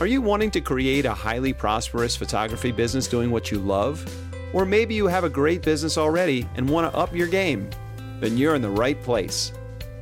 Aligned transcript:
Are 0.00 0.06
you 0.06 0.22
wanting 0.22 0.52
to 0.52 0.60
create 0.60 1.06
a 1.06 1.12
highly 1.12 1.52
prosperous 1.52 2.14
photography 2.14 2.70
business 2.70 3.08
doing 3.08 3.32
what 3.32 3.50
you 3.50 3.58
love? 3.58 4.06
Or 4.52 4.64
maybe 4.64 4.94
you 4.94 5.08
have 5.08 5.24
a 5.24 5.28
great 5.28 5.60
business 5.60 5.98
already 5.98 6.46
and 6.54 6.68
want 6.68 6.88
to 6.88 6.96
up 6.96 7.12
your 7.12 7.26
game? 7.26 7.68
Then 8.20 8.36
you're 8.36 8.54
in 8.54 8.62
the 8.62 8.70
right 8.70 9.02
place. 9.02 9.52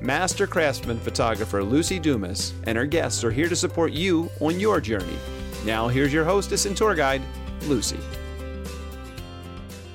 Master 0.03 0.47
craftsman 0.47 1.01
photographer 1.01 1.65
Lucy 1.65 1.99
Dumas 1.99 2.53
and 2.65 2.77
her 2.77 2.85
guests 2.85 3.25
are 3.25 3.31
here 3.31 3.49
to 3.49 3.57
support 3.57 3.91
you 3.91 4.29
on 4.41 4.61
your 4.61 4.83
journey. 4.83 5.17
Now, 5.65 5.89
here's 5.89 6.13
your 6.13 6.27
hostess 6.27 6.67
and 6.67 6.77
tour 6.77 6.95
guide, 6.95 7.23
Lucy. 7.63 7.99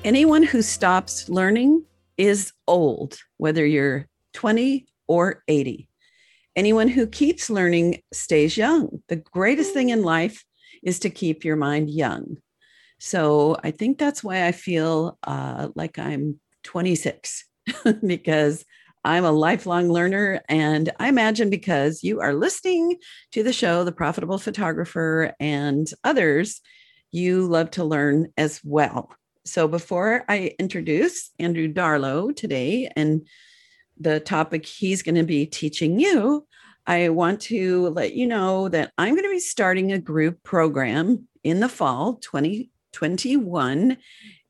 Anyone 0.02 0.42
who 0.42 0.62
stops 0.62 1.28
learning 1.28 1.84
is 2.16 2.52
old, 2.66 3.18
whether 3.36 3.64
you're 3.64 4.08
20 4.32 4.84
or 5.06 5.44
80. 5.46 5.88
Anyone 6.54 6.88
who 6.88 7.06
keeps 7.06 7.48
learning 7.48 8.02
stays 8.12 8.56
young. 8.56 9.02
The 9.08 9.16
greatest 9.16 9.72
thing 9.72 9.88
in 9.88 10.02
life 10.02 10.44
is 10.82 10.98
to 11.00 11.10
keep 11.10 11.44
your 11.44 11.56
mind 11.56 11.90
young. 11.90 12.36
So 12.98 13.56
I 13.64 13.70
think 13.70 13.98
that's 13.98 14.22
why 14.22 14.46
I 14.46 14.52
feel 14.52 15.18
uh, 15.22 15.68
like 15.74 15.98
I'm 15.98 16.38
26 16.64 17.44
because 18.06 18.64
I'm 19.04 19.24
a 19.24 19.32
lifelong 19.32 19.90
learner. 19.90 20.40
And 20.48 20.90
I 21.00 21.08
imagine 21.08 21.50
because 21.50 22.04
you 22.04 22.20
are 22.20 22.34
listening 22.34 22.98
to 23.32 23.42
the 23.42 23.52
show, 23.52 23.82
The 23.82 23.92
Profitable 23.92 24.38
Photographer, 24.38 25.34
and 25.40 25.88
others, 26.04 26.60
you 27.10 27.46
love 27.46 27.70
to 27.72 27.84
learn 27.84 28.28
as 28.36 28.60
well. 28.62 29.10
So 29.44 29.66
before 29.66 30.24
I 30.28 30.54
introduce 30.58 31.30
Andrew 31.38 31.72
Darlow 31.72 32.34
today 32.34 32.90
and 32.94 33.26
the 33.98 34.20
topic 34.20 34.66
he's 34.66 35.02
going 35.02 35.14
to 35.14 35.22
be 35.22 35.46
teaching 35.46 36.00
you, 36.00 36.46
I 36.86 37.08
want 37.10 37.40
to 37.42 37.90
let 37.90 38.14
you 38.14 38.26
know 38.26 38.68
that 38.68 38.92
I'm 38.98 39.14
going 39.14 39.22
to 39.24 39.30
be 39.30 39.38
starting 39.38 39.92
a 39.92 39.98
group 39.98 40.42
program 40.42 41.28
in 41.44 41.60
the 41.60 41.68
fall 41.68 42.14
2021, 42.14 43.96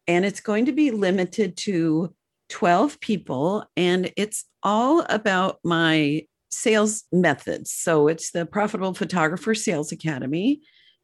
and 0.07 0.25
it's 0.25 0.41
going 0.41 0.65
to 0.67 0.73
be 0.73 0.91
limited 0.91 1.57
to 1.59 2.15
12 2.49 2.99
people, 3.01 3.67
and 3.77 4.11
it's 4.17 4.47
all 4.63 5.05
about 5.09 5.59
my 5.65 6.27
sales 6.51 7.05
methods. 7.13 7.71
So 7.73 8.09
it's 8.09 8.31
the 8.31 8.47
Profitable 8.47 8.95
Photographer 8.95 9.55
Sales 9.55 9.93
Academy. 9.93 10.63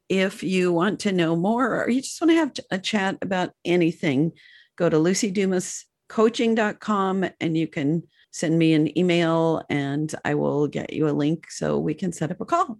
If 0.09 0.43
you 0.43 0.73
want 0.73 1.01
to 1.01 1.13
know 1.13 1.37
more 1.37 1.83
or 1.83 1.91
you 1.91 2.01
just 2.01 2.19
want 2.21 2.31
to 2.31 2.37
have 2.37 2.53
a 2.71 2.79
chat 2.79 3.19
about 3.21 3.51
anything, 3.65 4.33
go 4.77 4.89
to 4.89 4.97
lucydumascoaching.com 4.97 7.31
and 7.41 7.57
you 7.57 7.67
can 7.67 8.05
send 8.31 8.59
me 8.59 8.75
an 8.75 8.97
email 8.99 9.63
and 9.69 10.15
I 10.25 10.35
will 10.35 10.67
get 10.69 10.93
you 10.93 11.09
a 11.09 11.11
link 11.11 11.51
so 11.51 11.79
we 11.79 11.95
can 11.95 12.13
set 12.13 12.31
up 12.31 12.41
a 12.41 12.45
call. 12.45 12.79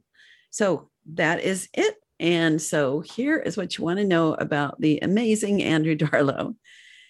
So 0.51 0.91
that 1.15 1.41
is 1.41 1.69
it. 1.75 1.97
And 2.21 2.61
so 2.61 3.01
here 3.01 3.37
is 3.39 3.57
what 3.57 3.79
you 3.79 3.85
want 3.85 3.99
to 3.99 4.05
know 4.05 4.35
about 4.35 4.81
the 4.81 4.99
amazing 5.03 5.63
Andrew 5.63 5.95
Darlow. 5.97 6.57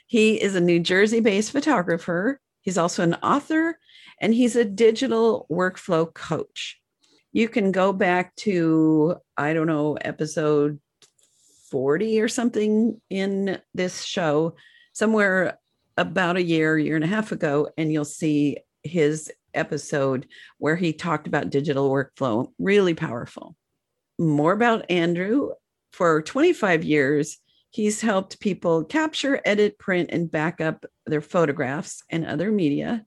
He 0.06 0.40
is 0.40 0.54
a 0.54 0.60
New 0.60 0.80
Jersey 0.80 1.20
based 1.20 1.52
photographer. 1.52 2.40
He's 2.62 2.78
also 2.78 3.02
an 3.02 3.14
author 3.14 3.78
and 4.20 4.34
he's 4.34 4.56
a 4.56 4.64
digital 4.64 5.46
workflow 5.50 6.12
coach. 6.12 6.80
You 7.32 7.48
can 7.48 7.72
go 7.72 7.92
back 7.92 8.34
to, 8.36 9.16
I 9.36 9.52
don't 9.52 9.66
know, 9.66 9.94
episode 9.94 10.80
40 11.70 12.20
or 12.20 12.28
something 12.28 13.00
in 13.10 13.60
this 13.74 14.02
show, 14.02 14.56
somewhere 14.92 15.58
about 15.98 16.36
a 16.36 16.42
year, 16.42 16.78
year 16.78 16.96
and 16.96 17.04
a 17.04 17.08
half 17.08 17.32
ago, 17.32 17.68
and 17.76 17.92
you'll 17.92 18.06
see 18.06 18.56
his 18.82 19.30
episode 19.52 20.26
where 20.56 20.76
he 20.76 20.94
talked 20.94 21.26
about 21.26 21.50
digital 21.50 21.90
workflow. 21.90 22.50
Really 22.58 22.94
powerful 22.94 23.54
more 24.18 24.52
about 24.52 24.90
Andrew. 24.90 25.50
For 25.92 26.22
25 26.22 26.84
years, 26.84 27.38
he's 27.70 28.00
helped 28.00 28.40
people 28.40 28.84
capture, 28.84 29.40
edit, 29.44 29.78
print, 29.78 30.10
and 30.12 30.30
back 30.30 30.60
up 30.60 30.84
their 31.06 31.20
photographs 31.20 32.02
and 32.10 32.26
other 32.26 32.50
media. 32.50 33.04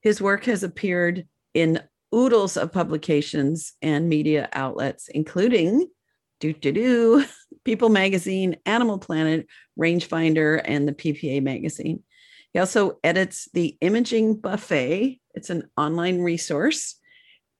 His 0.00 0.20
work 0.20 0.44
has 0.44 0.62
appeared 0.62 1.26
in 1.54 1.82
oodles 2.14 2.56
of 2.56 2.72
publications 2.72 3.72
and 3.82 4.08
media 4.08 4.48
outlets, 4.52 5.08
including 5.08 5.88
Do 6.38 6.52
Do 6.52 6.72
Do, 6.72 7.24
People 7.64 7.88
Magazine, 7.88 8.56
Animal 8.64 8.98
Planet, 8.98 9.46
Rangefinder, 9.78 10.60
and 10.64 10.86
the 10.86 10.92
PPA 10.92 11.42
Magazine. 11.42 12.02
He 12.52 12.58
also 12.58 12.98
edits 13.04 13.48
the 13.52 13.76
Imaging 13.80 14.36
Buffet. 14.36 15.20
It's 15.34 15.50
an 15.50 15.70
online 15.76 16.20
resource 16.20 16.96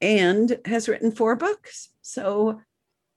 and 0.01 0.59
has 0.65 0.89
written 0.89 1.13
four 1.13 1.37
books. 1.37 1.91
So 2.03 2.61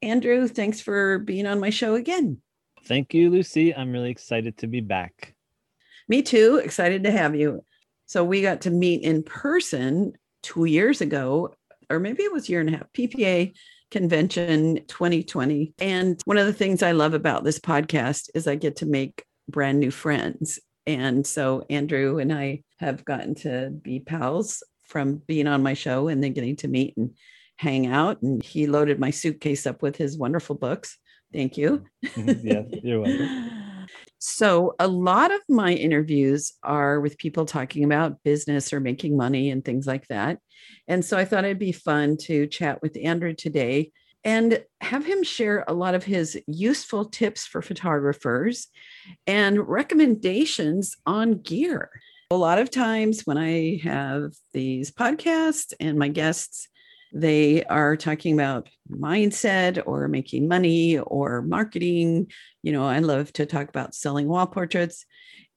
Andrew, 0.02 0.48
thanks 0.48 0.82
for 0.82 1.20
being 1.20 1.48
on 1.48 1.60
my 1.60 1.70
show 1.70 1.96
again. 1.96 2.42
Thank 2.86 3.14
you, 3.14 3.30
Lucy. 3.30 3.74
I'm 3.74 3.92
really 3.92 4.12
excited 4.12 4.58
to 4.58 4.68
be 4.68 4.82
back. 4.82 5.34
Me 6.10 6.22
too. 6.22 6.58
Excited 6.58 7.04
to 7.06 7.12
have 7.12 7.36
you. 7.36 7.64
So 8.06 8.24
we 8.24 8.42
got 8.42 8.62
to 8.62 8.70
meet 8.70 9.04
in 9.04 9.24
person 9.24 10.14
two 10.42 10.66
years 10.66 11.00
ago, 11.00 11.56
or 11.90 12.00
maybe 12.00 12.24
it 12.24 12.34
was 12.34 12.48
a 12.48 12.52
year 12.52 12.60
and 12.60 12.70
a 12.70 12.78
half, 12.78 12.92
PPA 12.94 13.54
convention 13.90 14.82
2020. 14.88 15.74
And 15.80 16.22
one 16.26 16.38
of 16.38 16.46
the 16.46 16.54
things 16.54 16.84
I 16.84 16.92
love 16.92 17.14
about 17.14 17.46
this 17.46 17.60
podcast 17.60 18.30
is 18.36 18.48
I 18.48 18.56
get 18.56 18.76
to 18.78 18.86
make 18.86 19.24
brand 19.48 19.80
new 19.80 19.92
friends. 19.92 20.60
And 20.86 21.26
so 21.26 21.66
Andrew 21.70 22.20
and 22.20 22.34
I 22.34 22.64
have 22.80 23.06
gotten 23.06 23.36
to 23.36 23.70
be 23.70 24.00
pals 24.00 24.64
from 24.88 25.18
being 25.28 25.48
on 25.48 25.64
my 25.64 25.74
show 25.74 26.08
and 26.08 26.24
then 26.24 26.34
getting 26.34 26.56
to 26.58 26.68
meet 26.68 26.96
and 26.98 27.12
hang 27.58 27.88
out. 27.88 28.22
And 28.22 28.44
he 28.44 28.68
loaded 28.68 29.00
my 29.00 29.10
suitcase 29.10 29.66
up 29.66 29.82
with 29.82 29.96
his 29.96 30.18
wonderful 30.18 30.56
books. 30.56 30.98
Thank 31.32 31.58
you. 31.58 31.86
Mm-hmm. 32.06 32.48
yeah, 32.48 32.62
you're 32.84 33.02
welcome. 33.02 33.60
So, 34.26 34.74
a 34.80 34.88
lot 34.88 35.34
of 35.34 35.42
my 35.50 35.74
interviews 35.74 36.54
are 36.64 37.02
with 37.02 37.18
people 37.18 37.46
talking 37.46 37.84
about 37.84 38.24
business 38.24 38.72
or 38.72 38.80
making 38.80 39.18
money 39.18 39.50
and 39.50 39.66
things 39.66 39.86
like 39.86 40.08
that. 40.08 40.40
And 40.88 41.04
so, 41.04 41.18
I 41.18 41.26
thought 41.26 41.44
it'd 41.44 41.60
be 41.60 41.74
fun 41.74 42.16
to 42.22 42.48
chat 42.48 42.82
with 42.82 42.98
Andrew 43.04 43.34
today 43.34 43.92
and 44.24 44.64
have 44.82 45.06
him 45.06 45.24
share 45.24 45.64
a 45.68 45.74
lot 45.74 45.96
of 45.96 46.04
his 46.04 46.40
useful 46.48 47.06
tips 47.06 47.46
for 47.46 47.62
photographers 47.62 48.68
and 49.28 49.68
recommendations 49.68 50.96
on 51.06 51.42
gear. 51.42 51.90
A 52.32 52.36
lot 52.36 52.58
of 52.58 52.72
times, 52.72 53.22
when 53.26 53.38
I 53.38 53.80
have 53.84 54.32
these 54.54 54.92
podcasts 54.92 55.74
and 55.80 56.00
my 56.00 56.08
guests 56.08 56.68
they 57.14 57.64
are 57.66 57.96
talking 57.96 58.34
about 58.34 58.68
mindset 58.90 59.82
or 59.86 60.08
making 60.08 60.48
money 60.48 60.98
or 60.98 61.44
marketing. 61.44 62.32
You 62.64 62.72
know, 62.72 62.86
I 62.86 63.00
love 63.00 63.32
to 63.34 63.46
talk 63.46 63.70
about 63.70 63.94
selling 63.94 64.28
wall 64.28 64.48
portraits. 64.48 65.06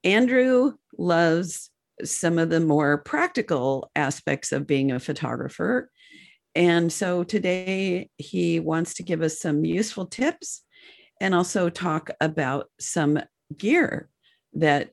Andrew 0.03 0.73
loves 0.97 1.71
some 2.03 2.37
of 2.37 2.51
the 2.51 2.59
more 2.59 2.99
practical 2.99 3.89
aspects 3.95 4.51
of 4.51 4.67
being 4.67 4.91
a 4.91 4.99
photographer. 4.99 5.89
And 6.57 6.91
so 6.91 7.23
today 7.23 8.09
he 8.17 8.59
wants 8.59 8.95
to 8.95 9.03
give 9.03 9.21
us 9.21 9.39
some 9.39 9.63
useful 9.63 10.07
tips 10.07 10.63
and 11.21 11.35
also 11.35 11.69
talk 11.69 12.09
about 12.19 12.69
some 12.79 13.19
gear 13.55 14.09
that 14.53 14.89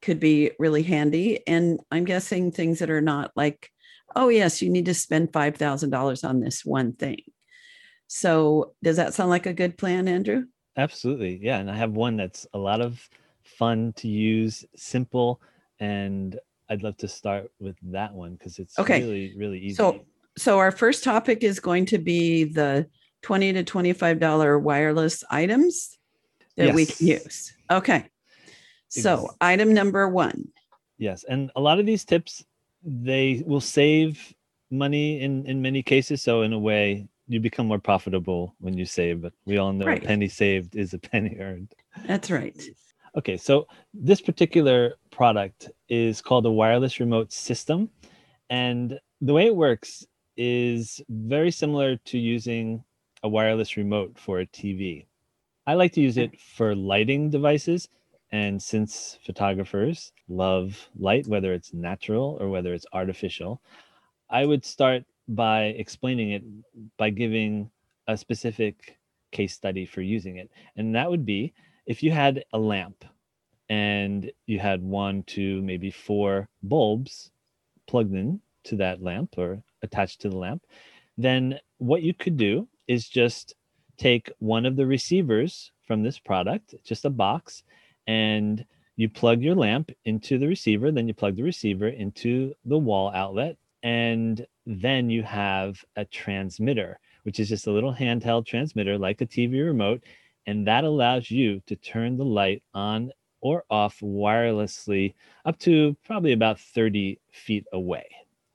could 0.00 0.20
be 0.20 0.52
really 0.60 0.84
handy. 0.84 1.46
And 1.46 1.80
I'm 1.90 2.04
guessing 2.04 2.52
things 2.52 2.78
that 2.78 2.88
are 2.90 3.00
not 3.00 3.32
like 3.34 3.70
oh, 4.16 4.28
yes, 4.28 4.62
you 4.62 4.70
need 4.70 4.86
to 4.86 4.94
spend 4.94 5.32
$5,000 5.32 6.28
on 6.28 6.40
this 6.40 6.64
one 6.64 6.92
thing. 6.92 7.20
So, 8.06 8.74
does 8.82 8.96
that 8.96 9.14
sound 9.14 9.30
like 9.30 9.46
a 9.46 9.52
good 9.52 9.76
plan, 9.76 10.08
Andrew? 10.08 10.44
Absolutely. 10.76 11.38
Yeah. 11.42 11.58
And 11.58 11.70
I 11.70 11.76
have 11.76 11.92
one 11.92 12.16
that's 12.16 12.46
a 12.54 12.58
lot 12.58 12.80
of 12.80 13.06
fun 13.44 13.92
to 13.96 14.08
use, 14.08 14.64
simple. 14.76 15.42
And 15.78 16.38
I'd 16.70 16.82
love 16.82 16.96
to 16.98 17.08
start 17.08 17.50
with 17.60 17.76
that 17.82 18.14
one 18.14 18.32
because 18.34 18.58
it's 18.58 18.78
okay. 18.78 19.02
really, 19.02 19.34
really 19.36 19.58
easy. 19.58 19.74
So, 19.74 20.06
so 20.38 20.58
our 20.58 20.70
first 20.70 21.04
topic 21.04 21.42
is 21.42 21.60
going 21.60 21.86
to 21.86 21.98
be 21.98 22.44
the 22.44 22.86
20 23.22 23.52
to 23.54 23.64
$25 23.64 24.60
wireless 24.60 25.24
items 25.30 25.98
that 26.56 26.66
yes. 26.66 26.74
we 26.74 26.86
can 26.86 27.06
use. 27.06 27.52
Okay. 27.70 28.06
So, 28.90 29.28
item 29.40 29.74
number 29.74 30.08
one. 30.08 30.48
Yes. 30.96 31.24
And 31.28 31.50
a 31.54 31.60
lot 31.60 31.78
of 31.78 31.84
these 31.84 32.04
tips 32.06 32.44
they 32.84 33.42
will 33.46 33.60
save 33.60 34.34
money 34.70 35.20
in 35.20 35.46
in 35.46 35.62
many 35.62 35.82
cases 35.82 36.22
so 36.22 36.42
in 36.42 36.52
a 36.52 36.58
way 36.58 37.08
you 37.26 37.40
become 37.40 37.66
more 37.66 37.78
profitable 37.78 38.54
when 38.60 38.76
you 38.76 38.84
save 38.84 39.22
but 39.22 39.32
we 39.46 39.58
all 39.58 39.72
know 39.72 39.86
right. 39.86 40.02
a 40.02 40.06
penny 40.06 40.28
saved 40.28 40.76
is 40.76 40.94
a 40.94 40.98
penny 41.10 41.36
earned 41.40 41.74
that's 42.06 42.30
right 42.30 42.62
okay 43.16 43.36
so 43.36 43.66
this 43.94 44.20
particular 44.20 44.94
product 45.10 45.70
is 45.88 46.20
called 46.20 46.44
a 46.44 46.50
wireless 46.50 47.00
remote 47.00 47.32
system 47.32 47.88
and 48.50 48.98
the 49.20 49.32
way 49.32 49.46
it 49.46 49.56
works 49.56 50.06
is 50.38 51.02
very 51.10 51.50
similar 51.50 51.96
to 51.96 52.18
using 52.18 52.82
a 53.22 53.28
wireless 53.28 53.76
remote 53.76 54.16
for 54.18 54.40
a 54.40 54.46
tv 54.46 55.04
i 55.66 55.74
like 55.74 55.92
to 55.92 56.00
use 56.00 56.16
it 56.16 56.40
for 56.40 56.74
lighting 56.74 57.28
devices 57.28 57.88
and 58.30 58.62
since 58.62 59.18
photographers 59.24 60.12
love 60.28 60.88
light, 60.98 61.26
whether 61.26 61.52
it's 61.52 61.72
natural 61.72 62.36
or 62.40 62.48
whether 62.50 62.74
it's 62.74 62.86
artificial, 62.92 63.62
I 64.28 64.44
would 64.44 64.64
start 64.64 65.04
by 65.28 65.64
explaining 65.78 66.32
it 66.32 66.42
by 66.96 67.10
giving 67.10 67.70
a 68.06 68.16
specific 68.16 68.98
case 69.32 69.54
study 69.54 69.86
for 69.86 70.02
using 70.02 70.36
it. 70.36 70.50
And 70.76 70.94
that 70.94 71.10
would 71.10 71.24
be 71.24 71.54
if 71.86 72.02
you 72.02 72.10
had 72.10 72.44
a 72.52 72.58
lamp 72.58 73.04
and 73.70 74.30
you 74.46 74.58
had 74.58 74.82
one, 74.82 75.22
two, 75.22 75.62
maybe 75.62 75.90
four 75.90 76.48
bulbs 76.62 77.30
plugged 77.86 78.14
in 78.14 78.40
to 78.68 78.76
that 78.76 79.02
lamp 79.02 79.34
or 79.36 79.62
attached 79.82 80.20
to 80.22 80.30
the 80.30 80.36
lamp, 80.36 80.62
then 81.16 81.58
what 81.78 82.02
you 82.02 82.14
could 82.14 82.36
do 82.36 82.68
is 82.86 83.08
just 83.08 83.54
take 83.96 84.30
one 84.38 84.64
of 84.64 84.76
the 84.76 84.86
receivers 84.86 85.72
from 85.86 86.02
this 86.02 86.18
product, 86.18 86.74
just 86.84 87.04
a 87.04 87.10
box, 87.10 87.62
and 88.06 88.64
you 88.96 89.08
plug 89.08 89.42
your 89.42 89.54
lamp 89.54 89.90
into 90.04 90.38
the 90.38 90.46
receiver, 90.46 90.90
then 90.90 91.06
you 91.06 91.14
plug 91.14 91.36
the 91.36 91.42
receiver 91.42 91.88
into 91.88 92.54
the 92.64 92.78
wall 92.78 93.12
outlet, 93.14 93.56
and 93.82 94.46
then 94.66 95.08
you 95.08 95.22
have 95.22 95.84
a 95.96 96.04
transmitter, 96.04 96.98
which 97.22 97.38
is 97.38 97.48
just 97.48 97.66
a 97.66 97.72
little 97.72 97.94
handheld 97.94 98.46
transmitter 98.46 98.98
like 98.98 99.20
a 99.20 99.26
TV 99.26 99.64
remote. 99.64 100.02
And 100.46 100.66
that 100.66 100.84
allows 100.84 101.30
you 101.30 101.60
to 101.66 101.76
turn 101.76 102.16
the 102.16 102.24
light 102.24 102.62
on 102.74 103.12
or 103.40 103.64
off 103.70 104.00
wirelessly 104.00 105.14
up 105.44 105.58
to 105.60 105.96
probably 106.04 106.32
about 106.32 106.58
30 106.58 107.20
feet 107.30 107.64
away. 107.72 108.06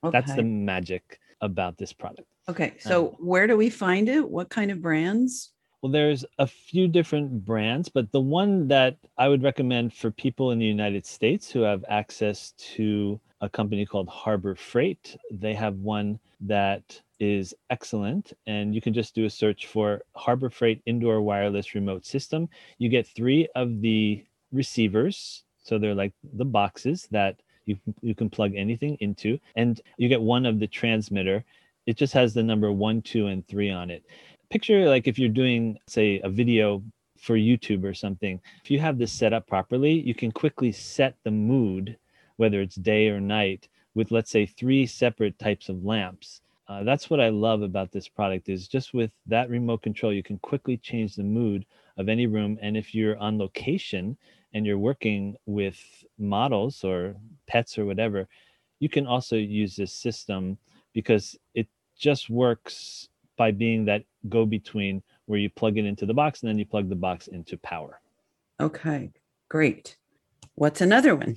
Okay. 0.04 0.18
That's 0.18 0.34
the 0.34 0.42
magic 0.42 1.20
about 1.40 1.76
this 1.78 1.92
product. 1.92 2.28
Okay. 2.48 2.74
So, 2.78 3.08
um, 3.08 3.14
where 3.18 3.46
do 3.46 3.56
we 3.56 3.70
find 3.70 4.08
it? 4.08 4.28
What 4.28 4.50
kind 4.50 4.70
of 4.70 4.82
brands? 4.82 5.50
Well, 5.82 5.92
there's 5.92 6.24
a 6.38 6.46
few 6.46 6.88
different 6.88 7.44
brands, 7.44 7.90
but 7.90 8.10
the 8.10 8.20
one 8.20 8.68
that 8.68 8.96
I 9.18 9.28
would 9.28 9.42
recommend 9.42 9.92
for 9.92 10.10
people 10.10 10.50
in 10.50 10.58
the 10.58 10.64
United 10.64 11.04
States 11.04 11.50
who 11.50 11.60
have 11.60 11.84
access 11.88 12.52
to 12.74 13.20
a 13.42 13.50
company 13.50 13.84
called 13.84 14.08
Harbor 14.08 14.54
Freight, 14.54 15.14
they 15.30 15.52
have 15.52 15.76
one 15.76 16.18
that 16.40 17.02
is 17.20 17.54
excellent. 17.68 18.32
And 18.46 18.74
you 18.74 18.80
can 18.80 18.94
just 18.94 19.14
do 19.14 19.26
a 19.26 19.30
search 19.30 19.66
for 19.66 20.00
Harbor 20.14 20.48
Freight 20.48 20.80
Indoor 20.86 21.20
Wireless 21.20 21.74
Remote 21.74 22.06
System. 22.06 22.48
You 22.78 22.88
get 22.88 23.06
three 23.06 23.46
of 23.54 23.82
the 23.82 24.24
receivers. 24.52 25.44
So 25.62 25.78
they're 25.78 25.94
like 25.94 26.12
the 26.32 26.44
boxes 26.44 27.08
that 27.10 27.40
you, 27.66 27.76
you 28.02 28.14
can 28.14 28.30
plug 28.30 28.54
anything 28.54 28.96
into. 29.00 29.38
And 29.56 29.80
you 29.96 30.08
get 30.08 30.22
one 30.22 30.46
of 30.46 30.58
the 30.58 30.66
transmitter. 30.66 31.44
It 31.86 31.96
just 31.96 32.12
has 32.14 32.34
the 32.34 32.42
number 32.42 32.72
one, 32.72 33.02
two, 33.02 33.26
and 33.26 33.46
three 33.46 33.70
on 33.70 33.90
it 33.90 34.04
picture 34.54 34.88
like 34.88 35.08
if 35.08 35.18
you're 35.18 35.28
doing 35.28 35.76
say 35.88 36.20
a 36.22 36.28
video 36.28 36.80
for 37.18 37.36
YouTube 37.36 37.84
or 37.84 37.92
something, 37.92 38.40
if 38.62 38.70
you 38.70 38.78
have 38.78 38.98
this 38.98 39.10
set 39.10 39.32
up 39.32 39.48
properly, 39.48 39.92
you 39.92 40.14
can 40.14 40.30
quickly 40.30 40.70
set 40.70 41.16
the 41.24 41.30
mood, 41.32 41.96
whether 42.36 42.60
it's 42.60 42.76
day 42.76 43.08
or 43.08 43.20
night, 43.20 43.66
with 43.94 44.12
let's 44.12 44.30
say 44.30 44.46
three 44.46 44.86
separate 44.86 45.36
types 45.40 45.68
of 45.68 45.84
lamps. 45.84 46.40
Uh, 46.68 46.84
that's 46.84 47.10
what 47.10 47.20
I 47.20 47.30
love 47.30 47.62
about 47.62 47.90
this 47.90 48.06
product 48.06 48.48
is 48.48 48.68
just 48.68 48.94
with 48.94 49.10
that 49.26 49.50
remote 49.50 49.82
control, 49.82 50.12
you 50.12 50.22
can 50.22 50.38
quickly 50.38 50.76
change 50.76 51.16
the 51.16 51.24
mood 51.24 51.66
of 51.96 52.08
any 52.08 52.26
room. 52.28 52.56
And 52.62 52.76
if 52.76 52.94
you're 52.94 53.18
on 53.18 53.38
location 53.38 54.16
and 54.54 54.64
you're 54.64 54.78
working 54.78 55.36
with 55.46 55.78
models 56.18 56.84
or 56.84 57.16
pets 57.46 57.76
or 57.76 57.84
whatever, 57.84 58.28
you 58.78 58.88
can 58.88 59.06
also 59.06 59.36
use 59.36 59.76
this 59.76 59.92
system 59.92 60.56
because 60.92 61.36
it 61.54 61.66
just 61.98 62.30
works 62.30 63.08
by 63.36 63.50
being 63.50 63.84
that 63.84 64.04
go 64.28 64.46
between 64.46 65.02
where 65.26 65.38
you 65.38 65.50
plug 65.50 65.76
it 65.76 65.84
into 65.84 66.06
the 66.06 66.14
box 66.14 66.42
and 66.42 66.48
then 66.48 66.58
you 66.58 66.64
plug 66.64 66.88
the 66.88 66.94
box 66.94 67.26
into 67.26 67.56
power. 67.58 68.00
Okay, 68.60 69.10
great. 69.48 69.96
What's 70.54 70.80
another 70.80 71.16
one? 71.16 71.36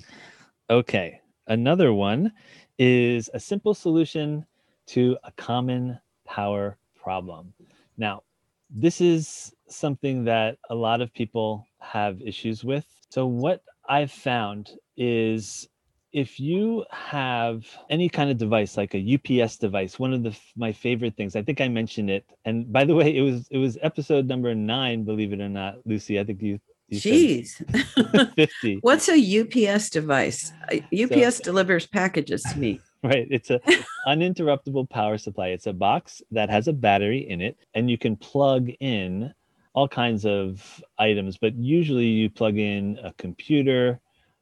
Okay, 0.70 1.20
another 1.48 1.92
one 1.92 2.32
is 2.78 3.28
a 3.34 3.40
simple 3.40 3.74
solution 3.74 4.46
to 4.86 5.16
a 5.24 5.32
common 5.32 5.98
power 6.24 6.76
problem. 6.94 7.52
Now, 7.96 8.22
this 8.70 9.00
is 9.00 9.52
something 9.68 10.24
that 10.24 10.58
a 10.70 10.74
lot 10.74 11.00
of 11.00 11.12
people 11.12 11.66
have 11.80 12.20
issues 12.22 12.64
with. 12.64 12.86
So, 13.10 13.26
what 13.26 13.62
I've 13.88 14.12
found 14.12 14.70
is 14.96 15.68
if 16.12 16.40
you 16.40 16.84
have 16.90 17.66
any 17.90 18.08
kind 18.08 18.30
of 18.30 18.38
device 18.38 18.76
like 18.76 18.94
a 18.94 19.18
UPS 19.42 19.56
device, 19.56 19.98
one 19.98 20.14
of 20.14 20.22
the 20.22 20.36
my 20.56 20.72
favorite 20.72 21.16
things, 21.16 21.36
I 21.36 21.42
think 21.42 21.60
I 21.60 21.68
mentioned 21.68 22.10
it. 22.10 22.24
And 22.44 22.72
by 22.72 22.84
the 22.84 22.94
way, 22.98 23.16
it 23.16 23.22
was 23.22 23.46
it 23.50 23.58
was 23.58 23.78
episode 23.82 24.26
number 24.26 24.54
nine, 24.54 25.04
believe 25.04 25.32
it 25.32 25.40
or 25.40 25.48
not, 25.48 25.76
Lucy. 25.84 26.18
I 26.18 26.24
think 26.24 26.42
you. 26.42 26.58
you 26.88 26.98
Jeez, 26.98 28.34
fifty. 28.34 28.78
What's 28.80 29.08
a 29.08 29.40
UPS 29.40 29.90
device? 29.90 30.52
UPS 30.72 31.36
so, 31.36 31.44
delivers 31.44 31.86
packages 31.86 32.42
to 32.52 32.58
me. 32.58 32.80
Right, 33.00 33.28
it's 33.30 33.48
a 33.50 33.60
uninterruptible 34.08 34.90
power 34.90 35.18
supply. 35.18 35.50
It's 35.50 35.68
a 35.68 35.72
box 35.72 36.20
that 36.32 36.50
has 36.50 36.66
a 36.66 36.72
battery 36.72 37.30
in 37.30 37.40
it, 37.40 37.56
and 37.72 37.88
you 37.88 37.96
can 37.96 38.16
plug 38.16 38.70
in 38.80 39.32
all 39.78 39.86
kinds 39.86 40.26
of 40.26 40.82
items. 40.98 41.38
But 41.38 41.54
usually, 41.54 42.06
you 42.06 42.28
plug 42.28 42.58
in 42.58 42.98
a 43.04 43.12
computer 43.12 44.00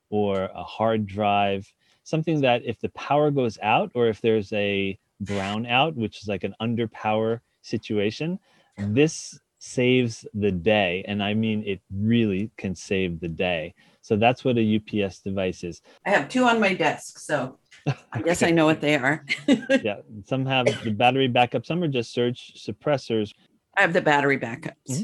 or 0.09 0.49
a 0.55 0.65
hard 0.65 1.05
drive, 1.07 1.71
something 2.05 2.41
that 2.41 2.63
if 2.65 2.81
the 2.81 2.89
power 2.91 3.31
goes 3.31 3.59
out 3.63 3.91
or 3.95 4.09
if 4.09 4.23
there's 4.23 4.51
a 4.55 4.99
brownout, 5.23 5.95
which 5.95 6.23
is 6.23 6.27
like 6.27 6.43
an 6.45 6.55
underpower 6.63 7.41
situation, 7.61 8.39
this 8.79 9.39
saves 9.59 10.27
the 10.33 10.51
day. 10.51 11.05
And 11.07 11.23
I 11.23 11.35
mean, 11.35 11.63
it 11.67 11.83
really 11.93 12.51
can 12.57 12.75
save 12.75 13.21
the 13.21 13.29
day. 13.29 13.75
So 14.01 14.17
that's 14.17 14.43
what 14.43 14.57
a 14.57 14.77
UPS 14.77 15.21
device 15.21 15.65
is. 15.65 15.83
I 16.07 16.11
have 16.11 16.31
two 16.31 16.45
on 16.45 16.61
my 16.61 16.73
desk. 16.73 17.19
So 17.19 17.59
I 18.11 18.23
guess 18.25 18.43
I 18.43 18.53
know 18.53 18.65
what 18.65 18.81
they 18.81 18.97
are. 18.97 19.27
yeah. 19.47 19.97
Some 20.25 20.47
have 20.47 20.67
the 20.83 20.93
battery 20.93 21.29
backup, 21.29 21.67
some 21.67 21.83
are 21.83 21.89
just 21.89 22.15
surge 22.15 22.55
suppressors. 22.57 23.35
I 23.77 23.83
have 23.83 23.93
the 23.93 24.01
battery 24.01 24.39
backups. 24.39 24.89
Mm-hmm. 24.89 25.03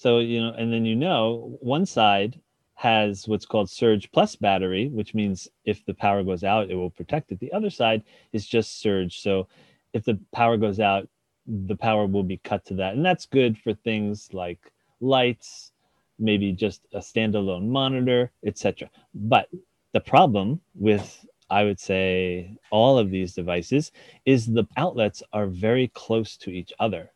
So, 0.00 0.18
you 0.20 0.40
know, 0.40 0.54
and 0.56 0.72
then 0.72 0.86
you 0.86 0.96
know, 0.96 1.58
one 1.60 1.84
side 1.84 2.40
has 2.72 3.28
what's 3.28 3.44
called 3.44 3.68
surge 3.68 4.10
plus 4.12 4.34
battery, 4.34 4.88
which 4.88 5.14
means 5.14 5.46
if 5.66 5.84
the 5.84 5.92
power 5.92 6.22
goes 6.22 6.42
out, 6.42 6.70
it 6.70 6.74
will 6.74 6.88
protect 6.88 7.30
it. 7.32 7.38
The 7.38 7.52
other 7.52 7.68
side 7.68 8.02
is 8.32 8.46
just 8.46 8.80
surge. 8.80 9.20
So 9.20 9.46
if 9.92 10.06
the 10.06 10.18
power 10.32 10.56
goes 10.56 10.80
out, 10.80 11.06
the 11.46 11.76
power 11.76 12.06
will 12.06 12.22
be 12.22 12.38
cut 12.38 12.64
to 12.68 12.74
that. 12.76 12.94
And 12.94 13.04
that's 13.04 13.26
good 13.26 13.58
for 13.58 13.74
things 13.74 14.32
like 14.32 14.72
lights, 15.02 15.72
maybe 16.18 16.50
just 16.52 16.80
a 16.94 17.00
standalone 17.00 17.68
monitor, 17.68 18.32
etc. 18.46 18.88
But 19.12 19.50
the 19.92 20.00
problem 20.00 20.62
with 20.74 21.26
I 21.50 21.64
would 21.64 21.78
say 21.78 22.56
all 22.70 22.96
of 22.96 23.10
these 23.10 23.34
devices 23.34 23.92
is 24.24 24.46
the 24.46 24.64
outlets 24.78 25.22
are 25.34 25.46
very 25.46 25.88
close 25.88 26.38
to 26.38 26.50
each 26.50 26.72
other. 26.80 27.10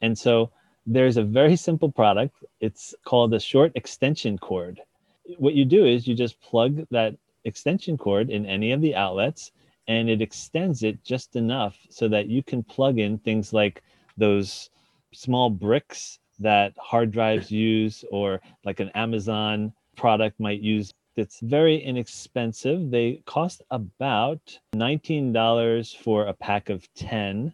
And 0.00 0.16
so 0.16 0.52
there's 0.90 1.16
a 1.16 1.22
very 1.22 1.56
simple 1.56 1.90
product. 1.90 2.34
It's 2.60 2.94
called 3.04 3.32
a 3.34 3.40
short 3.40 3.72
extension 3.74 4.38
cord 4.38 4.80
what 5.36 5.54
you 5.54 5.64
do 5.64 5.84
is 5.84 6.08
you 6.08 6.14
just 6.14 6.40
plug 6.40 6.86
that 6.90 7.14
extension 7.44 7.98
cord 7.98 8.30
in 8.30 8.46
any 8.46 8.72
of 8.72 8.80
the 8.80 8.94
outlets 8.94 9.52
and 9.86 10.08
it 10.08 10.22
extends 10.22 10.82
it 10.82 11.02
just 11.04 11.36
enough 11.36 11.76
so 11.90 12.08
that 12.08 12.26
you 12.26 12.42
can 12.42 12.62
plug 12.62 12.98
in 12.98 13.18
things 13.18 13.52
like 13.52 13.82
those 14.16 14.70
small 15.12 15.50
bricks 15.50 16.18
that 16.38 16.72
hard 16.78 17.10
drives 17.10 17.50
use 17.50 18.04
or 18.10 18.40
like 18.64 18.80
an 18.80 18.90
Amazon 18.90 19.72
product 19.96 20.38
might 20.40 20.60
use 20.60 20.92
it's 21.16 21.40
very 21.40 21.82
inexpensive. 21.82 22.92
They 22.92 23.20
cost 23.26 23.60
about 23.72 24.56
$19 24.76 25.96
for 25.96 26.26
a 26.26 26.32
pack 26.32 26.70
of 26.70 26.86
10 26.94 27.52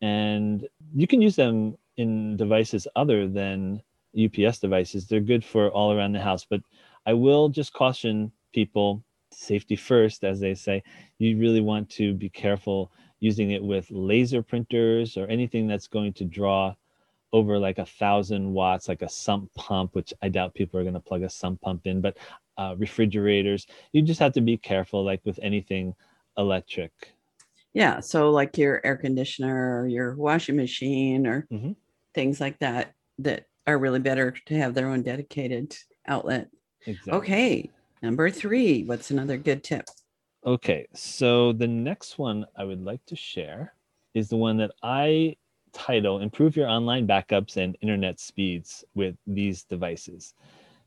and 0.00 0.66
you 0.94 1.06
can 1.06 1.20
use 1.20 1.36
them 1.36 1.76
in 1.96 2.36
devices 2.36 2.86
other 2.96 3.28
than 3.28 3.82
UPS 4.16 4.58
devices. 4.58 5.06
They're 5.06 5.20
good 5.20 5.44
for 5.44 5.70
all 5.70 5.92
around 5.92 6.12
the 6.12 6.20
house, 6.20 6.46
but 6.48 6.60
I 7.06 7.12
will 7.12 7.48
just 7.48 7.72
caution 7.72 8.32
people 8.52 9.02
safety 9.32 9.76
first, 9.76 10.24
as 10.24 10.40
they 10.40 10.54
say. 10.54 10.82
You 11.18 11.38
really 11.38 11.60
want 11.60 11.90
to 11.90 12.14
be 12.14 12.28
careful 12.28 12.90
using 13.20 13.50
it 13.50 13.62
with 13.62 13.90
laser 13.90 14.42
printers 14.42 15.16
or 15.16 15.26
anything 15.26 15.66
that's 15.66 15.86
going 15.86 16.12
to 16.14 16.24
draw 16.24 16.74
over 17.32 17.58
like 17.58 17.78
a 17.78 17.86
thousand 17.86 18.52
watts, 18.52 18.88
like 18.88 19.02
a 19.02 19.08
sump 19.08 19.52
pump, 19.54 19.94
which 19.94 20.14
I 20.22 20.28
doubt 20.28 20.54
people 20.54 20.80
are 20.80 20.84
going 20.84 20.94
to 20.94 21.00
plug 21.00 21.22
a 21.22 21.28
sump 21.28 21.60
pump 21.60 21.86
in, 21.86 22.00
but 22.00 22.16
uh, 22.56 22.74
refrigerators. 22.78 23.66
You 23.92 24.02
just 24.02 24.20
have 24.20 24.32
to 24.32 24.40
be 24.40 24.56
careful, 24.56 25.04
like 25.04 25.20
with 25.24 25.38
anything 25.42 25.94
electric. 26.38 27.12
Yeah. 27.74 28.00
So, 28.00 28.30
like 28.30 28.56
your 28.56 28.80
air 28.84 28.96
conditioner 28.96 29.80
or 29.82 29.86
your 29.86 30.14
washing 30.14 30.56
machine 30.56 31.26
or 31.26 31.46
mm-hmm. 31.52 31.72
Things 32.16 32.40
like 32.40 32.58
that, 32.58 32.94
that 33.20 33.44
are 33.68 33.78
really 33.78 34.00
better 34.00 34.32
to 34.46 34.54
have 34.58 34.74
their 34.74 34.88
own 34.88 35.02
dedicated 35.02 35.76
outlet. 36.08 36.48
Exactly. 36.86 37.12
Okay. 37.12 37.70
Number 38.02 38.30
three, 38.30 38.82
what's 38.82 39.12
another 39.12 39.36
good 39.36 39.62
tip? 39.62 39.86
Okay. 40.44 40.86
So 40.94 41.52
the 41.52 41.68
next 41.68 42.18
one 42.18 42.46
I 42.56 42.64
would 42.64 42.82
like 42.82 43.04
to 43.06 43.16
share 43.16 43.74
is 44.14 44.28
the 44.28 44.36
one 44.36 44.56
that 44.56 44.72
I 44.82 45.36
title 45.72 46.20
Improve 46.20 46.56
Your 46.56 46.68
Online 46.68 47.06
Backups 47.06 47.58
and 47.58 47.76
Internet 47.82 48.18
Speeds 48.18 48.82
with 48.94 49.14
these 49.26 49.64
devices. 49.64 50.32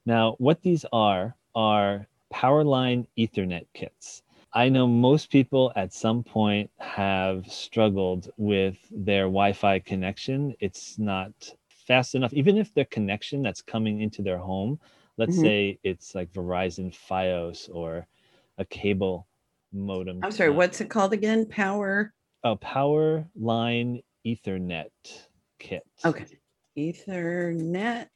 Now, 0.06 0.36
what 0.40 0.62
these 0.64 0.86
are, 0.92 1.36
are 1.54 2.08
Powerline 2.34 3.06
Ethernet 3.18 3.68
kits. 3.76 4.24
I 4.53 4.70
know 4.70 4.88
most 4.88 5.29
people 5.29 5.72
at 5.75 5.94
some 5.94 6.24
point 6.24 6.72
have 6.79 7.48
struggled 7.51 8.32
with 8.38 8.77
their 8.91 9.24
Wi 9.25 9.53
Fi 9.53 9.79
connection. 9.79 10.56
It's 10.60 10.98
not 10.98 11.32
fast 11.70 12.15
enough, 12.15 12.34
even 12.34 12.58
if 12.58 12.74
the 12.74 12.86
connection 12.86 13.44
that's 13.44 13.62
coming 13.62 14.01
into 14.01 14.22
their 14.22 14.38
home, 14.38 14.79
let's 15.18 15.38
Mhm. 15.38 15.41
say 15.44 15.79
it's 15.84 16.15
like 16.15 16.32
Verizon 16.32 16.91
Fios 16.91 17.70
or 17.74 18.08
a 18.58 18.65
cable 18.65 19.27
modem. 19.72 20.20
I'm 20.24 20.32
sorry, 20.32 20.50
what's 20.50 20.82
it 20.82 20.89
called 20.89 21.13
again? 21.13 21.48
Power. 21.48 22.13
a 22.44 22.56
power 22.56 23.27
line 23.36 24.01
Ethernet 24.25 24.91
kit. 25.60 25.86
Okay. 26.06 26.25
Ethernet 26.77 28.08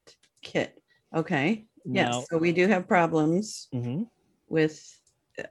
kit. 0.42 0.82
Okay. 1.14 1.66
Yes. 1.86 2.06
Now, 2.08 2.22
So 2.22 2.38
we 2.38 2.54
do 2.54 2.68
have 2.68 2.88
problems 2.88 3.68
Mhm. 3.74 4.10
with 4.48 4.98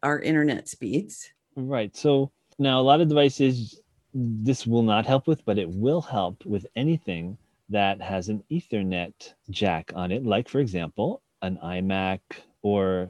our 0.03 0.21
internet 0.21 0.69
speeds. 0.69 1.31
Right. 1.57 1.95
So 1.97 2.31
now 2.59 2.81
a 2.81 2.83
lot 2.83 3.01
of 3.01 3.09
devices 3.09 3.81
this 4.15 4.67
will 4.67 4.83
not 4.83 5.07
help 5.07 5.27
with, 5.27 5.45
but 5.45 5.59
it 5.59 5.69
will 5.69 6.03
help 6.03 6.45
with 6.45 6.67
anything 6.77 7.39
that 7.71 8.01
has 8.01 8.29
an 8.29 8.43
Ethernet 8.51 9.33
jack 9.51 9.93
on 9.95 10.13
it, 10.13 10.25
like 10.25 10.49
for 10.49 10.61
example, 10.61 11.23
an 11.41 11.59
iMac, 11.65 12.21
or 12.63 13.09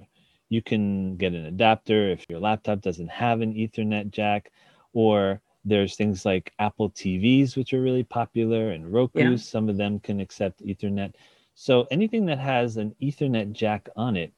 you 0.49 0.63
can 0.63 1.17
get 1.17 1.33
an 1.33 1.47
adapter 1.47 2.11
if 2.11 2.25
your 2.29 2.39
laptop 2.39 2.81
doesn't 2.81 3.11
have 3.11 3.41
an 3.41 3.55
Ethernet 3.55 4.11
jack, 4.11 4.53
or 4.93 5.41
there's 5.65 5.97
things 5.97 6.25
like 6.25 6.53
Apple 6.59 6.91
TVs, 6.91 7.57
which 7.57 7.73
are 7.73 7.83
really 7.83 8.05
popular, 8.05 8.71
and 8.71 8.93
Roku, 8.93 9.31
Yeah. 9.31 9.37
some 9.37 9.69
of 9.69 9.77
them 9.77 9.99
can 10.01 10.21
accept 10.21 10.65
Ethernet. 10.65 11.15
So 11.55 11.87
anything 11.91 12.27
that 12.27 12.39
has 12.39 12.77
an 12.77 12.95
Ethernet 13.03 13.53
jack 13.53 13.89
on 13.97 14.17
it, 14.17 14.33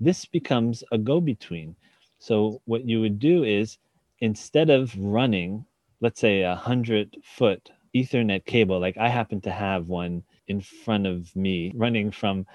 this 0.00 0.24
becomes 0.24 0.84
a 0.92 0.98
go 0.98 1.20
between. 1.20 1.76
So 2.18 2.60
what 2.64 2.84
you 2.84 3.00
would 3.00 3.18
do 3.18 3.44
is 3.44 3.78
instead 4.20 4.70
of 4.70 4.96
running, 4.98 5.64
let's 6.00 6.20
say 6.20 6.42
a 6.42 6.54
hundred 6.54 7.16
foot 7.22 7.70
Ethernet 7.94 8.44
cable, 8.44 8.78
like 8.78 8.96
I 8.96 9.08
happen 9.08 9.40
to 9.42 9.50
have 9.50 9.88
one 9.88 10.22
in 10.48 10.60
front 10.60 11.06
of 11.06 11.34
me 11.36 11.72
running 11.74 12.10
from 12.10 12.46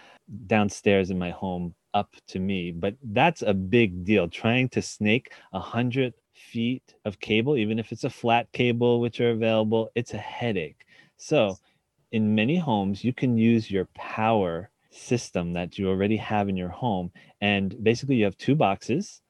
downstairs 0.48 1.10
in 1.10 1.20
my 1.20 1.32
home 1.32 1.74
up 1.94 2.16
to 2.28 2.40
me, 2.40 2.72
but 2.72 2.96
that's 3.04 3.42
a 3.42 3.54
big 3.54 4.04
deal. 4.04 4.28
Trying 4.28 4.70
to 4.70 4.82
snake 4.82 5.32
a 5.54 5.60
hundred 5.60 6.14
feet 6.34 6.96
of 7.06 7.20
cable, 7.20 7.56
even 7.58 7.80
if 7.80 7.92
it's 7.92 8.04
a 8.04 8.10
flat 8.10 8.52
cable, 8.52 9.00
which 9.00 9.22
are 9.22 9.32
available, 9.32 9.90
it's 9.96 10.14
a 10.14 10.18
headache. 10.18 10.86
So 11.18 11.58
in 12.12 12.36
many 12.36 12.58
homes, 12.58 13.04
you 13.04 13.14
can 13.14 13.38
use 13.38 13.70
your 13.70 13.86
power 13.94 14.70
system 14.94 15.54
that 15.54 15.78
you 15.78 15.90
already 15.90 16.18
have 16.18 16.50
in 16.50 16.58
your 16.58 16.70
home. 16.70 17.12
And 17.42 17.84
basically, 17.84 18.16
you 18.16 18.26
have 18.26 18.38
two 18.38 18.56
boxes. 18.56 19.22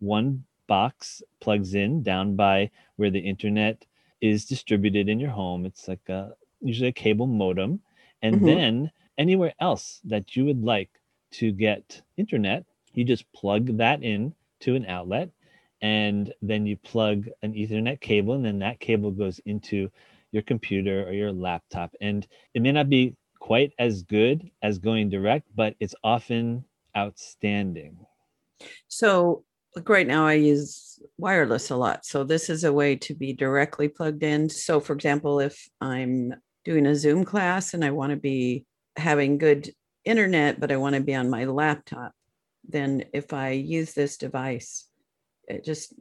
One 0.00 0.44
box 0.66 1.22
plugs 1.40 1.74
in 1.74 2.02
down 2.02 2.36
by 2.36 2.70
where 2.96 3.10
the 3.10 3.20
internet 3.20 3.84
is 4.20 4.44
distributed 4.44 5.08
in 5.08 5.20
your 5.20 5.30
home. 5.30 5.66
It's 5.66 5.88
like 5.88 6.08
a, 6.08 6.32
usually 6.60 6.88
a 6.88 6.92
cable 6.92 7.26
modem. 7.26 7.80
And 8.22 8.36
Mhm. 8.36 8.46
then 8.46 8.90
anywhere 9.18 9.54
else 9.60 10.00
that 10.04 10.36
you 10.36 10.44
would 10.44 10.62
like 10.62 10.90
to 11.32 11.52
get 11.52 12.02
internet, 12.16 12.64
you 12.94 13.04
just 13.04 13.30
plug 13.32 13.78
that 13.78 14.02
in 14.02 14.34
to 14.60 14.74
an 14.76 14.86
outlet. 14.86 15.30
And 15.80 16.32
then 16.42 16.66
you 16.66 16.76
plug 16.76 17.28
an 17.42 17.54
Ethernet 17.54 18.00
cable, 18.00 18.34
and 18.34 18.44
then 18.44 18.60
that 18.60 18.78
cable 18.78 19.10
goes 19.10 19.40
into 19.40 19.90
your 20.30 20.42
computer 20.42 21.04
or 21.06 21.12
your 21.12 21.32
laptop. 21.32 21.94
And 22.00 22.26
it 22.54 22.62
may 22.62 22.72
not 22.72 22.88
be 22.88 23.16
quite 23.42 23.72
as 23.78 24.02
good 24.04 24.50
as 24.62 24.78
going 24.78 25.10
direct, 25.10 25.48
but 25.54 25.74
it's 25.80 25.96
often 26.04 26.64
outstanding. 26.96 28.06
So 28.88 29.44
like 29.74 29.88
right 29.88 30.06
now 30.06 30.26
I 30.26 30.34
use 30.34 31.00
wireless 31.18 31.70
a 31.70 31.76
lot. 31.76 32.06
So 32.06 32.24
this 32.24 32.48
is 32.48 32.62
a 32.62 32.72
way 32.72 32.94
to 32.96 33.14
be 33.14 33.32
directly 33.32 33.88
plugged 33.88 34.22
in. 34.22 34.48
So 34.48 34.80
for 34.80 34.92
example, 34.92 35.40
if 35.40 35.68
I'm 35.80 36.34
doing 36.64 36.86
a 36.86 36.94
Zoom 36.94 37.24
class 37.24 37.74
and 37.74 37.84
I 37.84 37.90
want 37.90 38.10
to 38.10 38.16
be 38.16 38.64
having 38.96 39.38
good 39.38 39.70
internet, 40.04 40.60
but 40.60 40.70
I 40.70 40.76
want 40.76 40.94
to 40.94 41.02
be 41.02 41.14
on 41.14 41.28
my 41.30 41.44
laptop, 41.44 42.12
then 42.64 43.04
if 43.12 43.32
I 43.32 43.50
use 43.50 43.94
this 43.94 44.16
device, 44.16 44.88
just 45.64 45.94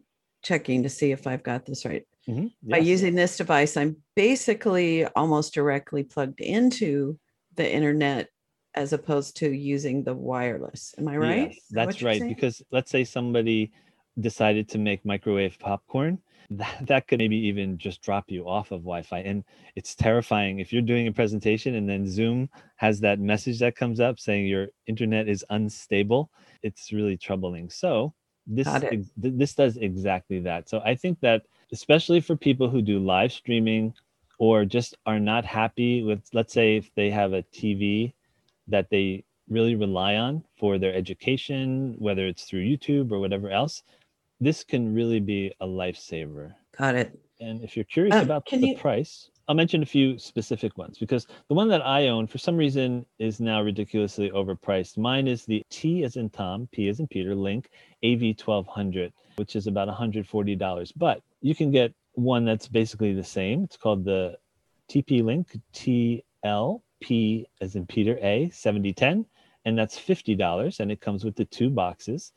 checking 0.43 0.83
to 0.83 0.89
see 0.89 1.11
if 1.11 1.25
I've 1.27 1.43
got 1.43 1.65
this 1.65 1.85
right. 1.85 2.05
Mhm, 2.27 2.51
By 2.69 2.77
using 2.77 3.15
this 3.15 3.37
device, 3.37 3.77
I'm 3.77 3.97
basically 4.15 5.05
almost 5.05 5.53
directly 5.53 6.03
plugged 6.03 6.41
into 6.41 7.19
the 7.55 7.71
internet 7.71 8.29
as 8.73 8.93
opposed 8.93 9.35
to 9.37 9.51
using 9.51 10.03
the 10.03 10.13
wireless. 10.13 10.95
Am 10.97 11.07
I 11.07 11.17
right? 11.17 11.47
Yes, 11.49 11.57
Is 11.57 11.63
that 11.71 11.85
that's 11.85 12.03
right. 12.03 12.21
Because 12.27 12.61
let's 12.71 12.91
say 12.91 13.03
somebody 13.03 13.71
decided 14.19 14.69
to 14.69 14.77
make 14.77 15.05
microwave 15.05 15.57
popcorn, 15.59 16.19
that, 16.51 16.85
that 16.87 17.07
could 17.07 17.19
maybe 17.19 17.37
even 17.37 17.77
just 17.77 18.01
drop 18.01 18.25
you 18.29 18.47
off 18.47 18.71
of 18.71 18.81
Wi 18.81 19.01
Fi. 19.03 19.19
And 19.19 19.43
it's 19.75 19.95
terrifying 19.95 20.59
if 20.59 20.73
you're 20.73 20.81
doing 20.81 21.07
a 21.07 21.11
presentation 21.11 21.75
and 21.75 21.87
then 21.87 22.09
Zoom 22.09 22.49
has 22.77 22.99
that 23.01 23.19
message 23.19 23.59
that 23.59 23.75
comes 23.75 23.99
up 23.99 24.19
saying 24.19 24.47
your 24.47 24.67
internet 24.87 25.27
is 25.27 25.45
unstable. 25.49 26.29
It's 26.63 26.91
really 26.91 27.17
troubling. 27.17 27.69
So, 27.69 28.13
this 28.47 28.65
Got 28.65 28.83
it. 28.83 28.93
ex- 28.93 29.13
th- 29.21 29.33
this 29.37 29.53
does 29.53 29.77
exactly 29.77 30.39
that. 30.41 30.67
So 30.67 30.81
I 30.83 30.95
think 30.95 31.19
that 31.21 31.43
especially 31.71 32.19
for 32.19 32.35
people 32.35 32.69
who 32.69 32.81
do 32.81 32.99
live 32.99 33.31
streaming 33.31 33.93
or 34.41 34.65
just 34.65 34.95
are 35.05 35.19
not 35.19 35.45
happy 35.45 36.01
with 36.01 36.19
let's 36.33 36.51
say 36.51 36.75
if 36.75 36.89
they 36.95 37.11
have 37.11 37.31
a 37.31 37.43
TV 37.53 38.11
that 38.67 38.89
they 38.89 39.23
really 39.47 39.75
rely 39.75 40.15
on 40.15 40.43
for 40.57 40.79
their 40.79 40.95
education, 40.95 41.93
whether 41.99 42.25
it's 42.25 42.45
through 42.45 42.65
YouTube 42.65 43.11
or 43.11 43.19
whatever 43.19 43.51
else, 43.51 43.83
this 44.39 44.63
can 44.63 44.95
really 44.95 45.19
be 45.19 45.53
a 45.61 45.67
lifesaver. 45.67 46.55
Got 46.75 46.95
it. 46.95 47.19
And 47.39 47.61
if 47.63 47.75
you're 47.77 47.85
curious 47.85 48.15
Um, 48.15 48.23
about 48.23 48.49
the 48.49 48.57
you- 48.57 48.77
price, 48.77 49.29
I'll 49.47 49.53
mention 49.55 49.83
a 49.83 49.85
few 49.97 50.17
specific 50.17 50.75
ones 50.75 50.97
because 50.97 51.27
the 51.47 51.53
one 51.53 51.67
that 51.67 51.85
I 51.85 52.07
own 52.07 52.25
for 52.25 52.39
some 52.39 52.57
reason 52.57 53.05
is 53.19 53.39
now 53.39 53.61
ridiculously 53.61 54.31
overpriced. 54.31 54.97
Mine 54.97 55.27
is 55.27 55.45
the 55.45 55.61
T 55.69 56.03
as 56.03 56.15
in 56.15 56.29
Tom, 56.31 56.67
P 56.71 56.87
as 56.87 56.99
in 56.99 57.05
Peter, 57.07 57.35
Link 57.35 57.69
AV1200, 58.03 59.11
which 59.35 59.55
is 59.55 59.67
about 59.67 59.87
$140. 59.87 60.93
But 60.95 61.21
you 61.41 61.53
can 61.53 61.69
get 61.69 61.93
one 62.13 62.45
that's 62.45 62.67
basically 62.67 63.13
the 63.13 63.23
same. 63.23 63.63
It's 63.63 63.77
called 63.77 64.03
the 64.05 64.37
TP 64.89 65.23
Link 65.23 65.57
TL 65.73 66.81
P 67.01 67.45
as 67.61 67.75
in 67.75 67.85
Peter 67.85 68.17
A 68.21 68.49
7010, 68.49 69.25
and 69.65 69.77
that's 69.77 69.97
$50 69.97 70.79
and 70.79 70.91
it 70.91 71.01
comes 71.01 71.23
with 71.23 71.35
the 71.35 71.45
two 71.45 71.69
boxes. 71.69 72.33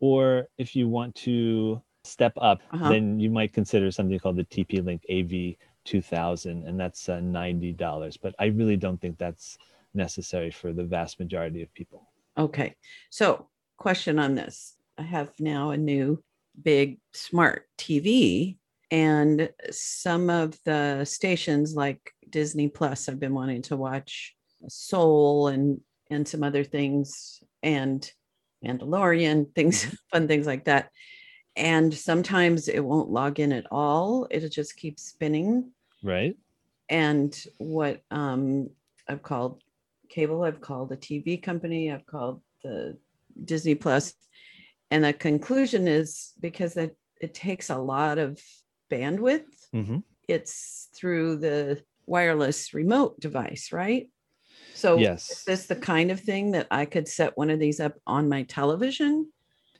Or 0.00 0.48
if 0.58 0.74
you 0.76 0.88
want 0.88 1.14
to 1.16 1.82
step 2.04 2.32
up, 2.40 2.60
Uh-huh. 2.72 2.88
then 2.88 3.18
you 3.20 3.30
might 3.30 3.52
consider 3.52 3.90
something 3.90 4.18
called 4.18 4.36
the 4.36 4.44
TP 4.44 4.84
Link 4.84 5.02
AV 5.10 5.56
2000, 5.84 6.64
and 6.66 6.78
that's 6.78 7.08
uh, 7.08 7.18
$90. 7.18 8.18
But 8.22 8.34
I 8.38 8.46
really 8.46 8.76
don't 8.76 9.00
think 9.00 9.18
that's 9.18 9.58
necessary 9.94 10.50
for 10.50 10.72
the 10.72 10.84
vast 10.84 11.18
majority 11.18 11.62
of 11.62 11.72
people. 11.74 12.08
Okay. 12.36 12.76
So, 13.10 13.48
question 13.76 14.18
on 14.18 14.34
this 14.34 14.76
I 14.96 15.02
have 15.02 15.30
now 15.40 15.70
a 15.70 15.76
new 15.76 16.22
big 16.62 16.98
smart 17.12 17.66
TV, 17.78 18.56
and 18.90 19.50
some 19.70 20.30
of 20.30 20.58
the 20.64 21.04
stations 21.04 21.74
like 21.74 22.00
Disney 22.28 22.68
Plus, 22.68 23.08
I've 23.08 23.20
been 23.20 23.34
wanting 23.34 23.62
to 23.62 23.76
watch 23.76 24.34
Soul 24.68 25.48
and 25.48 25.80
and 26.10 26.26
some 26.26 26.42
other 26.42 26.64
things 26.64 27.42
and 27.62 28.10
Mandalorian 28.64 29.46
things, 29.54 29.84
fun 30.10 30.26
things 30.26 30.46
like 30.46 30.64
that. 30.64 30.90
And 31.54 31.92
sometimes 31.92 32.68
it 32.68 32.84
won't 32.84 33.10
log 33.10 33.40
in 33.40 33.52
at 33.52 33.66
all. 33.70 34.26
It'll 34.30 34.48
just 34.48 34.76
keep 34.76 34.98
spinning. 34.98 35.72
Right? 36.02 36.36
and 36.88 37.44
what 37.58 38.02
um, 38.10 38.70
I've 39.08 39.22
called 39.22 39.62
cable, 40.08 40.42
I've 40.42 40.60
called 40.60 40.92
a 40.92 40.96
TV 40.96 41.42
company, 41.42 41.92
I've 41.92 42.06
called 42.06 42.40
the 42.62 42.96
Disney 43.44 43.74
Plus, 43.74 44.14
and 44.90 45.04
the 45.04 45.12
conclusion 45.12 45.86
is 45.86 46.32
because 46.40 46.76
it, 46.76 46.96
it 47.20 47.34
takes 47.34 47.70
a 47.70 47.78
lot 47.78 48.18
of 48.18 48.40
bandwidth. 48.90 49.70
hmm 49.72 49.98
It's 50.28 50.88
through 50.94 51.38
the 51.38 51.84
wireless 52.06 52.74
remote 52.74 53.20
device, 53.20 53.72
right? 53.72 54.10
So 54.74 55.00
yes. 55.00 55.30
is 55.30 55.44
this 55.46 55.66
the 55.68 55.76
kind 55.76 56.10
of 56.10 56.20
thing 56.20 56.52
that 56.52 56.68
I 56.70 56.86
could 56.86 57.08
set 57.08 57.38
one 57.38 57.50
of 57.50 57.60
these 57.60 57.80
up 57.80 57.96
on 58.06 58.28
my 58.28 58.44
television? 58.44 59.32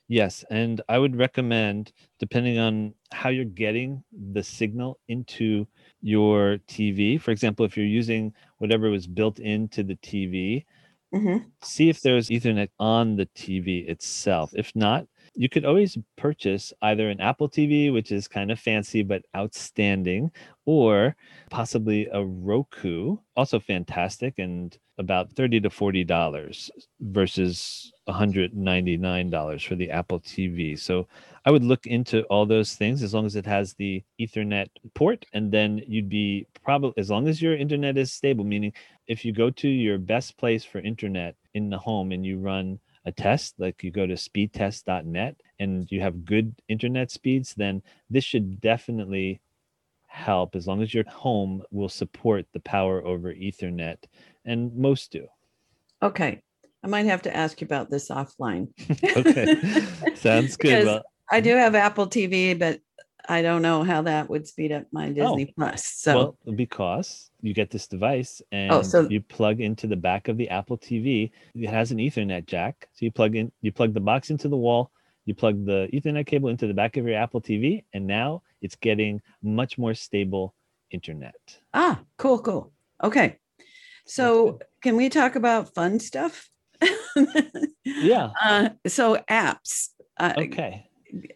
Yes, 0.07 0.43
and 0.49 0.81
I 0.89 0.97
would 0.97 1.15
recommend, 1.15 1.91
depending 2.17 2.57
on 2.57 2.95
how 3.11 3.29
you're 3.29 3.45
getting 3.45 4.03
the 4.11 4.43
signal 4.43 4.99
into 5.07 5.67
your 6.01 6.57
TV, 6.67 7.17
for 7.19 7.31
example, 7.31 7.65
if 7.65 7.77
you're 7.77 7.85
using 7.85 8.33
whatever 8.57 8.89
was 8.89 9.05
built 9.07 9.39
into 9.39 9.83
the 9.83 9.95
TV, 9.97 10.65
Mhm. 11.11 11.51
see 11.63 11.89
if 11.89 12.01
there's 12.01 12.29
Ethernet 12.29 12.69
on 12.79 13.17
the 13.17 13.27
TV 13.27 13.81
itself. 13.89 14.53
If 14.55 14.75
not, 14.77 15.08
you 15.35 15.49
could 15.49 15.65
always 15.65 15.97
purchase 16.17 16.73
either 16.81 17.09
an 17.09 17.21
Apple 17.21 17.49
TV, 17.49 17.91
which 17.91 18.11
is 18.11 18.27
kind 18.27 18.51
of 18.51 18.59
fancy 18.59 19.03
but 19.03 19.23
outstanding, 19.35 20.31
or 20.65 21.15
possibly 21.49 22.07
a 22.11 22.23
Roku, 22.23 23.17
also 23.35 23.59
fantastic 23.59 24.39
and 24.39 24.77
about 24.97 25.31
30 25.31 25.61
to 25.61 25.69
40 25.69 26.03
dollars 26.03 26.69
versus 26.99 27.91
$199 28.07 29.67
for 29.67 29.75
the 29.75 29.89
Apple 29.89 30.19
TV. 30.19 30.77
So 30.77 31.07
I 31.45 31.51
would 31.51 31.63
look 31.63 31.87
into 31.87 32.23
all 32.23 32.45
those 32.45 32.75
things 32.75 33.01
as 33.01 33.13
long 33.13 33.25
as 33.25 33.35
it 33.35 33.45
has 33.45 33.73
the 33.73 34.03
Ethernet 34.19 34.67
port, 34.95 35.25
and 35.33 35.51
then 35.51 35.81
you'd 35.87 36.09
be 36.09 36.47
probably 36.63 36.93
as 36.97 37.09
long 37.09 37.27
as 37.27 37.41
your 37.41 37.55
internet 37.55 37.97
is 37.97 38.11
stable. 38.11 38.43
Meaning, 38.43 38.73
if 39.07 39.23
you 39.23 39.31
go 39.31 39.49
to 39.49 39.67
your 39.69 39.97
best 39.97 40.37
place 40.37 40.65
for 40.65 40.79
internet 40.79 41.35
in 41.53 41.69
the 41.69 41.77
home 41.77 42.11
and 42.11 42.25
you 42.25 42.37
run 42.37 42.79
a 43.09 43.11
test, 43.11 43.55
like 43.57 43.83
you 43.83 43.91
go 43.91 44.07
to 44.07 44.13
speedtest.net 44.13 45.35
and 45.59 45.91
you 45.91 45.99
have 46.01 46.25
good 46.25 46.55
internet 46.69 47.11
speeds, 47.11 47.53
then 47.55 47.81
this 48.09 48.23
should 48.23 48.61
definitely 48.61 49.41
help 50.07 50.55
as 50.55 50.67
long 50.67 50.81
as 50.81 50.93
your 50.93 51.07
home 51.09 51.61
will 51.71 51.89
support 51.89 52.45
the 52.53 52.59
power 52.61 53.05
over 53.05 53.33
Ethernet, 53.33 53.97
and 54.45 54.75
most 54.75 55.11
do. 55.11 55.27
Okay. 56.01 56.41
I 56.83 56.87
might 56.87 57.07
have 57.07 57.21
to 57.23 57.35
ask 57.35 57.59
you 57.59 57.65
about 57.65 57.89
this 57.89 58.09
offline. 58.09 58.69
okay. 59.17 60.15
Sounds 60.15 60.55
good. 60.55 60.85
Well, 60.85 61.03
I 61.29 61.37
mm-hmm. 61.37 61.43
do 61.43 61.55
have 61.55 61.75
Apple 61.75 62.07
TV, 62.07 62.57
but 62.57 62.79
I 63.29 63.43
don't 63.43 63.61
know 63.61 63.83
how 63.83 64.01
that 64.01 64.27
would 64.27 64.47
speed 64.47 64.71
up 64.71 64.87
my 64.91 65.09
Disney 65.09 65.45
oh, 65.49 65.53
Plus. 65.55 65.85
So 65.85 66.35
well, 66.43 66.55
because 66.55 67.29
you 67.41 67.53
get 67.53 67.69
this 67.69 67.87
device 67.87 68.41
and 68.51 68.71
oh, 68.71 68.81
so, 68.81 69.07
you 69.07 69.21
plug 69.21 69.61
into 69.61 69.85
the 69.85 69.95
back 69.95 70.29
of 70.29 70.35
the 70.35 70.49
Apple 70.49 70.79
TV. 70.79 71.29
It 71.53 71.69
has 71.69 71.91
an 71.91 71.99
Ethernet 71.99 72.47
jack. 72.47 72.89
So 72.93 73.05
you 73.05 73.11
plug 73.11 73.35
in 73.35 73.51
you 73.61 73.71
plug 73.71 73.93
the 73.93 73.99
box 73.99 74.31
into 74.31 74.49
the 74.49 74.57
wall, 74.57 74.91
you 75.25 75.35
plug 75.35 75.63
the 75.63 75.87
Ethernet 75.93 76.25
cable 76.25 76.49
into 76.49 76.65
the 76.65 76.73
back 76.73 76.97
of 76.97 77.05
your 77.05 77.17
Apple 77.17 77.39
TV, 77.39 77.83
and 77.93 78.07
now 78.07 78.41
it's 78.63 78.75
getting 78.75 79.21
much 79.43 79.77
more 79.77 79.93
stable 79.93 80.55
internet. 80.89 81.35
Ah, 81.71 82.01
cool, 82.17 82.39
cool. 82.39 82.73
Okay. 83.03 83.37
So 84.07 84.59
can 84.81 84.95
we 84.95 85.07
talk 85.07 85.35
about 85.35 85.75
fun 85.75 85.99
stuff? 85.99 86.49
yeah. 87.85 88.31
Uh, 88.41 88.69
so 88.87 89.17
apps. 89.29 89.89
Uh, 90.17 90.33
okay. 90.35 90.89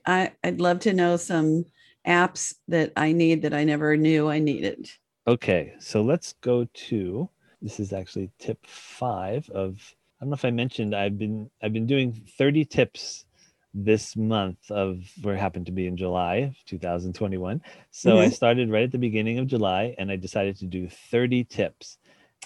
I, 0.08 0.32
I'd 0.44 0.60
love 0.60 0.80
to 0.82 0.94
know 0.94 1.18
some 1.18 1.66
apps 2.08 2.56
that 2.68 2.92
I 2.96 3.12
need 3.12 3.42
that 3.44 3.54
I 3.54 3.64
never 3.64 3.96
knew 3.98 4.30
I 4.30 4.40
needed. 4.40 4.90
Okay, 5.28 5.74
so 5.80 6.02
let's 6.02 6.34
go 6.42 6.68
to 6.74 7.30
this 7.62 7.80
is 7.80 7.94
actually 7.94 8.30
tip 8.40 8.60
five 8.66 9.50
of 9.50 9.96
I 10.20 10.26
don't 10.26 10.30
know 10.30 10.36
if 10.36 10.46
I 10.46 10.52
mentioned 10.52 10.96
I've 10.96 11.18
been 11.18 11.50
I've 11.62 11.74
been 11.74 11.88
doing 11.88 12.14
30 12.38 12.66
tips 12.66 13.26
this 13.74 14.16
month 14.16 14.70
of 14.70 15.00
where 15.22 15.36
happened 15.36 15.66
to 15.66 15.72
be 15.72 15.88
in 15.88 15.98
July 15.98 16.36
of 16.36 16.56
2021. 16.66 17.62
So 17.92 18.12
mm-hmm. 18.12 18.20
I 18.20 18.30
started 18.30 18.70
right 18.70 18.84
at 18.84 18.92
the 18.92 19.00
beginning 19.00 19.40
of 19.40 19.48
July 19.48 19.96
and 19.98 20.12
I 20.12 20.16
decided 20.16 20.58
to 20.58 20.66
do 20.66 20.88
30 20.90 21.46
tips. 21.46 21.98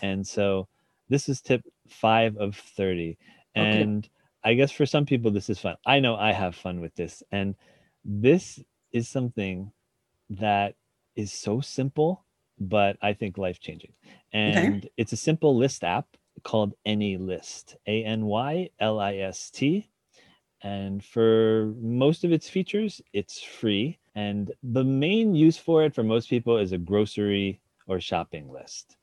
And 0.01 0.25
so 0.25 0.67
this 1.09 1.27
is 1.27 1.41
tip 1.41 1.61
five 1.89 2.37
of 2.37 2.55
30. 2.55 3.17
And 3.55 4.05
okay. 4.05 4.09
I 4.43 4.53
guess 4.53 4.71
for 4.71 4.85
some 4.85 5.05
people, 5.05 5.31
this 5.31 5.49
is 5.49 5.59
fun. 5.59 5.75
I 5.85 5.99
know 5.99 6.15
I 6.15 6.31
have 6.31 6.55
fun 6.55 6.79
with 6.79 6.95
this. 6.95 7.23
And 7.31 7.55
this 8.05 8.59
is 8.91 9.07
something 9.07 9.71
that 10.29 10.75
is 11.15 11.31
so 11.31 11.61
simple, 11.61 12.23
but 12.59 12.97
I 13.01 13.13
think 13.13 13.37
life 13.37 13.59
changing. 13.59 13.93
And 14.33 14.77
okay. 14.77 14.91
it's 14.97 15.13
a 15.13 15.17
simple 15.17 15.55
list 15.55 15.83
app 15.83 16.07
called 16.43 16.73
Any 16.85 17.17
List, 17.17 17.75
A 17.87 18.03
N 18.03 18.25
Y 18.25 18.69
L 18.79 18.99
I 18.99 19.15
S 19.17 19.49
T. 19.49 19.89
And 20.61 21.03
for 21.03 21.73
most 21.79 22.23
of 22.23 22.31
its 22.31 22.49
features, 22.49 23.01
it's 23.13 23.41
free. 23.41 23.99
And 24.15 24.51
the 24.63 24.83
main 24.83 25.35
use 25.35 25.57
for 25.57 25.83
it 25.83 25.93
for 25.93 26.03
most 26.03 26.29
people 26.29 26.57
is 26.57 26.71
a 26.71 26.77
grocery 26.77 27.61
or 27.85 27.99
shopping 27.99 28.51
list. 28.51 28.97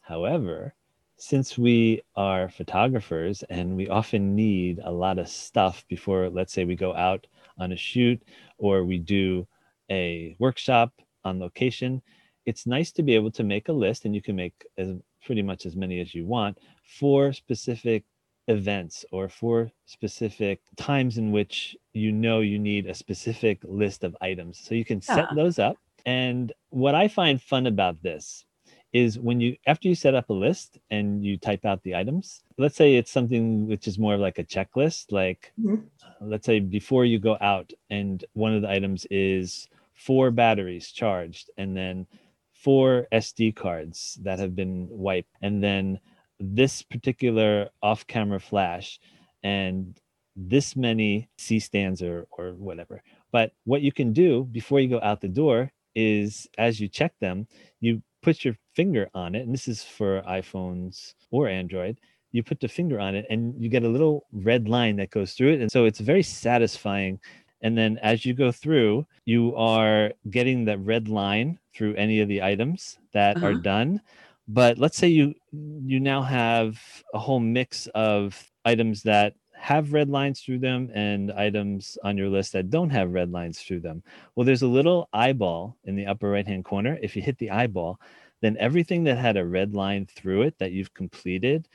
However, 0.00 0.74
since 1.22 1.56
we 1.56 2.02
are 2.16 2.48
photographers 2.48 3.44
and 3.48 3.76
we 3.76 3.88
often 3.88 4.34
need 4.34 4.80
a 4.82 4.90
lot 4.90 5.20
of 5.20 5.28
stuff 5.28 5.84
before, 5.88 6.28
let's 6.28 6.52
say, 6.52 6.64
we 6.64 6.74
go 6.74 6.92
out 6.96 7.28
on 7.58 7.70
a 7.70 7.76
shoot 7.76 8.20
or 8.58 8.82
we 8.84 8.98
do 8.98 9.46
a 9.88 10.34
workshop 10.40 10.90
on 11.22 11.38
location, 11.38 12.02
it's 12.44 12.66
nice 12.66 12.90
to 12.90 13.04
be 13.04 13.14
able 13.14 13.30
to 13.30 13.44
make 13.44 13.68
a 13.68 13.72
list 13.72 14.04
and 14.04 14.16
you 14.16 14.20
can 14.20 14.34
make 14.34 14.66
as 14.76 14.88
pretty 15.24 15.42
much 15.42 15.64
as 15.64 15.76
many 15.76 16.00
as 16.00 16.12
you 16.12 16.26
want 16.26 16.58
for 16.98 17.32
specific 17.32 18.02
events 18.48 19.04
or 19.12 19.28
for 19.28 19.70
specific 19.86 20.60
times 20.76 21.18
in 21.18 21.30
which 21.30 21.76
you 21.92 22.10
know 22.10 22.40
you 22.40 22.58
need 22.58 22.86
a 22.86 22.94
specific 22.94 23.60
list 23.62 24.02
of 24.02 24.16
items. 24.20 24.58
So 24.58 24.74
you 24.74 24.84
can 24.84 25.00
set 25.00 25.28
yeah. 25.30 25.36
those 25.36 25.60
up. 25.60 25.76
And 26.04 26.52
what 26.70 26.96
I 26.96 27.06
find 27.06 27.40
fun 27.40 27.68
about 27.68 28.02
this 28.02 28.44
is 28.92 29.18
when 29.18 29.40
you 29.40 29.56
after 29.66 29.88
you 29.88 29.94
set 29.94 30.14
up 30.14 30.28
a 30.28 30.34
list 30.34 30.78
and 30.90 31.24
you 31.24 31.38
type 31.38 31.64
out 31.64 31.82
the 31.82 31.94
items 31.94 32.42
let's 32.58 32.76
say 32.76 32.94
it's 32.94 33.10
something 33.10 33.66
which 33.66 33.88
is 33.88 33.98
more 33.98 34.16
like 34.16 34.38
a 34.38 34.44
checklist 34.44 35.10
like 35.10 35.52
mm-hmm. 35.58 35.82
let's 36.20 36.46
say 36.46 36.60
before 36.60 37.04
you 37.04 37.18
go 37.18 37.36
out 37.40 37.72
and 37.90 38.24
one 38.34 38.54
of 38.54 38.62
the 38.62 38.70
items 38.70 39.06
is 39.10 39.68
four 39.94 40.30
batteries 40.30 40.92
charged 40.92 41.50
and 41.56 41.76
then 41.76 42.06
four 42.52 43.06
sd 43.14 43.54
cards 43.56 44.18
that 44.22 44.38
have 44.38 44.54
been 44.54 44.86
wiped 44.90 45.36
and 45.40 45.62
then 45.62 45.98
this 46.38 46.82
particular 46.82 47.70
off 47.82 48.06
camera 48.06 48.40
flash 48.40 49.00
and 49.42 50.00
this 50.36 50.76
many 50.76 51.28
c 51.38 51.58
stands 51.58 52.02
or 52.02 52.26
or 52.32 52.52
whatever 52.52 53.02
but 53.32 53.52
what 53.64 53.82
you 53.82 53.92
can 53.92 54.12
do 54.12 54.44
before 54.44 54.80
you 54.80 54.88
go 54.88 55.00
out 55.02 55.20
the 55.20 55.28
door 55.28 55.70
is 55.94 56.46
as 56.58 56.80
you 56.80 56.88
check 56.88 57.12
them 57.20 57.46
you 57.80 58.02
put 58.22 58.44
your 58.44 58.56
finger 58.74 59.08
on 59.14 59.34
it, 59.34 59.42
and 59.42 59.52
this 59.52 59.68
is 59.68 59.82
for 59.82 60.22
iPhones 60.22 61.14
or 61.30 61.48
Android, 61.48 61.98
you 62.32 62.42
put 62.42 62.60
the 62.60 62.68
finger 62.68 62.98
on 62.98 63.14
it 63.14 63.26
and 63.30 63.54
you 63.62 63.68
get 63.68 63.84
a 63.84 63.88
little 63.88 64.26
red 64.32 64.68
line 64.68 64.96
that 64.96 65.10
goes 65.10 65.34
through 65.34 65.52
it. 65.52 65.60
And 65.60 65.70
so 65.70 65.84
it's 65.84 66.00
very 66.00 66.22
satisfying. 66.22 67.20
And 67.60 67.76
then 67.76 67.98
as 67.98 68.24
you 68.24 68.34
go 68.34 68.50
through, 68.50 69.06
you 69.26 69.54
are 69.54 70.12
getting 70.30 70.64
that 70.64 70.80
red 70.80 71.08
line 71.08 71.58
through 71.74 71.94
any 71.94 72.20
of 72.20 72.28
the 72.28 72.42
items 72.42 72.98
that 73.12 73.36
uh-huh. 73.36 73.46
are 73.46 73.54
done. 73.54 74.00
But 74.48 74.78
let's 74.78 74.96
say 74.96 75.08
you 75.08 75.34
you 75.52 76.00
now 76.00 76.22
have 76.22 76.80
a 77.14 77.18
whole 77.18 77.38
mix 77.38 77.86
of 77.94 78.50
items 78.64 79.02
that 79.04 79.34
have 79.62 79.92
red 79.92 80.10
lines 80.10 80.40
through 80.40 80.58
them 80.58 80.90
and 80.92 81.30
items 81.30 81.96
on 82.02 82.18
your 82.18 82.28
list 82.28 82.52
that 82.52 82.68
don't 82.68 82.90
have 82.90 83.12
red 83.12 83.30
lines 83.30 83.60
through 83.60 83.78
them. 83.78 84.02
Well, 84.34 84.44
there's 84.44 84.62
a 84.62 84.66
little 84.66 85.08
eyeball 85.12 85.76
in 85.84 85.94
the 85.94 86.06
upper 86.06 86.28
right 86.28 86.44
hand 86.44 86.64
corner. 86.64 86.98
If 87.00 87.14
you 87.14 87.22
hit 87.22 87.38
the 87.38 87.52
eyeball, 87.52 88.00
then 88.40 88.56
everything 88.58 89.04
that 89.04 89.18
had 89.18 89.36
a 89.36 89.46
red 89.46 89.72
line 89.72 90.04
through 90.06 90.42
it 90.42 90.58
that 90.58 90.72
you've 90.72 90.92
completed 90.94 91.68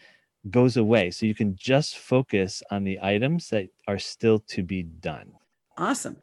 goes 0.51 0.75
away. 0.75 1.11
So 1.11 1.25
you 1.25 1.33
can 1.33 1.55
just 1.55 1.97
focus 1.97 2.61
on 2.69 2.83
the 2.83 2.99
items 3.01 3.47
that 3.51 3.69
are 3.87 3.99
still 3.99 4.39
to 4.49 4.63
be 4.63 4.83
done. 4.83 5.31
Awesome. 5.77 6.17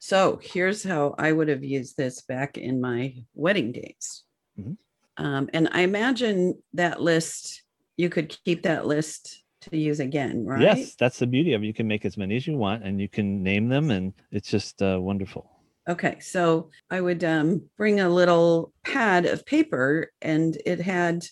So 0.00 0.40
here's 0.42 0.82
how 0.82 1.14
I 1.20 1.30
would 1.30 1.46
have 1.46 1.62
used 1.62 1.96
this 1.96 2.22
back 2.22 2.58
in 2.58 2.80
my 2.80 3.14
wedding 3.32 3.70
days. 3.70 4.24
Mm-hmm. 4.58 5.24
Um, 5.24 5.50
and 5.52 5.68
I 5.70 5.82
imagine 5.82 6.60
that 6.74 7.00
list, 7.00 7.62
you 7.96 8.08
could 8.08 8.36
keep 8.44 8.64
that 8.64 8.88
list 8.88 9.44
to 9.70 9.76
use 9.76 10.00
again, 10.00 10.44
right? 10.44 10.60
Yes, 10.60 10.94
that's 10.94 11.18
the 11.18 11.26
beauty 11.26 11.54
of 11.54 11.62
it. 11.62 11.66
You 11.66 11.74
can 11.74 11.86
make 11.86 12.04
as 12.04 12.16
many 12.16 12.36
as 12.36 12.46
you 12.46 12.56
want 12.56 12.84
and 12.84 13.00
you 13.00 13.08
can 13.08 13.42
name 13.42 13.68
them, 13.68 13.90
and 13.90 14.12
it's 14.30 14.50
just 14.50 14.82
uh, 14.82 14.98
wonderful. 15.00 15.50
Okay, 15.88 16.18
so 16.20 16.70
I 16.90 17.00
would 17.00 17.22
um, 17.22 17.62
bring 17.76 18.00
a 18.00 18.08
little 18.08 18.72
pad 18.84 19.24
of 19.26 19.46
paper, 19.46 20.10
and 20.20 20.56
it 20.66 20.80
had 20.80 21.24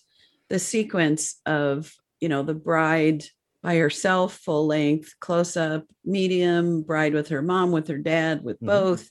the 0.48 0.58
sequence 0.58 1.40
of, 1.44 1.92
you 2.20 2.28
know, 2.28 2.42
the 2.42 2.54
bride 2.54 3.24
by 3.62 3.76
herself, 3.76 4.34
full 4.34 4.66
length, 4.66 5.14
close 5.18 5.56
up, 5.56 5.86
medium, 6.04 6.82
bride 6.82 7.14
with 7.14 7.28
her 7.28 7.42
mom, 7.42 7.72
with 7.72 7.88
her 7.88 7.98
dad, 7.98 8.44
with 8.44 8.56
mm-hmm. 8.56 8.66
both. 8.66 9.10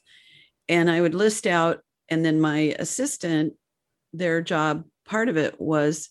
And 0.69 0.89
I 0.89 1.01
would 1.01 1.15
list 1.15 1.45
out, 1.45 1.79
and 2.07 2.23
then 2.23 2.39
my 2.39 2.75
assistant, 2.79 3.53
their 4.13 4.41
job, 4.41 4.85
part 5.05 5.27
of 5.27 5.35
it 5.35 5.59
was 5.59 6.09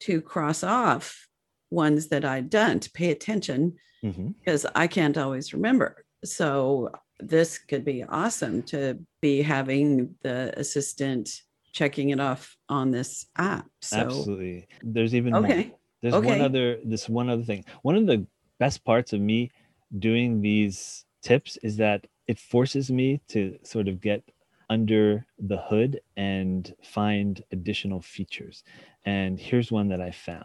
to 0.00 0.22
cross 0.22 0.62
off 0.62 1.26
ones 1.74 2.08
that 2.08 2.24
I'd 2.24 2.48
done 2.48 2.80
to 2.80 2.90
pay 2.90 3.10
attention 3.10 3.74
mm-hmm. 4.02 4.28
because 4.38 4.64
I 4.74 4.86
can't 4.86 5.18
always 5.18 5.52
remember. 5.52 6.04
So 6.24 6.90
this 7.20 7.58
could 7.58 7.84
be 7.84 8.04
awesome 8.04 8.62
to 8.64 8.98
be 9.20 9.42
having 9.42 10.14
the 10.22 10.58
assistant 10.58 11.42
checking 11.72 12.10
it 12.10 12.20
off 12.20 12.56
on 12.68 12.90
this 12.90 13.26
app. 13.36 13.66
So, 13.80 13.98
Absolutely. 13.98 14.66
There's 14.82 15.14
even 15.14 15.34
okay. 15.34 15.66
More. 15.66 15.78
There's 16.02 16.14
okay. 16.14 16.28
one 16.28 16.40
other 16.40 16.78
this 16.84 17.08
one 17.08 17.30
other 17.30 17.42
thing. 17.42 17.64
One 17.82 17.96
of 17.96 18.06
the 18.06 18.26
best 18.58 18.84
parts 18.84 19.12
of 19.12 19.20
me 19.20 19.50
doing 19.98 20.40
these 20.40 21.04
tips 21.22 21.56
is 21.62 21.76
that 21.78 22.06
it 22.26 22.38
forces 22.38 22.90
me 22.90 23.20
to 23.28 23.58
sort 23.62 23.88
of 23.88 24.00
get 24.00 24.22
under 24.70 25.26
the 25.38 25.58
hood 25.58 26.00
and 26.16 26.74
find 26.82 27.42
additional 27.52 28.00
features. 28.00 28.64
And 29.04 29.38
here's 29.38 29.70
one 29.70 29.88
that 29.88 30.00
I 30.00 30.10
found 30.10 30.44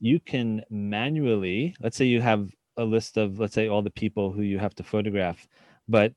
you 0.00 0.20
can 0.20 0.62
manually, 0.70 1.74
let's 1.80 1.96
say 1.96 2.04
you 2.04 2.20
have 2.20 2.50
a 2.76 2.84
list 2.84 3.16
of, 3.16 3.38
let's 3.38 3.54
say, 3.54 3.68
all 3.68 3.82
the 3.82 3.90
people 3.90 4.32
who 4.32 4.42
you 4.42 4.58
have 4.58 4.74
to 4.76 4.82
photograph, 4.82 5.46
but 5.88 6.12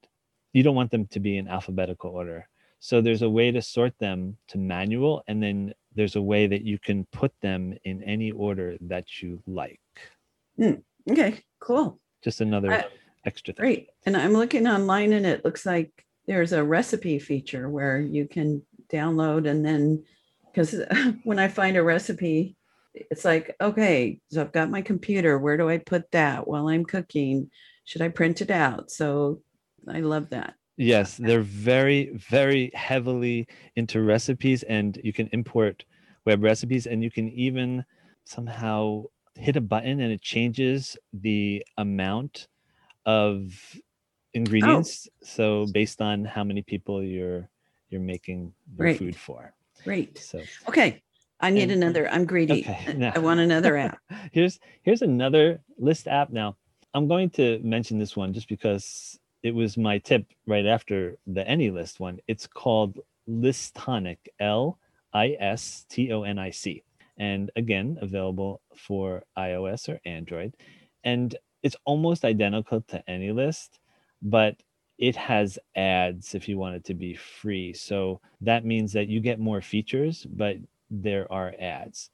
you 0.53 0.63
don't 0.63 0.75
want 0.75 0.91
them 0.91 1.07
to 1.07 1.19
be 1.19 1.37
in 1.37 1.47
alphabetical 1.47 2.11
order. 2.11 2.47
So 2.79 3.01
there's 3.01 3.21
a 3.21 3.29
way 3.29 3.51
to 3.51 3.61
sort 3.61 3.97
them 3.99 4.37
to 4.49 4.57
manual, 4.57 5.23
and 5.27 5.41
then 5.41 5.73
there's 5.95 6.15
a 6.15 6.21
way 6.21 6.47
that 6.47 6.63
you 6.63 6.79
can 6.79 7.05
put 7.11 7.31
them 7.41 7.77
in 7.83 8.03
any 8.03 8.31
order 8.31 8.77
that 8.81 9.21
you 9.21 9.41
like. 9.47 9.79
Mm, 10.59 10.83
Okay, 11.09 11.39
cool. 11.59 11.99
Just 12.23 12.41
another 12.41 12.71
I- 12.71 12.85
extra 13.25 13.53
thing. 13.53 13.63
Great. 13.63 13.87
And 14.05 14.15
I'm 14.15 14.33
looking 14.33 14.67
online 14.67 15.13
and 15.13 15.25
it 15.25 15.43
looks 15.43 15.65
like 15.65 16.05
there's 16.27 16.53
a 16.53 16.63
recipe 16.63 17.17
feature 17.17 17.69
where 17.69 17.99
you 17.99 18.27
can 18.27 18.61
download 18.91 19.49
and 19.49 19.65
then 19.65 20.03
because 20.45 20.75
when 21.23 21.39
I 21.39 21.47
find 21.47 21.77
a 21.77 21.83
recipe, 21.83 22.55
it's 22.93 23.25
like, 23.25 23.55
okay, 23.61 24.19
so 24.29 24.41
I've 24.41 24.51
got 24.51 24.69
my 24.69 24.81
computer. 24.81 25.37
Where 25.39 25.57
do 25.57 25.69
I 25.69 25.77
put 25.77 26.11
that 26.11 26.47
while 26.47 26.67
I'm 26.67 26.85
cooking? 26.85 27.49
Should 27.85 28.01
I 28.01 28.09
print 28.09 28.41
it 28.41 28.51
out? 28.51 28.91
So 28.91 29.41
I 29.87 29.99
love 30.01 30.29
that. 30.29 30.55
Yes, 30.77 31.17
they're 31.17 31.41
very, 31.41 32.11
very 32.15 32.71
heavily 32.73 33.47
into 33.75 34.01
recipes, 34.01 34.63
and 34.63 34.99
you 35.03 35.13
can 35.13 35.27
import 35.31 35.85
web 36.25 36.43
recipes, 36.43 36.87
and 36.87 37.03
you 37.03 37.11
can 37.11 37.29
even 37.29 37.85
somehow 38.23 39.03
hit 39.35 39.55
a 39.55 39.61
button 39.61 39.99
and 40.01 40.11
it 40.11 40.21
changes 40.21 40.97
the 41.13 41.65
amount 41.77 42.47
of 43.05 43.53
ingredients. 44.33 45.07
Oh. 45.09 45.25
So 45.25 45.65
based 45.73 46.01
on 46.01 46.25
how 46.25 46.43
many 46.43 46.61
people 46.61 47.03
you're 47.03 47.49
you're 47.89 48.01
making 48.01 48.53
your 48.77 48.85
Great. 48.85 48.97
food 48.97 49.15
for. 49.15 49.53
Great. 49.83 50.17
So 50.17 50.41
Okay. 50.67 51.01
I 51.41 51.49
need 51.49 51.63
And- 51.71 51.83
another. 51.83 52.09
I'm 52.11 52.25
greedy. 52.25 52.61
okay, 52.61 52.93
now 52.97 53.11
I 53.15 53.19
want 53.19 53.39
another 53.39 53.77
app. 53.77 53.97
here's 54.31 54.59
here's 54.83 55.01
another 55.01 55.61
list 55.77 56.07
app 56.07 56.29
now 56.31 56.55
i'm 56.93 57.07
going 57.07 57.29
to 57.29 57.59
mention 57.63 57.97
this 57.97 58.15
one 58.15 58.33
just 58.33 58.47
because 58.47 59.17
it 59.43 59.53
was 59.55 59.77
my 59.77 59.97
tip 59.97 60.25
right 60.45 60.65
after 60.67 61.17
the 61.27 61.47
any 61.47 61.69
list 61.71 61.99
one 61.99 62.19
it's 62.27 62.45
called 62.47 62.99
listonic 63.27 64.17
l-i-s-t-o-n-i-c 65.51 66.83
and 67.17 67.51
again 67.55 67.97
available 68.01 68.61
for 68.75 69.23
ios 69.37 69.89
or 69.89 69.99
android 70.05 70.55
and 71.03 71.35
it's 71.63 71.75
almost 71.85 72.25
identical 72.25 72.81
to 72.81 73.03
any 73.09 73.31
list 73.31 73.79
but 74.21 74.55
it 74.97 75.15
has 75.15 75.57
ads 75.75 76.35
if 76.35 76.47
you 76.47 76.57
want 76.57 76.75
it 76.75 76.83
to 76.83 76.93
be 76.93 77.15
free 77.15 77.73
so 77.73 78.19
that 78.41 78.65
means 78.65 78.93
that 78.93 79.07
you 79.07 79.19
get 79.19 79.39
more 79.39 79.61
features 79.61 80.25
but 80.29 80.55
there 80.91 81.31
are 81.31 81.53
ads 81.59 82.09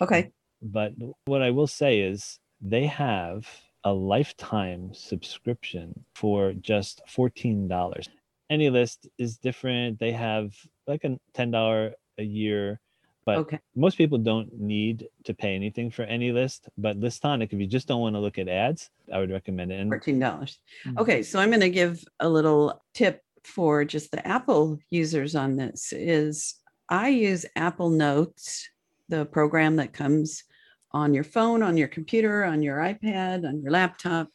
Okay. 0.00 0.30
but 0.62 0.92
what 1.24 1.42
I 1.42 1.50
will 1.50 1.66
say 1.66 2.00
is 2.00 2.38
they 2.60 2.86
have 2.86 3.48
a 3.84 3.92
lifetime 3.92 4.92
subscription 4.92 6.04
for 6.14 6.52
just 6.52 7.00
$14. 7.08 8.08
Any 8.50 8.70
list 8.70 9.08
is 9.18 9.38
different. 9.38 9.98
They 9.98 10.12
have 10.12 10.54
like 10.86 11.04
a 11.04 11.18
$10 11.34 11.94
a 12.18 12.22
year, 12.22 12.80
but 13.24 13.38
Okay. 13.38 13.58
most 13.76 13.96
people 13.96 14.18
don't 14.18 14.52
need 14.58 15.06
to 15.24 15.32
pay 15.34 15.54
anything 15.54 15.90
for 15.90 16.02
any 16.02 16.32
list. 16.32 16.68
But 16.76 16.98
Listonic, 17.00 17.52
if 17.52 17.60
you 17.60 17.66
just 17.66 17.86
don't 17.88 18.00
want 18.00 18.14
to 18.16 18.20
look 18.20 18.38
at 18.38 18.48
ads, 18.48 18.90
I 19.12 19.18
would 19.20 19.30
recommend 19.30 19.70
it. 19.72 19.80
And 19.80 19.90
Fourteen 19.90 20.18
dollars. 20.18 20.58
Mm. 20.84 20.98
Okay, 20.98 21.22
so 21.22 21.38
I'm 21.38 21.50
going 21.50 21.60
to 21.60 21.70
give 21.70 22.02
a 22.20 22.28
little 22.28 22.82
tip 22.94 23.22
for 23.44 23.84
just 23.84 24.10
the 24.10 24.26
Apple 24.26 24.78
users 24.90 25.36
on 25.36 25.56
this. 25.56 25.92
Is 25.92 26.54
I 26.88 27.08
use 27.08 27.44
Apple 27.54 27.90
Notes, 27.90 28.68
the 29.08 29.26
program 29.26 29.76
that 29.76 29.92
comes 29.92 30.44
on 30.90 31.12
your 31.12 31.24
phone, 31.24 31.62
on 31.62 31.76
your 31.76 31.88
computer, 31.88 32.44
on 32.44 32.62
your 32.62 32.78
iPad, 32.78 33.46
on 33.46 33.60
your 33.60 33.70
laptop, 33.70 34.28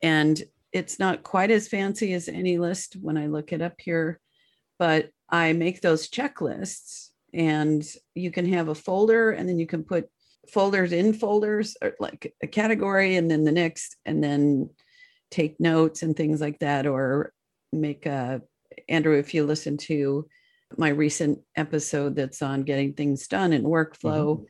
and 0.00 0.40
it's 0.72 0.98
not 0.98 1.24
quite 1.24 1.50
as 1.50 1.66
fancy 1.66 2.12
as 2.12 2.28
any 2.28 2.58
list 2.58 2.96
when 3.00 3.16
I 3.16 3.26
look 3.26 3.52
it 3.52 3.62
up 3.62 3.80
here, 3.80 4.20
but 4.78 5.10
I 5.28 5.52
make 5.54 5.80
those 5.80 6.08
checklists, 6.08 7.08
and 7.34 7.84
you 8.14 8.30
can 8.30 8.46
have 8.52 8.68
a 8.68 8.74
folder, 8.74 9.32
and 9.32 9.48
then 9.48 9.58
you 9.58 9.66
can 9.66 9.82
put 9.82 10.08
folders 10.48 10.92
in 10.92 11.12
folders 11.12 11.76
or 11.82 11.94
like 12.00 12.34
a 12.42 12.46
category 12.46 13.16
and 13.16 13.30
then 13.30 13.44
the 13.44 13.52
next 13.52 13.96
and 14.06 14.22
then 14.22 14.70
take 15.30 15.60
notes 15.60 16.02
and 16.02 16.16
things 16.16 16.40
like 16.40 16.58
that 16.60 16.86
or 16.86 17.32
make 17.70 18.06
a 18.06 18.40
andrew 18.88 19.18
if 19.18 19.34
you 19.34 19.44
listen 19.44 19.76
to 19.76 20.26
my 20.76 20.88
recent 20.88 21.40
episode 21.56 22.14
that's 22.14 22.42
on 22.42 22.62
getting 22.62 22.92
things 22.92 23.26
done 23.26 23.52
and 23.52 23.64
workflow 23.64 24.44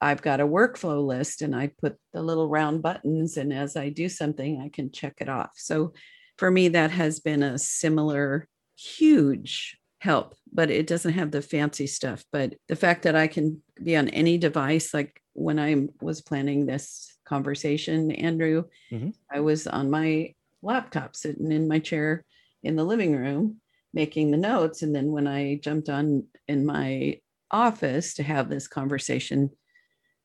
i've 0.00 0.22
got 0.22 0.40
a 0.40 0.46
workflow 0.46 1.04
list 1.06 1.42
and 1.42 1.54
i 1.54 1.70
put 1.80 1.96
the 2.12 2.22
little 2.22 2.48
round 2.48 2.82
buttons 2.82 3.36
and 3.36 3.52
as 3.52 3.76
i 3.76 3.88
do 3.88 4.08
something 4.08 4.60
i 4.60 4.68
can 4.68 4.90
check 4.90 5.14
it 5.20 5.28
off. 5.28 5.52
So 5.56 5.92
for 6.38 6.50
me 6.50 6.68
that 6.68 6.90
has 6.90 7.20
been 7.20 7.42
a 7.42 7.58
similar 7.58 8.48
huge 8.76 9.78
help 10.00 10.34
but 10.52 10.70
it 10.70 10.86
doesn't 10.86 11.12
have 11.12 11.30
the 11.30 11.42
fancy 11.42 11.86
stuff. 11.86 12.24
But 12.32 12.54
the 12.66 12.74
fact 12.76 13.02
that 13.02 13.14
i 13.14 13.26
can 13.28 13.62
be 13.82 13.96
on 13.96 14.08
any 14.08 14.38
device 14.38 14.92
like 14.92 15.20
when 15.34 15.58
i 15.60 15.86
was 16.00 16.20
planning 16.22 16.66
this 16.66 17.16
conversation 17.24 18.10
andrew 18.10 18.64
Mhm. 18.90 19.14
i 19.30 19.38
was 19.40 19.66
on 19.68 19.90
my 19.90 20.34
laptop 20.62 21.14
sitting 21.14 21.52
in 21.52 21.68
my 21.68 21.78
chair 21.78 22.24
in 22.62 22.74
the 22.76 22.84
living 22.84 23.14
room 23.14 23.60
making 23.92 24.30
the 24.30 24.36
notes 24.36 24.82
and 24.82 24.94
then 24.94 25.10
when 25.10 25.26
i 25.26 25.56
jumped 25.62 25.88
on 25.88 26.24
in 26.48 26.64
my 26.64 27.18
office 27.50 28.14
to 28.14 28.22
have 28.22 28.48
this 28.48 28.68
conversation 28.68 29.50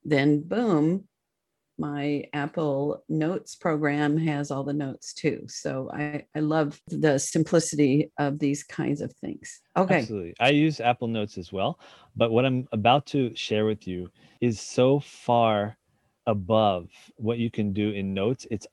then 0.04 0.42
boom 0.42 1.08
my 1.78 2.24
apple 2.34 3.04
notes 3.10 3.56
program 3.56 4.18
has 4.18 4.50
all 4.52 4.64
the 4.64 4.74
notes 4.74 5.14
too 5.14 5.44
so 5.48 5.90
i 5.94 6.24
i 6.36 6.40
love 6.40 6.80
the 6.88 7.18
simplicity 7.18 8.12
of 8.18 8.40
these 8.40 8.64
kinds 8.64 9.02
of 9.02 9.12
things 9.14 9.62
okay 9.76 10.00
Absolutely. 10.00 10.36
I 10.40 10.50
use 10.50 10.80
Apple 10.80 11.08
Notes 11.08 11.38
as 11.38 11.52
well. 11.52 11.80
But 12.16 12.32
what 12.32 12.46
I'm 12.46 12.68
about 12.72 13.06
to 13.08 13.36
share 13.36 13.66
with 13.66 13.88
you 13.88 14.10
is 14.42 14.60
so 14.60 15.00
far 15.00 15.78
above 16.28 16.90
what 17.18 17.38
you 17.38 17.52
can 17.52 17.74
do 17.74 17.92
in 17.92 18.14
Notes. 18.14 18.48
It's 18.52 18.68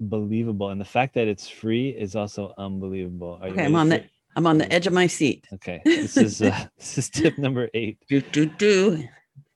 unbelievable. 0.00 0.70
And 0.70 0.80
the 0.80 0.84
fact 0.84 1.14
that 1.14 1.28
it's 1.28 1.48
free 1.48 1.90
is 1.90 2.16
also 2.16 2.54
unbelievable. 2.58 3.38
Are 3.42 3.48
Okay, 3.48 3.64
I'm 3.64 3.76
on 3.76 3.88
the 3.88 4.04
i'm 4.36 4.46
on 4.46 4.58
the 4.58 4.70
edge 4.72 4.86
of 4.86 4.92
my 4.92 5.06
seat? 5.06 5.46
Okay. 5.52 5.80
This 5.84 6.16
is 6.16 6.42
uh, 6.42 6.66
this 6.78 6.98
is 6.98 7.08
tip 7.08 7.38
number 7.38 7.68
eight. 7.74 7.98
do 8.08 8.20
do 8.20 8.46
do 8.46 9.04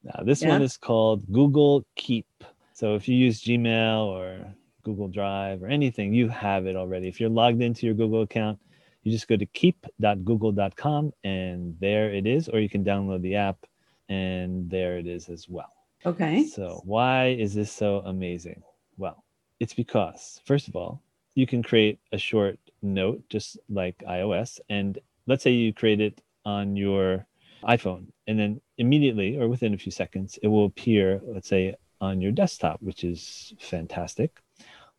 Now, 0.02 0.22
this 0.24 0.42
one 0.42 0.62
is 0.62 0.76
called 0.76 1.30
Google 1.30 1.84
Keep. 1.96 2.26
So 2.72 2.94
if 2.94 3.06
you 3.06 3.16
use 3.16 3.42
Gmail 3.42 4.06
or 4.06 4.54
Google 4.82 5.08
Drive 5.08 5.62
or 5.62 5.66
anything, 5.66 6.14
you 6.14 6.28
have 6.28 6.66
it 6.66 6.76
already. 6.76 7.08
If 7.08 7.20
you're 7.20 7.28
logged 7.28 7.60
into 7.60 7.84
your 7.84 7.94
Google 7.94 8.22
account, 8.22 8.58
you 9.02 9.12
just 9.12 9.28
go 9.28 9.36
to 9.36 9.46
keep.google.com 9.46 11.12
and 11.24 11.76
there 11.80 12.10
it 12.10 12.26
is, 12.26 12.48
or 12.48 12.58
you 12.58 12.68
can 12.68 12.84
download 12.84 13.22
the 13.22 13.34
app 13.36 13.66
and 14.08 14.68
there 14.70 14.98
it 14.98 15.06
is 15.06 15.28
as 15.28 15.48
well. 15.48 15.72
okay 16.04 16.44
So, 16.46 16.80
why 16.84 17.28
is 17.28 17.54
this 17.54 17.70
so 17.70 17.98
amazing? 18.06 18.62
Well, 18.96 19.22
it's 19.60 19.74
because, 19.74 20.40
first 20.46 20.66
of 20.68 20.74
all, 20.74 21.02
you 21.34 21.46
can 21.46 21.62
create 21.62 22.00
a 22.12 22.18
short 22.18 22.58
note 22.82 23.22
just 23.28 23.58
like 23.68 23.98
iOS. 24.08 24.58
And 24.68 24.98
let's 25.26 25.44
say 25.44 25.52
you 25.52 25.72
create 25.72 26.00
it 26.00 26.20
on 26.44 26.74
your 26.76 27.26
iPhone, 27.62 28.06
and 28.26 28.38
then 28.38 28.60
immediately 28.78 29.36
or 29.38 29.46
within 29.46 29.74
a 29.74 29.78
few 29.78 29.92
seconds, 29.92 30.38
it 30.42 30.48
will 30.48 30.64
appear, 30.64 31.20
let's 31.24 31.48
say, 31.48 31.74
on 32.00 32.22
your 32.22 32.32
desktop, 32.32 32.80
which 32.80 33.04
is 33.04 33.52
fantastic. 33.60 34.40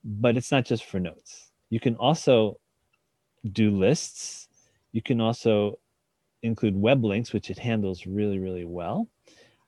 But 0.04 0.38
it's 0.38 0.52
not 0.52 0.66
just 0.66 0.86
for 0.86 1.00
notes. 1.00 1.52
You 1.70 1.80
can 1.80 1.96
also 1.96 2.60
do 3.52 3.72
lists. 3.72 4.48
You 4.92 5.02
can 5.02 5.20
also 5.20 5.80
include 6.44 6.76
web 6.76 7.04
links, 7.04 7.34
which 7.34 7.50
it 7.50 7.58
handles 7.58 8.06
really, 8.06 8.38
really 8.38 8.66
well. 8.66 9.08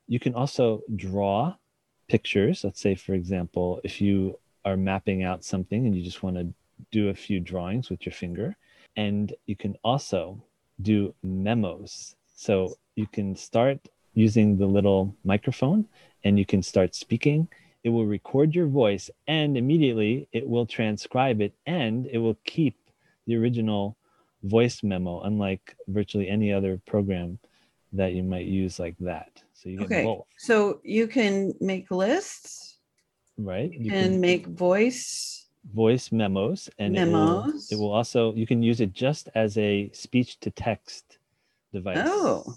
You 0.08 0.20
can 0.20 0.36
also 0.36 0.82
draw 0.96 1.56
pictures. 2.08 2.64
Let's 2.64 2.82
say, 2.82 2.94
for 2.94 3.14
example, 3.14 3.82
if 3.84 4.00
you 4.02 4.38
are 4.66 4.78
mapping 4.78 5.24
out 5.24 5.44
something 5.44 5.86
and 5.86 5.96
you 5.96 6.04
just 6.04 6.24
want 6.24 6.38
to 6.38 6.54
do 6.92 7.10
a 7.10 7.14
few 7.14 7.40
drawings 7.40 7.90
with 7.90 8.06
your 8.06 8.14
finger. 8.14 8.56
And 8.96 9.34
you 9.46 9.56
can 9.56 9.76
also 9.84 10.44
do 10.82 11.14
memos. 11.24 12.16
So 12.36 12.76
you 12.96 13.08
can 13.08 13.36
start 13.36 13.80
using 14.14 14.58
the 14.58 14.66
little 14.66 15.16
microphone 15.24 15.88
and 16.24 16.38
you 16.38 16.46
can 16.46 16.62
start 16.62 16.96
speaking. 16.96 17.48
It 17.84 17.90
will 17.90 18.06
record 18.06 18.56
your 18.56 18.68
voice 18.68 19.10
and 19.28 19.58
immediately 19.58 20.28
it 20.32 20.48
will 20.48 20.66
transcribe 20.66 21.42
it 21.42 21.54
and 21.66 22.08
it 22.08 22.20
will 22.20 22.38
keep 22.46 22.78
the 23.28 23.36
original 23.36 23.98
voice 24.44 24.84
memo, 24.84 25.22
unlike 25.22 25.76
virtually 25.88 26.30
any 26.30 26.52
other 26.52 26.80
program 26.86 27.40
that 27.94 28.14
you 28.14 28.24
might 28.24 28.46
use 28.46 28.80
like 28.80 28.96
that. 29.00 29.42
So 29.54 29.70
you 29.70 29.78
get 29.78 29.86
okay 29.86 30.04
both, 30.04 30.26
so 30.38 30.82
you 30.84 31.08
can 31.08 31.54
make 31.62 31.90
lists 31.92 32.73
right? 33.38 33.72
You 33.72 33.92
and 33.94 34.20
make 34.20 34.48
voice 34.48 35.48
voice 35.74 36.12
memos 36.12 36.70
and 36.78 36.98
it 36.98 37.06
will, 37.06 37.44
Memos. 37.44 37.72
it 37.72 37.78
will 37.78 37.92
also 37.92 38.34
you 38.34 38.46
can 38.46 38.62
use 38.62 38.82
it 38.82 38.92
just 38.92 39.30
as 39.34 39.58
a 39.58 39.90
speech 39.94 40.40
to 40.42 40.52
text 40.52 41.18
device. 41.72 42.00
Oh. 42.02 42.56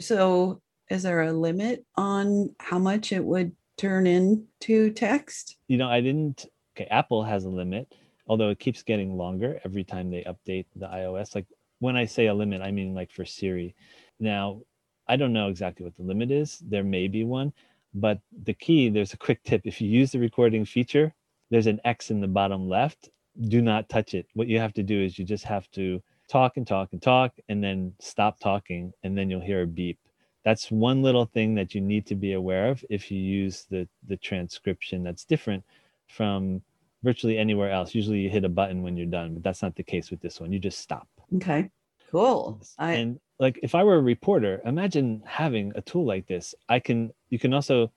so 0.00 0.62
is 0.88 1.02
there 1.02 1.22
a 1.22 1.32
limit 1.32 1.84
on 1.96 2.54
how 2.58 2.78
much 2.78 3.12
it 3.12 3.24
would 3.24 3.52
turn 3.76 4.06
into 4.06 4.90
text 4.92 5.56
You 5.68 5.78
know, 5.78 5.88
I 5.88 6.00
didn't 6.00 6.46
okay, 6.76 6.88
Apple 6.90 7.24
has 7.24 7.44
a 7.44 7.48
limit, 7.48 7.94
although 8.26 8.50
it 8.50 8.58
keeps 8.58 8.82
getting 8.82 9.16
longer 9.16 9.60
every 9.64 9.84
time 9.84 10.10
they 10.10 10.22
update 10.22 10.66
the 10.76 10.86
iOS. 10.86 11.34
Like 11.34 11.46
when 11.80 11.96
I 11.96 12.04
say 12.04 12.26
a 12.26 12.34
limit, 12.34 12.62
I 12.62 12.70
mean 12.70 12.94
like 12.94 13.10
for 13.10 13.24
Siri. 13.24 13.74
Now, 14.18 14.60
I 15.08 15.16
don't 15.16 15.32
know 15.32 15.48
exactly 15.48 15.84
what 15.84 15.96
the 15.96 16.04
limit 16.04 16.30
is. 16.30 16.58
There 16.58 16.84
may 16.84 17.08
be 17.08 17.24
one. 17.24 17.52
But 17.94 18.20
the 18.44 18.54
key, 18.54 18.88
there's 18.88 19.12
a 19.12 19.18
quick 19.18 19.42
tip. 19.42 19.62
If 19.64 19.80
you 19.80 19.88
use 19.88 20.12
the 20.12 20.18
recording 20.18 20.64
feature, 20.64 21.14
there's 21.50 21.66
an 21.66 21.80
X 21.84 22.10
in 22.10 22.20
the 22.20 22.28
bottom 22.28 22.68
left. 22.68 23.10
Do 23.48 23.60
not 23.60 23.88
touch 23.88 24.14
it. 24.14 24.26
What 24.34 24.48
you 24.48 24.58
have 24.58 24.74
to 24.74 24.82
do 24.82 25.00
is 25.02 25.18
you 25.18 25.24
just 25.24 25.44
have 25.44 25.70
to 25.72 26.02
talk 26.28 26.56
and 26.56 26.66
talk 26.66 26.90
and 26.92 27.02
talk 27.02 27.32
and 27.48 27.62
then 27.62 27.92
stop 27.98 28.38
talking 28.38 28.92
and 29.02 29.18
then 29.18 29.28
you'll 29.28 29.40
hear 29.40 29.62
a 29.62 29.66
beep. 29.66 29.98
That's 30.44 30.70
one 30.70 31.02
little 31.02 31.26
thing 31.26 31.54
that 31.56 31.74
you 31.74 31.80
need 31.80 32.06
to 32.06 32.14
be 32.14 32.32
aware 32.32 32.68
of 32.68 32.84
if 32.88 33.10
you 33.10 33.18
use 33.18 33.66
the 33.68 33.86
the 34.06 34.16
transcription 34.16 35.02
that's 35.02 35.24
different 35.24 35.64
from 36.06 36.62
virtually 37.02 37.36
anywhere 37.36 37.70
else. 37.70 37.94
Usually 37.94 38.20
you 38.20 38.30
hit 38.30 38.44
a 38.44 38.48
button 38.48 38.82
when 38.82 38.96
you're 38.96 39.06
done, 39.06 39.34
but 39.34 39.42
that's 39.42 39.62
not 39.62 39.74
the 39.74 39.82
case 39.82 40.10
with 40.10 40.20
this 40.20 40.40
one. 40.40 40.52
You 40.52 40.58
just 40.58 40.78
stop. 40.78 41.08
Okay. 41.36 41.70
Cool. 42.10 42.60
I, 42.78 42.92
and 42.94 43.20
like 43.38 43.60
if 43.62 43.74
I 43.74 43.84
were 43.84 43.96
a 43.96 44.02
reporter, 44.02 44.60
imagine 44.64 45.22
having 45.24 45.72
a 45.76 45.80
tool 45.80 46.04
like 46.04 46.26
this. 46.26 46.54
I 46.68 46.80
can 46.80 47.12
you 47.28 47.38
can 47.38 47.54
also 47.54 47.92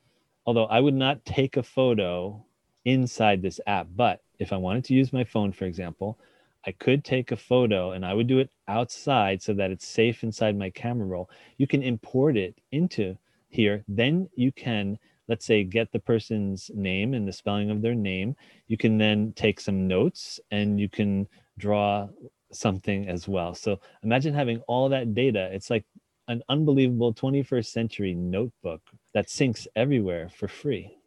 although 0.45 0.65
I 0.65 0.80
would 0.80 0.93
not 0.93 1.26
take 1.26 1.58
a 1.58 1.63
photo 1.63 2.45
inside 2.86 3.41
this 3.41 3.60
app, 3.65 3.88
but 3.95 4.21
if 4.39 4.54
I 4.54 4.58
wanted 4.58 4.84
to 4.86 4.93
use 4.93 5.13
my 5.13 5.23
phone 5.23 5.52
for 5.52 5.65
example, 5.65 6.19
I 6.65 6.71
could 6.71 7.04
take 7.04 7.32
a 7.32 7.38
photo 7.38 7.91
and 7.91 8.06
I 8.06 8.13
would 8.13 8.28
do 8.28 8.39
it 8.39 8.49
outside 8.67 9.41
so 9.41 9.54
that 9.54 9.71
it's 9.71 9.88
safe 9.88 10.23
inside 10.23 10.58
my 10.58 10.69
camera 10.69 11.08
roll. 11.08 11.30
You 11.58 11.67
can 11.67 11.84
import 11.84 12.38
it 12.38 12.56
into 12.71 13.17
here. 13.49 13.84
Then 13.88 14.30
you 14.36 14.52
can, 14.52 14.97
let's 15.28 15.45
say, 15.45 15.63
get 15.63 15.91
the 15.91 15.99
person's 15.99 16.71
name 16.73 17.13
and 17.13 17.28
the 17.28 17.34
spelling 17.34 17.69
of 17.69 17.82
their 17.82 17.95
name. 17.95 18.36
You 18.67 18.78
can 18.78 18.97
then 18.97 19.34
take 19.36 19.60
some 19.60 19.88
notes 19.88 20.39
and 20.52 20.80
you 20.80 20.88
can 20.88 21.28
draw 21.58 22.08
something 22.56 23.08
as 23.08 23.28
well. 23.28 23.54
So 23.56 23.80
imagine 24.04 24.34
having 24.34 24.60
all 24.68 24.89
that 24.89 25.13
data. 25.13 25.50
It's 25.54 25.70
like 25.70 25.86
an 26.28 26.42
unbelievable 26.50 27.13
21st 27.13 27.66
century 27.72 28.13
notebook 28.13 28.82
that 29.13 29.28
syncs 29.28 29.68
everywhere 29.76 30.30
for 30.30 30.48
free. 30.48 30.98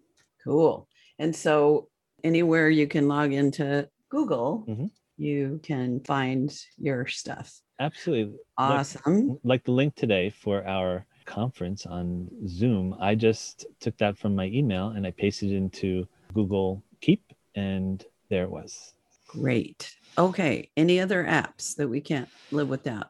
Cool. 0.45 0.89
And 1.19 1.35
so 1.35 1.89
anywhere 2.23 2.69
you 2.69 2.87
can 2.87 3.09
log 3.09 3.33
into 3.33 3.89
Google, 4.11 4.65
Mhm. 4.69 4.91
you 5.17 5.61
can 5.63 6.01
find 6.01 6.55
your 6.79 7.07
stuff. 7.07 7.61
Absolutely. 7.81 8.33
Like- 8.59 8.81
Awesome. 8.81 9.39
like 9.45 9.65
the 9.65 9.73
link 9.73 9.95
today 9.95 10.31
for 10.31 10.67
our 10.67 11.07
conference 11.25 11.87
on 11.87 12.29
Zoom, 12.47 12.95
I 13.01 13.15
just 13.15 13.67
took 13.81 13.97
that 13.99 14.17
from 14.17 14.35
my 14.35 14.47
email 14.47 14.89
and 14.89 15.07
I 15.07 15.11
pasted 15.11 15.51
it 15.51 15.57
into 15.57 16.07
Google 16.33 16.83
Keep, 17.01 17.33
and 17.55 18.05
there 18.29 18.45
it 18.45 18.51
was. 18.51 18.95
Great. 19.27 19.95
Okay. 20.19 20.71
Any 20.77 21.01
other 21.01 21.25
apps 21.25 21.77
that 21.77 21.89
we 21.89 22.01
can't 22.01 22.29
live 22.51 22.69
without 22.69 23.09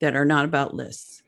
that 0.00 0.14
are 0.14 0.24
not 0.24 0.44
about 0.44 0.74
lists? 0.74 1.22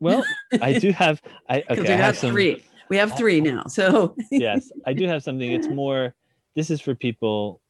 Well, 0.00 0.24
I 0.60 0.78
do 0.78 0.92
have. 1.02 1.22
I 1.48 1.62
okay. 1.70 1.82
we 1.82 1.88
I 1.88 1.96
have 1.96 2.16
some. 2.18 2.32
three. 2.32 2.64
We 2.90 2.96
have 2.96 3.16
three 3.16 3.40
now. 3.40 3.64
So 3.66 4.14
yes, 4.30 4.70
I 4.86 4.92
do 4.92 5.06
have 5.06 5.22
something. 5.22 5.50
It's 5.50 5.68
more. 5.68 6.14
This 6.54 6.70
is 6.70 6.80
for 6.80 6.94
people 6.94 7.60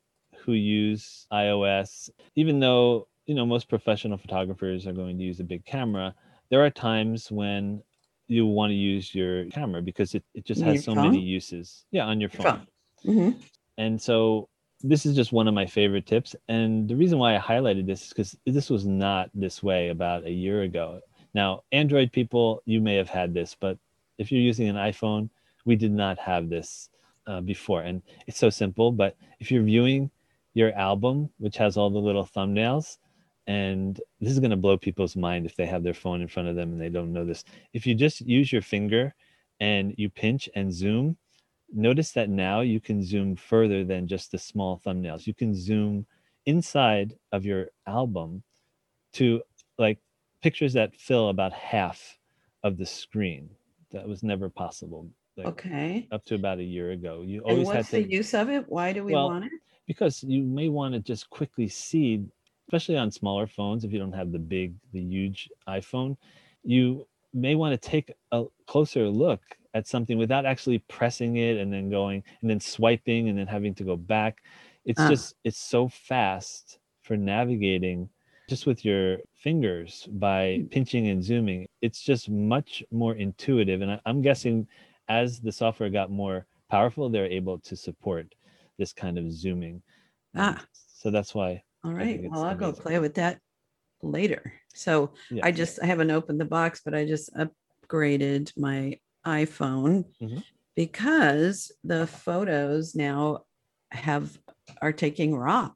who 0.44 0.52
use 0.52 1.26
iOS. 1.32 2.10
Even 2.36 2.60
though 2.60 3.08
you 3.26 3.34
know 3.34 3.46
most 3.46 3.68
professional 3.68 4.18
photographers 4.18 4.86
are 4.86 4.92
going 4.92 5.18
to 5.18 5.24
use 5.24 5.40
a 5.40 5.44
big 5.44 5.64
camera, 5.64 6.14
there 6.50 6.64
are 6.64 6.70
times 6.70 7.30
when 7.30 7.82
you 8.26 8.46
want 8.46 8.70
to 8.70 8.74
use 8.74 9.14
your 9.14 9.44
camera 9.46 9.82
because 9.82 10.14
it, 10.14 10.24
it 10.34 10.44
just 10.46 10.62
has 10.62 10.84
so 10.84 10.94
phone? 10.94 11.04
many 11.10 11.20
uses. 11.20 11.84
Yeah, 11.90 12.06
on 12.06 12.20
your 12.20 12.30
phone. 12.30 12.66
phone. 13.04 13.14
Mhm. 13.14 13.42
And 13.76 14.00
so 14.00 14.48
this 14.86 15.06
is 15.06 15.16
just 15.16 15.32
one 15.32 15.48
of 15.48 15.54
my 15.54 15.64
favorite 15.64 16.06
tips. 16.06 16.36
And 16.48 16.86
the 16.86 16.94
reason 16.94 17.18
why 17.18 17.34
I 17.34 17.40
highlighted 17.40 17.86
this 17.86 18.02
is 18.02 18.08
because 18.10 18.36
this 18.44 18.68
was 18.68 18.84
not 18.84 19.30
this 19.32 19.62
way 19.62 19.88
about 19.88 20.26
a 20.26 20.30
year 20.30 20.62
ago. 20.62 21.00
Now, 21.32 21.62
Android 21.72 22.12
people, 22.12 22.62
you 22.66 22.82
may 22.82 22.94
have 22.96 23.08
had 23.08 23.32
this, 23.32 23.56
but 23.58 23.78
if 24.18 24.30
you're 24.30 24.42
using 24.42 24.68
an 24.68 24.76
iPhone, 24.76 25.30
we 25.64 25.74
did 25.74 25.90
not 25.90 26.18
have 26.18 26.50
this 26.50 26.90
uh, 27.26 27.40
before. 27.40 27.80
And 27.80 28.02
it's 28.26 28.38
so 28.38 28.50
simple. 28.50 28.92
But 28.92 29.16
if 29.40 29.50
you're 29.50 29.62
viewing 29.62 30.10
your 30.52 30.72
album, 30.74 31.30
which 31.38 31.56
has 31.56 31.78
all 31.78 31.88
the 31.88 31.98
little 31.98 32.26
thumbnails, 32.26 32.98
and 33.46 33.98
this 34.20 34.32
is 34.32 34.38
going 34.38 34.50
to 34.50 34.56
blow 34.56 34.76
people's 34.76 35.16
mind 35.16 35.46
if 35.46 35.56
they 35.56 35.66
have 35.66 35.82
their 35.82 35.94
phone 35.94 36.20
in 36.20 36.28
front 36.28 36.48
of 36.48 36.56
them 36.56 36.72
and 36.72 36.80
they 36.80 36.90
don't 36.90 37.12
know 37.12 37.24
this. 37.24 37.44
If 37.72 37.86
you 37.86 37.94
just 37.94 38.20
use 38.20 38.52
your 38.52 38.62
finger 38.62 39.14
and 39.60 39.94
you 39.96 40.10
pinch 40.10 40.48
and 40.54 40.72
zoom, 40.72 41.16
notice 41.74 42.12
that 42.12 42.28
now 42.30 42.60
you 42.60 42.80
can 42.80 43.02
zoom 43.02 43.36
further 43.36 43.84
than 43.84 44.06
just 44.08 44.32
the 44.32 44.38
small 44.38 44.80
thumbnails. 44.84 45.26
You 45.26 45.34
can 45.34 45.54
zoom 45.54 46.06
inside 46.46 47.14
of 47.32 47.44
your 47.44 47.68
album 47.86 48.42
to 49.14 49.42
like 49.78 49.98
pictures 50.42 50.72
that 50.74 50.94
fill 50.96 51.28
about 51.28 51.52
half 51.52 52.18
of 52.62 52.76
the 52.76 52.86
screen. 52.86 53.50
That 53.92 54.06
was 54.08 54.22
never 54.22 54.48
possible. 54.48 55.08
Like 55.36 55.48
Okay. 55.48 56.08
up 56.12 56.24
to 56.26 56.34
about 56.34 56.58
a 56.58 56.64
year 56.64 56.92
ago. 56.92 57.22
You 57.22 57.40
And 57.40 57.48
always 57.48 57.68
had 57.68 57.76
what's 57.78 57.90
to 57.90 57.96
the 57.96 58.02
use 58.02 58.34
of 58.34 58.48
it? 58.48 58.68
Why 58.68 58.92
do 58.92 59.04
we 59.04 59.12
Well, 59.12 59.28
want 59.28 59.44
it? 59.46 59.52
because 59.86 60.22
you 60.22 60.42
may 60.42 60.68
want 60.68 60.94
to 60.94 61.00
just 61.00 61.28
quickly 61.30 61.68
see 61.68 62.24
especially 62.68 62.96
on 62.96 63.10
smaller 63.10 63.46
phones 63.46 63.84
if 63.84 63.92
you 63.92 63.98
don't 63.98 64.12
have 64.12 64.32
the 64.32 64.38
big 64.38 64.74
the 64.92 65.00
huge 65.00 65.50
iphone 65.68 66.16
you 66.62 67.06
may 67.34 67.54
want 67.54 67.72
to 67.72 67.88
take 67.90 68.12
a 68.32 68.44
closer 68.66 69.08
look 69.08 69.40
at 69.74 69.86
something 69.88 70.16
without 70.18 70.46
actually 70.46 70.78
pressing 70.78 71.36
it 71.36 71.56
and 71.58 71.72
then 71.72 71.90
going 71.90 72.22
and 72.40 72.48
then 72.50 72.60
swiping 72.60 73.28
and 73.28 73.38
then 73.38 73.46
having 73.46 73.74
to 73.74 73.84
go 73.84 73.96
back 73.96 74.42
it's 74.84 75.00
Ah. 75.02 75.08
just 75.08 75.34
it's 75.44 75.58
so 75.58 75.88
fast 75.88 76.78
for 77.02 77.16
navigating 77.16 78.08
just 78.48 78.66
with 78.66 78.84
your 78.84 79.18
fingers 79.34 80.06
by 80.12 80.58
Hmm. 80.60 80.66
pinching 80.68 81.08
and 81.08 81.22
zooming 81.22 81.66
it's 81.82 82.00
just 82.02 82.30
much 82.30 82.82
more 82.90 83.14
intuitive 83.16 83.82
and 83.82 83.90
I, 83.92 84.00
i'm 84.06 84.22
guessing 84.22 84.66
as 85.08 85.40
the 85.40 85.52
software 85.52 85.90
got 85.90 86.10
more 86.10 86.46
powerful 86.70 87.08
they're 87.10 87.26
able 87.26 87.58
to 87.60 87.76
support 87.76 88.34
this 88.78 88.92
kind 88.92 89.18
of 89.18 89.32
zooming 89.32 89.82
Um, 90.34 90.54
Ah. 90.56 90.64
so 90.72 91.10
that's 91.10 91.34
why 91.34 91.62
all 91.84 91.92
right 91.92 92.06
think 92.06 92.22
right. 92.22 92.24
it's 92.24 92.32
Well, 92.34 92.44
I'll 92.44 92.56
go 92.56 92.72
play 92.72 92.98
with 92.98 93.14
that 93.14 93.40
later. 94.02 94.52
So 94.74 95.12
yeah 95.30 95.44
I 95.46 95.50
just 95.52 95.82
I 95.82 95.86
haven't 95.86 96.10
opened 96.10 96.40
the 96.40 96.44
box, 96.44 96.80
but 96.84 96.94
I 96.94 97.04
just 97.04 97.30
upgraded 97.34 98.56
my 98.56 98.98
iPhone 99.26 100.04
Mhm. 100.22 100.42
because 100.76 101.72
the 101.84 102.06
photos 102.06 102.94
now 102.94 103.44
have 103.90 104.36
are 104.82 104.92
taking 104.92 105.36
raw. 105.36 105.70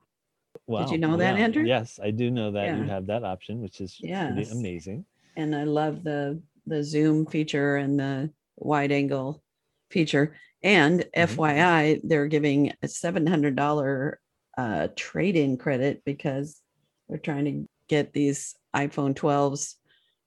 wow, 0.66 0.90
you 0.90 0.98
know 0.98 1.16
that. 1.16 1.36
Andrew? 1.36 1.64
yes 1.64 1.98
i 2.02 2.10
do 2.10 2.30
know 2.30 2.50
that 2.50 2.76
you 2.76 2.84
have 2.84 3.06
that 3.06 3.24
option 3.24 3.60
which 3.60 3.80
is 3.80 3.96
Yes. 4.00 4.50
amazing 4.52 5.04
And 5.36 5.54
I 5.54 5.64
love 5.64 6.02
the 6.02 6.42
the 6.66 6.82
zoom 6.82 7.26
feature 7.26 7.76
and 7.76 7.98
the 7.98 8.30
wide 8.56 8.92
angle 8.92 9.42
feature. 9.90 10.34
And 10.62 11.00
Mhm. 11.16 11.28
FYI, 11.36 12.00
they're 12.02 12.26
giving 12.26 12.72
a 12.82 12.88
seven 12.88 13.26
hundred 13.26 13.54
dollar 13.56 14.20
uh, 14.58 14.88
trade-in 14.96 15.56
credit 15.56 16.02
because 16.04 16.60
they're 17.08 17.18
trying 17.22 17.44
to 17.44 17.66
get 17.88 18.12
these 18.12 18.56
iPhone 18.74 19.14
12s 19.14 19.76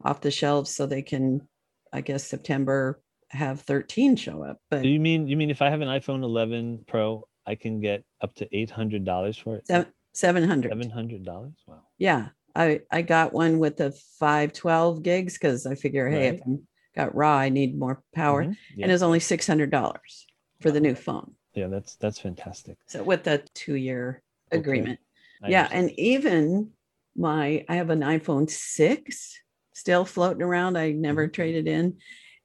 off 0.06 0.22
the 0.22 0.32
shelves 0.32 0.74
so 0.74 0.86
they 0.86 1.02
can, 1.04 1.48
I 1.92 2.00
guess, 2.02 2.24
September 2.24 3.02
have 3.32 3.62
13 3.62 4.16
show 4.16 4.44
up. 4.44 4.58
But 4.70 4.86
you 4.86 5.00
mean 5.00 5.28
you 5.28 5.38
mean 5.38 5.50
if 5.50 5.62
i 5.62 5.70
have 5.70 5.82
an 5.82 5.88
iphone 5.90 6.24
11 6.24 6.84
pro 6.88 7.24
i 7.46 7.56
can 7.56 7.80
get 7.80 8.04
up 8.22 8.34
to 8.36 8.48
$800 8.50 9.42
for 9.42 9.56
it 9.58 9.68
700. 10.14 10.72
$700 10.72 11.26
wow 11.68 11.82
Yeah. 11.98 12.30
I, 12.54 12.82
I 12.92 13.02
got 13.02 13.32
one 13.32 13.60
with 13.60 13.78
the 13.78 13.92
512 14.20 15.04
gigs 15.04 15.34
because 15.38 15.66
I 15.66 15.76
figure, 15.76 16.10
hey, 16.10 16.28
if 16.28 16.42
Right. 16.46 16.58
I 16.98 17.04
got 17.06 17.16
raw, 17.16 17.38
I 17.38 17.48
need 17.48 17.80
more 17.80 18.04
power. 18.14 18.44
Mhm, 18.44 18.58
yeah. 18.76 18.84
and 18.84 18.92
it's 18.92 19.02
only 19.04 19.22
six 19.22 19.48
hundred 19.48 19.72
dollars 19.72 20.28
for 20.60 20.70
the 20.70 20.82
new 20.82 20.94
phone. 20.96 21.34
yeah 21.54 21.68
that's 21.68 21.96
that's 21.96 22.20
fantastic 22.20 22.78
So 22.88 23.04
with 23.04 23.24
the 23.24 23.48
two 23.56 23.76
year 23.76 24.22
Okay. 24.52 24.60
agreement, 24.60 25.00
I 25.42 25.50
yeah, 25.50 25.62
understand. 25.64 25.90
and 25.90 26.00
even 26.00 26.72
my 27.16 27.64
I 27.70 27.76
have 27.78 27.90
an 27.90 28.02
iPhone 28.02 28.50
six 28.50 29.40
still 29.74 30.04
floating 30.04 30.44
around. 30.44 30.78
I 30.78 30.92
never 30.92 31.30
Mhm. 31.30 31.34
traded 31.34 31.68
in, 31.70 31.98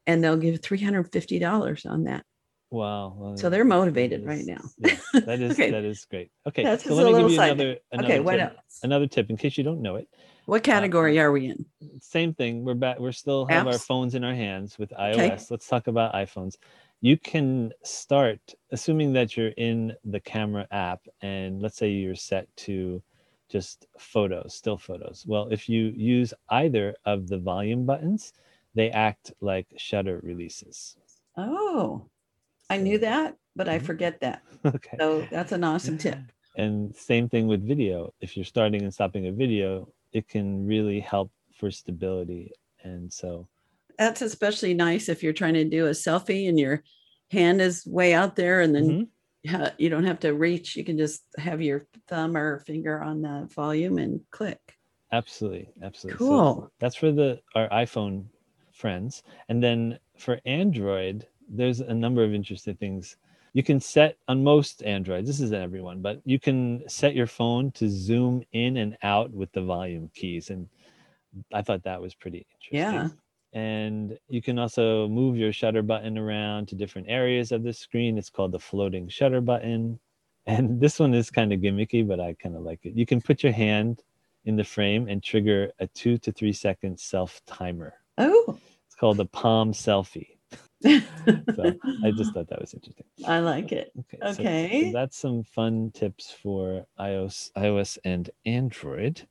and 0.07 0.23
they'll 0.23 0.37
give 0.37 0.61
three 0.61 0.83
hundred 0.83 1.11
fifty 1.13 1.39
dollars 1.39 1.87
on 1.87 2.05
that. 2.05 2.25
wow 2.71 3.15
well, 3.17 3.37
So 3.37 3.51
they're 3.51 3.65
motivated 3.65 4.25
right 4.27 4.45
now. 4.45 4.61
yeah, 4.79 4.97
that 5.13 5.41
is 5.41 5.53
Okay. 5.53 5.71
that 5.71 5.85
is 5.85 6.05
great 6.11 6.31
okay 6.47 6.63
That's 6.65 6.83
so 6.83 6.91
just 6.91 6.99
let 6.99 7.05
a 7.05 7.07
me 7.07 7.13
little 7.13 7.29
give 7.29 7.33
you 7.33 7.37
side 7.39 7.53
another, 7.53 7.77
another 7.93 8.15
okay, 8.15 8.21
what 8.21 8.33
tip, 8.39 8.53
else? 8.53 8.79
another 8.83 9.07
tip 9.07 9.31
in 9.31 9.37
case 9.37 9.57
you 9.59 9.65
don't 9.65 9.83
know 9.83 9.97
it 9.97 10.09
What 10.47 10.63
uh, 10.63 10.65
category 10.65 11.19
are 11.19 11.33
we 11.33 11.47
in? 11.47 11.65
same 12.01 12.35
thing. 12.35 12.65
We're 12.65 12.75
back. 12.75 12.99
We're 12.99 13.13
still 13.13 13.45
have 13.47 13.67
our 13.67 13.79
phones 13.79 14.15
in 14.15 14.25
our 14.25 14.35
hands 14.35 14.79
with 14.79 14.91
iOS. 14.91 15.51
Let's 15.51 15.67
talk 15.69 15.87
about 15.89 16.15
iPhones. 16.15 16.57
You 17.03 17.17
can 17.19 17.73
start 17.83 18.41
assuming 18.73 19.13
that 19.13 19.37
you're 19.37 19.53
in 19.59 19.93
the 20.05 20.21
camera 20.21 20.67
app, 20.71 21.01
and 21.21 21.61
let's 21.61 21.77
say 21.77 21.91
you're 21.91 22.15
set 22.15 22.49
to 22.67 23.03
just 23.49 23.87
photos, 23.99 24.55
still 24.55 24.79
photos. 24.79 25.25
Well, 25.27 25.49
if 25.51 25.69
you 25.69 25.93
use 25.95 26.33
either 26.49 26.95
of 27.05 27.29
the 27.29 27.39
volume 27.39 27.85
buttons, 27.87 28.33
they 28.77 28.91
act 28.93 29.33
like 29.41 29.69
shutter 29.79 30.21
releases. 30.23 30.99
Oh, 31.37 32.11
I 32.71 32.79
knew 32.79 32.99
that, 33.01 33.39
but 33.57 33.69
I 33.69 33.79
Mhm. 33.79 33.81
forget 33.81 34.21
that. 34.21 34.43
okay. 34.67 35.01
So 35.01 35.29
that's 35.31 35.53
an 35.53 35.65
awesome 35.65 35.99
tip. 35.99 36.21
And 36.57 36.95
same 36.97 37.29
thing 37.29 37.47
with 37.47 37.67
video. 37.67 38.13
If 38.21 38.37
you're 38.37 38.45
starting 38.45 38.83
and 38.83 38.93
stopping 38.93 39.27
a 39.27 39.33
video, 39.33 39.93
it 40.13 40.29
can 40.29 40.67
really 40.67 41.01
help 41.01 41.33
for 41.55 41.71
stability. 41.71 42.53
And 42.83 43.13
so 43.13 43.49
That's 43.99 44.21
especially 44.23 44.75
nice 44.75 45.09
if 45.09 45.23
you're 45.23 45.33
trying 45.33 45.55
to 45.55 45.65
do 45.65 45.87
a 45.87 45.91
selfie 45.91 46.49
and 46.49 46.59
you're 46.59 46.83
hand 47.31 47.61
is 47.61 47.87
way 47.87 48.15
out 48.15 48.37
there 48.37 48.61
and 48.61 48.75
then 48.75 48.99
Mhm. 48.99 49.11
you 49.79 49.89
don't 49.89 50.05
have 50.05 50.21
to 50.21 50.35
reach. 50.35 50.77
You 50.77 50.85
can 50.85 50.99
just 50.99 51.25
have 51.39 51.63
your 51.63 51.87
thumb 52.09 52.37
or 52.37 52.61
finger 52.61 53.01
on 53.03 53.23
the 53.23 53.49
volume 53.55 53.99
and 53.99 54.21
click. 54.31 54.77
Absolutely, 55.13 55.73
absolutely. 55.83 56.19
So 56.21 56.47
Cool. 56.47 56.71
that's 56.79 56.95
for 56.97 57.13
the 57.13 57.41
our 57.55 57.69
iPhone 57.71 58.29
friends, 58.77 59.23
and 59.49 59.63
then 59.63 59.99
for 60.17 60.41
Android, 60.45 61.27
there's 61.49 61.81
a 61.81 61.95
number 61.95 62.23
of 62.23 62.35
interesting 62.35 62.77
things. 62.77 63.17
You 63.53 63.63
can 63.63 63.81
set 63.81 64.19
on 64.29 64.45
most 64.45 64.83
Androids. 64.83 65.27
This 65.27 65.41
isn't 65.41 65.63
everyone, 65.63 66.03
but 66.03 66.21
you 66.25 66.39
can 66.39 66.87
set 66.89 67.15
your 67.15 67.27
phone 67.27 67.73
to 67.73 67.89
zoom 67.89 68.43
in 68.53 68.77
and 68.77 68.99
out 69.03 69.33
with 69.33 69.51
the 69.53 69.63
volume 69.63 70.11
keys, 70.15 70.51
and 70.51 70.69
I 71.53 71.63
thought 71.63 71.83
that 71.85 72.01
was 72.01 72.15
pretty 72.15 72.47
interesting. 72.55 72.95
Yeah. 72.95 73.09
And 73.53 74.19
you 74.29 74.43
can 74.43 74.59
also 74.59 75.09
move 75.09 75.37
your 75.37 75.53
shutter 75.53 75.83
button 75.83 76.19
around 76.19 76.69
to 76.69 76.75
different 76.75 77.09
areas 77.09 77.53
of 77.53 77.63
the 77.63 77.73
screen. 77.73 78.19
It's 78.19 78.29
called 78.29 78.53
the 78.53 78.59
floating 78.59 79.09
shutter 79.09 79.41
button. 79.41 79.99
And 80.49 80.81
this 80.81 81.01
one 81.01 81.13
is 81.13 81.29
kind 81.29 81.53
of 81.53 81.59
gimmicky, 81.59 82.07
but 82.07 82.21
I 82.21 82.35
kind 82.35 82.55
of 82.55 82.63
like 82.63 82.79
it. 82.85 82.95
You 82.95 83.05
can 83.05 83.21
put 83.21 83.43
your 83.43 83.51
hand 83.51 84.05
in 84.45 84.55
the 84.55 84.63
frame 84.63 85.09
and 85.09 85.21
trigger 85.21 85.73
a 85.81 85.89
two 85.89 86.19
to 86.19 86.31
three 86.31 86.53
second 86.53 87.01
self 87.01 87.43
timer. 87.47 87.95
Oh, 88.19 88.59
It's 88.87 88.95
called 88.97 89.19
the 89.19 89.27
palm 89.27 89.73
selfie. 89.73 90.29
So 90.85 91.73
I 92.05 92.11
just 92.13 92.33
thought 92.33 92.49
that 92.49 92.61
was 92.61 92.75
interesting. 92.75 93.07
I 93.27 93.41
like 93.41 93.73
it. 93.73 93.93
Okay. 93.99 94.19
so- 94.21 94.33
so 94.35 94.41
Okay. 94.43 94.91
that's 94.93 95.17
some 95.19 95.43
fun 95.43 95.91
tips 95.95 96.31
for 96.31 96.87
iOS, 96.99 97.51
iOS 97.57 97.99
and 98.05 98.31
Android. 98.45 99.27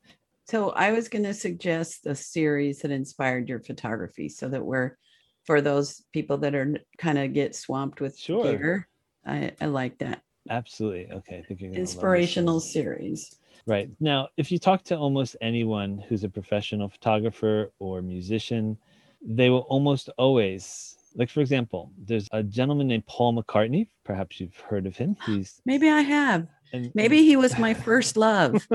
So 0.48 0.70
I 0.72 0.92
was 0.92 1.10
going 1.10 1.24
to 1.24 1.34
suggest 1.34 2.04
the 2.04 2.16
series 2.16 2.80
that 2.82 2.92
inspired 2.92 3.50
your 3.50 3.60
photography 3.60 4.30
so 4.30 4.48
that 4.50 4.64
we're 4.64 4.98
for 5.46 5.62
those 5.62 6.04
people 6.14 6.38
that 6.40 6.54
are 6.56 6.76
kind 6.98 7.18
of 7.18 7.34
get 7.34 7.56
swamped 7.56 8.02
with 8.02 8.18
Sure. 8.18 8.44
gear. 8.44 8.88
I, 9.26 9.54
I 9.62 9.66
like 9.68 9.98
that. 10.00 10.22
Absolutely. 10.50 11.12
Okay. 11.12 11.40
I 11.40 11.42
think 11.44 11.62
you're 11.62 11.72
Inspirational 11.74 12.60
series. 12.60 13.40
Right. 13.66 13.90
Now, 14.00 14.30
if 14.38 14.52
you 14.52 14.60
talk 14.60 14.84
to 14.86 14.98
almost 14.98 15.36
anyone 15.42 16.04
who's 16.08 16.24
a 16.24 16.30
professional 16.30 16.90
photographer 16.90 17.72
or 17.80 18.02
musician, 18.02 18.78
they 19.22 19.50
will 19.50 19.66
almost 19.70 20.10
always, 20.18 20.98
like, 21.16 21.30
for 21.30 21.42
example, 21.42 21.92
there's 21.98 22.28
a 22.32 22.44
gentleman 22.44 22.88
named 22.88 23.06
Paul 23.08 23.34
McCartney. 23.34 23.88
Perhaps 24.04 24.40
you've 24.40 24.58
heard 24.58 24.86
of 24.86 24.96
him. 24.96 25.16
He's 25.26 25.62
Maybe 25.66 25.90
I 25.90 26.02
have. 26.02 26.48
and, 26.74 26.92
Maybe 26.94 27.24
he 27.24 27.36
was 27.36 27.58
my 27.58 27.74
first 27.88 28.18
love. 28.18 28.68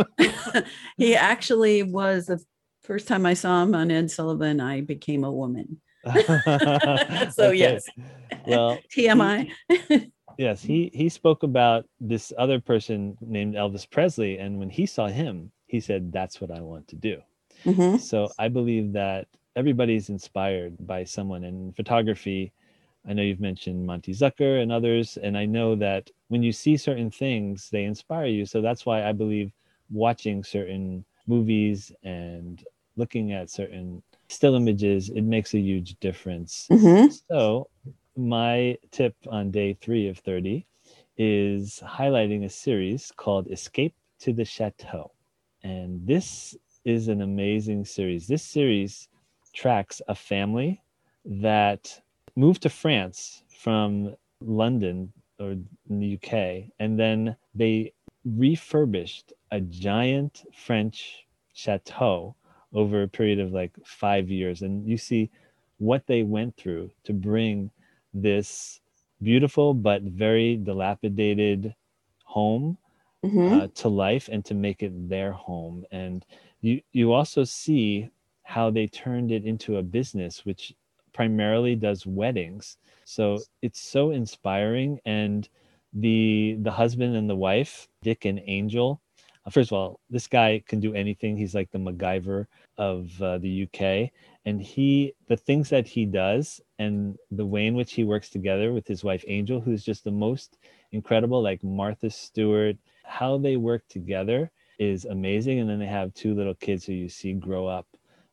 he 0.96 1.14
actually 1.14 1.82
was 1.82 2.26
the 2.26 2.42
first 2.82 3.06
time 3.06 3.26
I 3.26 3.34
saw 3.34 3.62
him 3.62 3.74
on 3.74 3.90
Ed 3.90 4.10
Sullivan, 4.10 4.60
I 4.60 4.80
became 4.80 5.24
a 5.24 5.32
woman. 5.32 5.80
So, 7.32 7.50
yes. 7.50 7.84
Well, 8.46 8.80
TMI. 8.96 9.50
Yes, 10.40 10.62
he 10.62 10.90
he 10.94 11.10
spoke 11.10 11.42
about 11.42 11.84
this 12.00 12.32
other 12.38 12.58
person 12.60 13.18
named 13.20 13.56
Elvis 13.56 13.84
Presley, 13.88 14.38
and 14.38 14.58
when 14.58 14.70
he 14.70 14.86
saw 14.86 15.06
him, 15.06 15.52
he 15.66 15.80
said, 15.80 16.10
"That's 16.12 16.40
what 16.40 16.50
I 16.50 16.62
want 16.62 16.88
to 16.88 16.96
do." 16.96 17.20
Mhm. 17.66 18.00
So 18.00 18.30
I 18.38 18.48
believe 18.48 18.90
that 18.94 19.28
everybody's 19.54 20.08
inspired 20.08 20.74
by 20.86 21.04
someone 21.04 21.44
in 21.44 21.72
photography. 21.72 22.52
I 23.04 23.12
know 23.12 23.22
you've 23.22 23.46
mentioned 23.50 23.84
Monte 23.84 24.12
Zucker 24.14 24.62
and 24.62 24.72
others, 24.72 25.18
and 25.18 25.36
I 25.36 25.44
know 25.44 25.74
that 25.76 26.10
when 26.28 26.42
you 26.42 26.52
see 26.52 26.78
certain 26.78 27.10
things, 27.10 27.68
they 27.68 27.84
inspire 27.84 28.26
you. 28.26 28.46
So 28.46 28.62
that's 28.62 28.86
why 28.86 29.04
I 29.06 29.12
believe 29.12 29.52
watching 29.90 30.42
certain 30.42 31.04
movies 31.26 31.92
and 32.02 32.64
looking 32.96 33.32
at 33.32 33.50
certain 33.50 34.02
still 34.28 34.54
images, 34.54 35.10
it 35.10 35.22
makes 35.22 35.52
a 35.52 35.58
huge 35.60 36.00
difference. 36.00 36.66
Mhm. 36.70 37.12
So, 37.28 37.68
my 38.16 38.76
tip 38.90 39.14
on 39.28 39.50
day 39.50 39.74
three 39.80 40.08
of 40.08 40.18
30 40.18 40.66
is 41.16 41.82
highlighting 41.84 42.44
a 42.44 42.48
series 42.48 43.12
called 43.16 43.46
Escape 43.50 43.94
to 44.20 44.32
the 44.32 44.44
Chateau. 44.44 45.12
And 45.62 46.06
this 46.06 46.56
is 46.84 47.08
an 47.08 47.22
amazing 47.22 47.84
series. 47.84 48.26
This 48.26 48.42
series 48.42 49.08
tracks 49.52 50.00
a 50.08 50.14
family 50.14 50.82
that 51.24 52.00
moved 52.36 52.62
to 52.62 52.70
France 52.70 53.42
from 53.62 54.14
London 54.40 55.12
or 55.38 55.56
the 55.88 56.14
UK, 56.14 56.70
and 56.78 56.98
then 56.98 57.36
they 57.54 57.92
refurbished 58.24 59.32
a 59.50 59.60
giant 59.60 60.44
French 60.54 61.26
chateau 61.52 62.34
over 62.72 63.02
a 63.02 63.08
period 63.08 63.40
of 63.40 63.52
like 63.52 63.72
five 63.84 64.30
years. 64.30 64.62
And 64.62 64.86
you 64.86 64.96
see 64.96 65.30
what 65.78 66.06
they 66.06 66.22
went 66.22 66.56
through 66.56 66.90
to 67.04 67.12
bring 67.12 67.70
this 68.14 68.80
beautiful 69.22 69.74
but 69.74 70.02
very 70.02 70.56
dilapidated 70.56 71.74
home 72.24 72.78
Mhm. 73.24 73.62
uh, 73.62 73.68
to 73.74 73.88
life 73.88 74.28
and 74.30 74.44
to 74.46 74.54
make 74.54 74.82
it 74.82 75.08
their 75.08 75.32
home. 75.32 75.84
And 75.90 76.24
you 76.60 76.82
you 76.92 77.12
also 77.12 77.44
see 77.44 78.10
how 78.44 78.70
they 78.70 78.86
turned 78.86 79.30
it 79.30 79.44
into 79.44 79.76
a 79.76 79.82
business 79.82 80.44
which 80.44 80.74
primarily 81.12 81.74
does 81.76 82.06
weddings. 82.06 82.76
So 83.04 83.46
it's 83.62 83.80
so 83.80 84.10
inspiring. 84.10 85.00
And 85.04 85.48
the 85.92 86.56
the 86.62 86.72
husband 86.72 87.16
and 87.16 87.28
the 87.28 87.36
wife, 87.36 87.88
Dick 88.02 88.24
and 88.24 88.40
Angel. 88.46 89.00
Uh, 89.46 89.50
First 89.50 89.70
of 89.70 89.76
all, 89.76 90.00
this 90.10 90.26
guy 90.26 90.62
can 90.66 90.80
do 90.80 90.94
anything. 90.94 91.36
He's 91.36 91.54
like 91.54 91.70
the 91.70 91.78
MacGyver 91.78 92.46
of 92.78 93.22
uh, 93.22 93.38
the 93.38 93.64
UK, 93.64 94.10
and 94.44 94.60
he 94.60 95.14
the 95.28 95.36
things 95.36 95.68
that 95.70 95.86
he 95.86 96.06
does 96.06 96.60
and 96.78 97.16
the 97.30 97.46
way 97.46 97.66
in 97.66 97.74
which 97.74 97.92
he 97.92 98.04
works 98.04 98.30
together 98.30 98.72
with 98.72 98.86
his 98.86 99.04
wife 99.04 99.24
Angel, 99.26 99.60
who's 99.60 99.84
just 99.84 100.04
the 100.04 100.10
most 100.10 100.58
incredible, 100.92 101.42
like 101.42 101.62
Martha 101.62 102.10
Stewart. 102.10 102.76
How 103.04 103.38
they 103.38 103.56
work 103.56 103.82
together 103.88 104.50
is 104.78 105.04
amazing, 105.04 105.60
and 105.60 105.68
then 105.68 105.78
they 105.78 105.86
have 105.86 106.14
two 106.14 106.34
little 106.34 106.54
kids 106.54 106.84
who 106.84 106.92
you 106.92 107.08
see 107.08 107.32
grow 107.32 107.66
up 107.66 107.86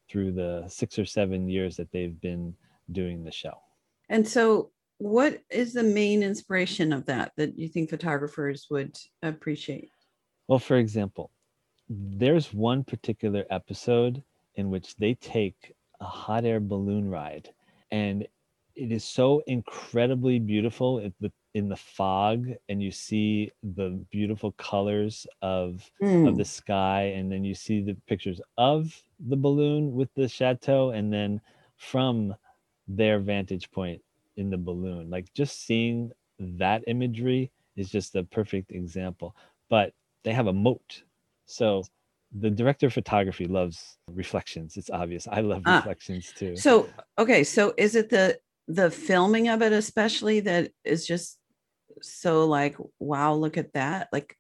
through 0.10 0.32
the 0.32 0.66
six 0.68 0.98
or 0.98 1.06
seven 1.06 1.50
years 1.50 1.76
that 1.78 1.92
they've 1.92 2.20
been 2.22 2.56
doing 2.92 3.24
the 3.24 3.32
show. 3.32 3.60
And 4.10 4.28
so, 4.28 4.72
what 5.00 5.44
is 5.50 5.74
the 5.74 5.84
main 5.84 6.24
inspiration 6.24 6.92
of 6.94 7.06
that 7.06 7.34
that 7.38 7.58
you 7.60 7.68
think 7.68 7.90
photographers 7.90 8.68
would 8.70 8.98
appreciate? 9.22 9.92
Well, 10.48 10.60
for 10.60 10.78
example, 10.78 11.32
there's 11.90 12.54
one 12.54 12.84
particular 12.84 13.46
episode 13.50 14.24
in 14.56 14.70
which 14.70 14.96
they 14.98 15.16
take 15.16 15.76
a 16.02 16.06
hot 16.06 16.46
air 16.46 16.60
balloon 16.60 17.10
ride, 17.10 17.54
and 17.92 18.28
it 18.76 18.92
is 18.92 19.04
so 19.04 19.42
incredibly 19.48 20.40
beautiful 20.40 21.00
in 21.00 21.70
the, 21.70 21.76
fog, 21.76 22.50
and 22.70 22.82
you 22.84 22.92
see 22.92 23.52
the 23.64 24.06
beautiful 24.12 24.52
colors 24.54 25.28
of 25.42 25.92
Mm, 26.02 26.26
of 26.26 26.38
the 26.38 26.46
sky, 26.46 27.04
and 27.04 27.32
then 27.32 27.44
you 27.46 27.56
see 27.56 27.82
the 27.82 27.96
pictures 28.08 28.42
of 28.58 29.04
the 29.20 29.38
balloon 29.38 29.94
with 29.94 30.14
the 30.16 30.28
chateau, 30.28 30.92
and 30.92 31.14
then 31.14 31.42
from 31.78 32.36
their 32.88 33.20
vantage 33.20 33.72
point 33.72 34.04
in 34.36 34.50
the 34.50 34.58
balloon. 34.58 35.10
Like 35.10 35.34
just 35.34 35.62
seeing 35.62 36.12
that 36.40 36.84
imagery 36.88 37.52
is 37.76 37.90
just 37.90 38.16
a 38.16 38.24
perfect 38.24 38.72
example. 38.72 39.36
But 39.70 39.94
they 40.28 40.34
have 40.34 40.48
a 40.48 40.54
moat. 40.54 41.04
So 41.46 41.84
the 42.38 42.50
director 42.50 42.88
of 42.88 42.94
photography 42.94 43.46
loves 43.46 43.98
reflections. 44.12 44.76
It's 44.76 44.90
obvious. 44.90 45.26
I 45.32 45.40
love 45.40 45.62
Ah, 45.66 45.78
reflections 45.78 46.34
too. 46.36 46.54
So, 46.58 46.90
okay, 47.18 47.46
so 47.46 47.74
is 47.78 47.96
it 47.96 48.10
the 48.10 48.38
the 48.68 48.92
filming 48.92 49.48
of 49.48 49.62
it 49.62 49.72
especially 49.72 50.42
that 50.42 50.72
is 50.84 51.08
just 51.08 51.40
so 52.02 52.46
like, 52.46 52.76
wow, 53.00 53.34
look 53.34 53.58
at 53.58 53.72
that? 53.74 54.10
Like, 54.12 54.38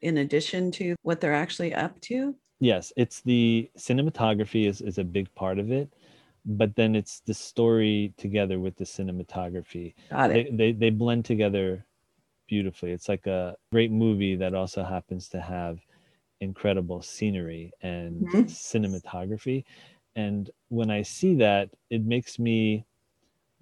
in 0.00 0.18
addition 0.18 0.72
to 0.72 0.96
what 1.02 1.20
they're 1.20 1.32
actually 1.34 1.72
up 1.72 2.00
to? 2.02 2.34
yes, 2.58 2.92
it's 2.96 3.20
the 3.22 3.70
cinematography 3.78 4.68
is, 4.68 4.80
is 4.80 4.98
a 4.98 5.04
big 5.04 5.32
part 5.36 5.60
of 5.60 5.70
it, 5.70 5.92
but 6.44 6.74
then 6.74 6.96
it's 6.96 7.20
the 7.20 7.34
story 7.34 8.12
together 8.16 8.58
with 8.58 8.74
the 8.76 8.84
cinematography. 8.84 9.94
Got 10.10 10.30
they, 10.30 10.40
it. 10.40 10.56
they 10.56 10.72
they 10.72 10.90
blend 10.90 11.24
together 11.24 11.86
beautifully. 12.52 12.92
It's 12.92 13.08
like 13.08 13.26
a 13.26 13.56
great 13.72 13.90
movie 13.90 14.36
that 14.36 14.54
also 14.54 14.84
happens 14.84 15.28
to 15.30 15.40
have 15.40 15.80
incredible 16.40 17.02
scenery 17.02 17.72
and 17.82 18.26
Mhm. 18.26 18.46
cinematography. 18.46 19.64
And 20.16 20.50
when 20.68 20.90
I 20.90 21.02
see 21.02 21.34
that, 21.36 21.70
it 21.90 22.02
makes 22.04 22.38
me 22.38 22.86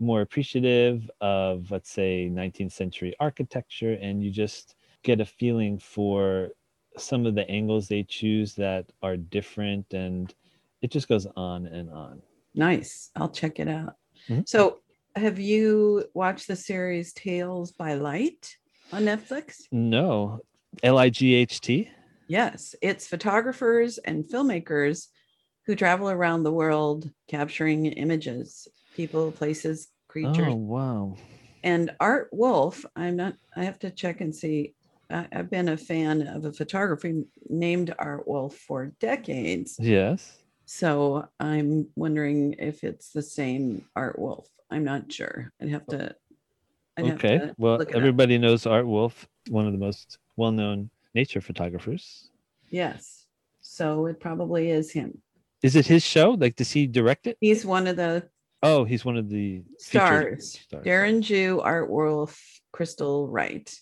more 0.01 0.23
appreciative 0.23 1.11
of, 1.21 1.71
let's 1.71 1.91
say, 1.91 2.29
19th 2.29 2.73
century 2.73 3.15
architecture, 3.21 3.95
and 4.03 4.23
you 4.25 4.31
just 4.31 4.77
get 5.03 5.21
a 5.21 5.27
feeling 5.27 5.79
for 5.79 6.51
some 6.99 7.27
of 7.27 7.35
the 7.37 7.49
angles 7.51 7.89
they 7.89 8.05
choose 8.05 8.55
that 8.57 8.85
are 9.03 9.17
different, 9.17 9.95
and 9.95 10.35
it 10.83 10.91
just 10.91 11.09
goes 11.09 11.27
on 11.37 11.67
and 11.67 11.91
on. 11.91 12.23
Nice. 12.55 13.11
I'll 13.17 13.31
check 13.31 13.59
it 13.61 13.69
out. 13.69 13.97
Mhm. 14.29 14.45
So, 14.45 14.81
have 15.17 15.39
you 15.39 16.09
watched 16.15 16.47
the 16.47 16.57
series 16.57 17.13
Tales 17.13 17.73
by 17.73 17.95
Light 17.95 18.57
on 18.93 19.05
Netflix? 19.05 19.63
No, 19.71 20.41
L 20.83 20.99
I 20.99 21.11
G 21.11 21.35
H 21.35 21.61
T. 21.61 21.91
Yes, 22.29 22.75
it's 22.81 23.09
photographers 23.09 23.99
and 23.99 24.25
filmmakers 24.25 25.09
who 25.67 25.75
travel 25.75 26.11
around 26.11 26.43
the 26.43 26.53
world 26.53 27.11
capturing 27.29 27.87
images, 27.87 28.69
people, 28.95 29.33
places, 29.33 29.89
creatures. 30.09 30.49
Oh 30.49 30.55
wow. 30.55 31.17
And 31.63 31.91
Art 32.01 32.29
Wolfe, 32.33 32.85
I'm 32.97 33.17
not, 33.17 33.35
I 33.55 33.65
have 33.65 33.79
to 33.81 33.91
check 33.91 34.21
and 34.21 34.35
see. 34.35 34.75
I, 35.11 35.27
I've 35.33 35.51
been 35.51 35.69
a 35.69 35.77
fan 35.77 36.27
of 36.27 36.45
a 36.45 36.53
photography 36.53 37.25
named 37.49 37.95
Art 37.99 38.27
Wolfe 38.27 38.57
for 38.57 38.93
decades. 39.01 39.77
Yes. 39.79 40.39
So 40.67 41.29
I'm 41.39 41.89
wondering 41.97 42.55
if 42.59 42.85
it's 42.85 43.11
the 43.11 43.23
same 43.23 43.85
Art 43.97 44.19
Wolfe. 44.19 44.49
I'm 44.71 44.85
not 44.85 45.13
sure. 45.13 45.53
I'd 45.61 45.69
have 45.69 45.87
to. 45.89 46.15
Okay. 46.99 47.37
Uh, 47.37 47.49
well, 47.57 47.79
look 47.79 47.91
it 47.91 47.95
up. 47.95 47.99
everybody 47.99 48.37
knows 48.39 48.67
Art 48.67 48.87
Wolfe, 48.87 49.29
one 49.49 49.67
of 49.67 49.73
the 49.73 49.79
most 49.79 50.19
well-known 50.37 50.91
nature 51.15 51.41
photographers. 51.41 52.31
Yes. 52.69 53.27
So 53.61 54.07
it 54.07 54.21
probably 54.21 54.71
is 54.71 54.91
him. 54.91 55.21
Is 55.63 55.77
it 55.77 55.87
his 55.87 56.03
show? 56.05 56.31
Like, 56.33 56.57
does 56.57 56.71
he 56.73 56.87
direct 56.87 57.27
it? 57.27 57.37
He's 57.41 57.65
one 57.65 57.87
of 57.87 57.97
the 57.97 58.29
Oh, 58.63 58.85
he's 58.85 59.05
one 59.07 59.17
of 59.17 59.29
the 59.31 59.63
stars. 59.79 60.59
stars. 60.61 60.85
Darren 60.85 61.23
Jew, 61.23 61.61
Art 61.63 61.89
Wolfe, 61.89 62.39
Krystle 62.75 63.27
Wright, 63.31 63.75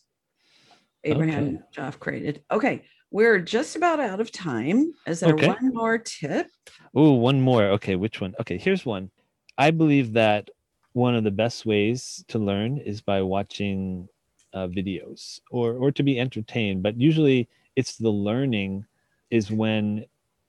Abraham 1.05 1.45
Okay. 1.45 1.59
Joffe 1.75 1.99
created. 1.99 2.43
Okay, 2.51 2.85
we're 3.11 3.41
just 3.41 3.75
about 3.75 3.99
out 3.99 4.21
of 4.21 4.31
time. 4.31 4.93
Is 5.07 5.19
there 5.21 5.35
Okay. 5.35 5.49
one 5.49 5.75
more 5.75 5.99
tip? 5.99 6.47
Oh, 6.95 7.15
one 7.15 7.41
more. 7.41 7.65
Okay, 7.71 7.97
which 7.97 8.21
one? 8.21 8.35
Okay, 8.41 8.57
here's 8.59 8.87
one. 8.87 9.11
I 9.57 9.73
believe 9.73 10.13
that 10.13 10.49
one 10.99 11.15
of 11.15 11.25
the 11.25 11.31
best 11.31 11.65
ways 11.65 12.25
to 12.29 12.39
learn 12.39 12.79
is 12.79 13.01
by 13.01 13.23
watching 13.23 14.09
uh, 14.53 14.67
videos 14.67 15.41
or 15.51 15.75
or 15.75 15.93
to 15.93 16.03
be 16.03 16.19
entertained. 16.19 16.83
But 16.83 17.01
usually, 17.01 17.49
it's 17.77 17.97
the 17.97 18.11
learning 18.11 18.85
is 19.31 19.51
when 19.51 20.05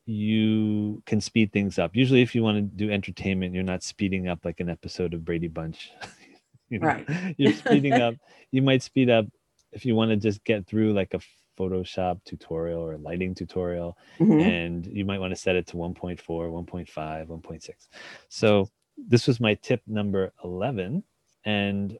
you 0.06 1.04
can 1.06 1.22
speed 1.22 1.52
things 1.52 1.78
up. 1.78 1.96
Usually, 1.96 2.22
if 2.22 2.34
you 2.34 2.42
want 2.42 2.58
to 2.58 2.64
do 2.64 2.92
entertainment, 2.92 3.54
you're 3.54 3.72
not 3.74 3.84
speeding 3.84 4.28
up 4.28 4.44
like 4.44 4.60
an 4.60 4.70
episode 4.70 5.14
of 5.14 5.24
Brady 5.24 5.48
Bunch. 5.48 5.92
you 6.70 6.80
know? 6.80 6.88
Right. 6.88 7.36
You're 7.38 7.54
speeding 7.54 7.94
up. 8.08 8.16
You 8.52 8.62
might 8.62 8.82
speed 8.82 9.10
up 9.10 9.26
if 9.72 9.86
you 9.86 9.94
want 9.96 10.10
to 10.12 10.18
just 10.18 10.44
get 10.44 10.66
through 10.66 10.94
like 10.94 11.14
a 11.14 11.20
Photoshop 11.60 12.24
tutorial 12.26 12.82
or 12.82 12.94
a 12.94 12.98
lighting 12.98 13.36
tutorial 13.36 13.98
Mhm. 14.20 14.42
and 14.42 14.86
you 14.88 15.04
might 15.06 15.20
want 15.20 15.32
to 15.32 15.36
set 15.36 15.58
it 15.58 15.68
to 15.68 15.78
1.4 15.78 16.18
1.5 16.18 17.28
1.6 17.28 17.90
so 18.30 18.70
this 19.08 19.28
was 19.28 19.40
my 19.40 19.54
tip 19.56 19.82
number 19.88 20.34
11 20.44 21.04
and 21.46 21.98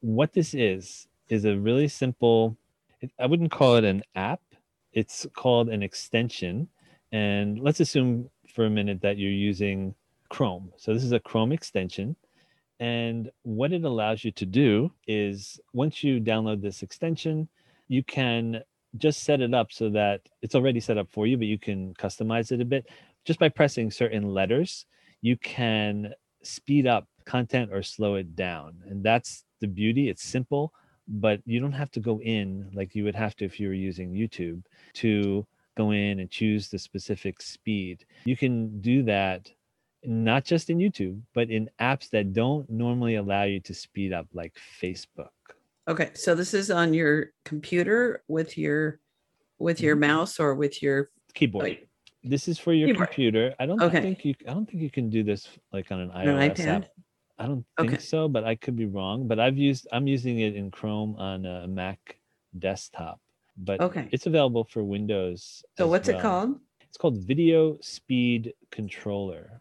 what 0.00 0.32
this 0.32 0.54
is 0.54 1.08
is 1.28 1.44
a 1.44 1.56
really 1.56 1.88
simple 1.88 2.56
i 3.18 3.26
wouldn't 3.26 3.50
call 3.50 3.76
it 3.76 3.84
an 3.84 4.02
app. 4.14 4.40
It's 4.92 5.26
called 5.34 5.68
an 5.68 5.82
extension. 5.82 6.68
And 7.12 7.58
let's 7.60 7.80
assume 7.80 8.30
for 8.54 8.64
a 8.64 8.70
minute 8.70 9.00
that 9.02 9.18
you're 9.18 9.30
using 9.30 9.94
chrome. 10.28 10.72
So 10.76 10.94
this 10.94 11.04
is 11.04 11.12
a 11.12 11.20
chrome 11.20 11.52
extension. 11.52 12.16
And 12.80 13.30
what 13.42 13.72
it 13.72 13.84
allows 13.84 14.24
you 14.24 14.32
to 14.32 14.46
do 14.46 14.92
is 15.06 15.60
once 15.72 16.02
you 16.02 16.20
download 16.20 16.60
this 16.60 16.82
extension 16.82 17.48
you 17.88 18.02
can 18.02 18.62
just 18.96 19.24
set 19.24 19.40
it 19.40 19.52
up 19.54 19.72
so 19.72 19.90
that 19.90 20.22
it's 20.42 20.54
already 20.54 20.80
set 20.80 20.98
up 20.98 21.08
for 21.10 21.26
you, 21.26 21.36
but 21.36 21.46
you 21.46 21.58
can 21.58 21.94
customize 21.94 22.52
it 22.52 22.60
a 22.60 22.64
bit. 22.64 22.88
Just 23.24 23.38
by 23.38 23.48
pressing 23.48 23.90
certain 23.90 24.24
letters, 24.24 24.86
you 25.24 25.38
can 25.38 26.12
speed 26.42 26.86
up 26.86 27.08
content 27.24 27.70
or 27.72 27.82
slow 27.82 28.16
it 28.16 28.36
down. 28.36 28.74
And 28.90 29.02
that's 29.02 29.44
the 29.62 29.66
beauty. 29.66 30.10
It's 30.10 30.22
simple, 30.22 30.74
but 31.08 31.40
you 31.46 31.60
don't 31.60 31.72
have 31.72 31.90
to 31.92 32.00
go 32.00 32.20
in 32.20 32.68
like 32.74 32.94
you 32.94 33.04
would 33.04 33.14
have 33.14 33.34
to 33.36 33.46
if 33.46 33.58
you 33.58 33.68
were 33.68 33.72
using 33.88 34.12
YouTube 34.12 34.60
to 34.94 35.46
go 35.78 35.92
in 35.92 36.20
and 36.20 36.30
choose 36.30 36.68
the 36.68 36.78
specific 36.78 37.40
speed. 37.40 38.04
You 38.26 38.36
can 38.36 38.82
do 38.82 39.02
that 39.04 39.50
not 40.04 40.44
just 40.44 40.68
in 40.68 40.76
YouTube, 40.76 41.18
but 41.32 41.48
in 41.48 41.70
apps 41.80 42.10
that 42.10 42.34
don't 42.34 42.68
normally 42.68 43.14
allow 43.14 43.44
you 43.44 43.60
to 43.60 43.72
speed 43.72 44.12
up, 44.12 44.26
like 44.34 44.52
Facebook. 44.82 45.30
Okay, 45.88 46.10
so 46.12 46.34
this 46.34 46.52
is 46.52 46.70
on 46.70 46.92
your 46.92 47.32
computer 47.46 48.22
with 48.28 48.58
your 48.58 49.00
with 49.58 49.80
your 49.80 49.96
Mhm. 49.96 50.00
mouse 50.00 50.38
or 50.38 50.54
with 50.54 50.82
your 50.82 51.10
Keyboard. 51.32 51.78
This 52.24 52.48
is 52.48 52.58
for 52.58 52.72
your 52.72 52.88
Keyboard. 52.88 53.08
computer. 53.08 53.54
I 53.60 53.66
don't 53.66 53.82
Okay. 53.82 54.00
think 54.00 54.24
you 54.24 54.34
I 54.48 54.54
don't 54.54 54.64
think 54.66 54.82
you 54.82 54.90
can 54.90 55.10
do 55.10 55.22
this 55.22 55.46
like 55.72 55.92
on 55.92 56.00
an 56.00 56.10
an 56.10 56.26
iOS 56.26 56.56
iPad. 56.56 56.68
app. 56.68 56.84
I 57.38 57.46
don't 57.46 57.66
think 57.78 57.92
Okay. 57.92 58.00
so, 58.02 58.28
but 58.28 58.44
I 58.44 58.54
could 58.54 58.76
be 58.76 58.86
wrong. 58.86 59.28
But 59.28 59.38
I've 59.38 59.58
used 59.58 59.86
I'm 59.92 60.06
using 60.06 60.38
it 60.40 60.56
in 60.56 60.70
Chrome 60.70 61.16
on 61.16 61.44
a 61.44 61.68
Mac 61.68 62.18
desktop. 62.58 63.20
But 63.58 63.80
Okay. 63.82 64.08
it's 64.10 64.26
available 64.26 64.64
for 64.64 64.82
Windows. 64.82 65.64
So 65.76 65.86
what's 65.86 66.08
it 66.08 66.18
called? 66.18 66.58
It's 66.80 66.96
called 66.96 67.18
Video 67.18 67.76
Speed 67.82 68.54
Controller. 68.70 69.60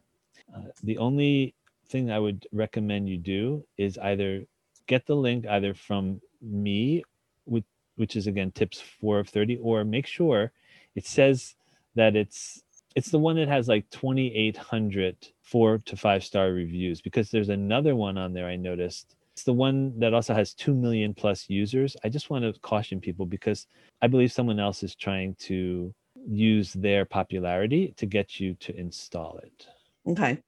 Uh, 0.55 0.67
the 0.83 0.97
only 0.99 1.55
thing 1.89 2.11
I 2.11 2.19
would 2.19 2.47
recommend 2.53 3.09
you 3.09 3.17
do 3.17 3.65
is 3.77 3.97
either 3.97 4.45
get 4.87 5.05
the 5.05 5.15
link 5.15 5.45
either 5.47 5.73
from 5.73 6.21
me, 6.41 7.03
with, 7.45 7.65
which 7.95 8.15
is 8.15 8.27
again 8.27 8.51
tips 8.51 8.79
four 8.79 9.19
of 9.19 9.27
30, 9.29 9.57
or 9.57 9.83
make 9.83 10.05
sure 10.07 10.51
it 10.95 11.05
says 11.05 11.55
that 11.95 12.15
it's 12.15 12.61
it's 12.95 13.09
the 13.09 13.19
one 13.19 13.35
that 13.37 13.47
has 13.47 13.67
like 13.67 13.89
2800 13.89 15.17
four 15.41 15.79
to 15.79 15.97
five 15.97 16.23
star 16.23 16.51
reviews 16.51 17.01
because 17.01 17.29
there's 17.29 17.49
another 17.49 17.95
one 17.95 18.17
on 18.17 18.33
there 18.33 18.47
i 18.47 18.55
noticed 18.55 19.15
it's 19.33 19.43
the 19.43 19.53
one 19.53 19.97
that 19.99 20.13
also 20.13 20.33
has 20.33 20.53
2 20.53 20.73
million 20.73 21.13
plus 21.13 21.49
users 21.49 21.97
i 22.03 22.09
just 22.09 22.29
want 22.29 22.43
to 22.43 22.59
caution 22.61 22.99
people 22.99 23.25
because 23.25 23.67
i 24.01 24.07
believe 24.07 24.31
someone 24.31 24.59
else 24.59 24.83
is 24.83 24.95
trying 24.95 25.35
to 25.39 25.93
use 26.27 26.71
their 26.73 27.03
popularity 27.03 27.93
to 27.97 28.05
get 28.05 28.39
you 28.39 28.53
to 28.55 28.77
install 28.77 29.37
it 29.39 29.67
Okay. 30.07 30.39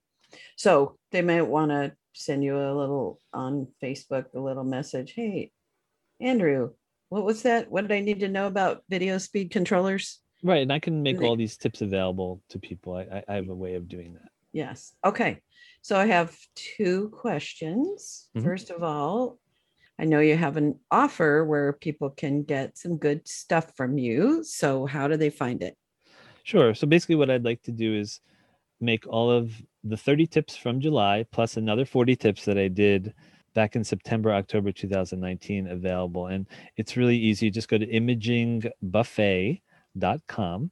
So 0.56 0.98
they 1.12 1.22
might 1.22 1.42
want 1.42 1.72
to 1.72 1.94
send 2.14 2.44
you 2.44 2.58
a 2.58 2.74
little 2.74 3.22
on 3.34 3.68
Facebook, 3.82 4.26
a 4.34 4.40
little 4.40 4.64
message. 4.64 5.14
Hey, 5.16 5.52
Andrew, 6.20 6.72
what 7.10 7.26
was 7.26 7.44
that? 7.44 7.70
What 7.70 7.82
did 7.82 7.92
I 7.92 8.00
need 8.00 8.20
to 8.22 8.30
know 8.30 8.48
about 8.48 8.84
video 8.90 9.18
speed 9.18 9.52
controllers? 9.52 10.20
Right 10.46 10.62
and 10.62 10.72
i 10.72 10.80
can 10.80 11.04
make 11.04 11.22
all 11.22 11.36
these 11.36 11.58
tips 11.58 11.82
available 11.82 12.42
to 12.50 12.60
people 12.60 12.96
i, 12.96 13.24
I- 13.28 13.36
have 13.36 13.50
a 13.50 13.56
way 13.56 13.76
of 13.76 13.88
doing 13.88 14.14
that 14.14 14.30
Yes. 14.56 14.96
Okay. 15.04 15.42
So 15.82 15.98
I 16.00 16.06
have 16.06 16.34
two 16.56 17.10
questions. 17.10 18.30
Mhm. 18.38 18.44
First 18.46 18.70
of 18.70 18.84
all, 18.84 19.38
I 20.00 20.06
know 20.06 20.22
you 20.22 20.38
have 20.38 20.56
an 20.56 20.80
offer 20.92 21.44
where 21.44 21.74
people 21.74 22.10
can 22.10 22.44
get 22.44 22.78
some 22.78 22.96
good 22.96 23.28
stuff 23.28 23.76
from 23.76 23.98
you. 23.98 24.46
So 24.46 24.86
how 24.86 25.10
do 25.10 25.18
they 25.18 25.30
find 25.30 25.62
it? 25.62 25.76
Sure. 26.44 26.74
So 26.74 26.88
basically, 26.88 27.16
what 27.16 27.30
I'd 27.30 27.44
like 27.44 27.64
to 27.64 27.74
do 27.74 27.94
is 27.94 28.22
make 28.80 29.06
all 29.08 29.30
of 29.30 29.62
the 29.84 29.98
30 29.98 30.26
tips 30.26 30.56
from 30.56 30.80
July 30.80 31.26
plus 31.32 31.58
another 31.58 31.84
40 31.84 32.16
tips 32.16 32.46
that 32.46 32.58
I 32.58 32.70
did 32.70 33.14
back 33.54 33.76
in 33.76 33.84
September, 33.84 34.32
October 34.32 34.72
2019 34.72 35.68
available. 35.68 36.28
And 36.28 36.48
it's 36.78 36.96
really 36.96 37.18
easy. 37.18 37.52
Just 37.52 37.68
go 37.68 37.78
to 37.78 37.86
imagingbuffet.com 39.96 40.72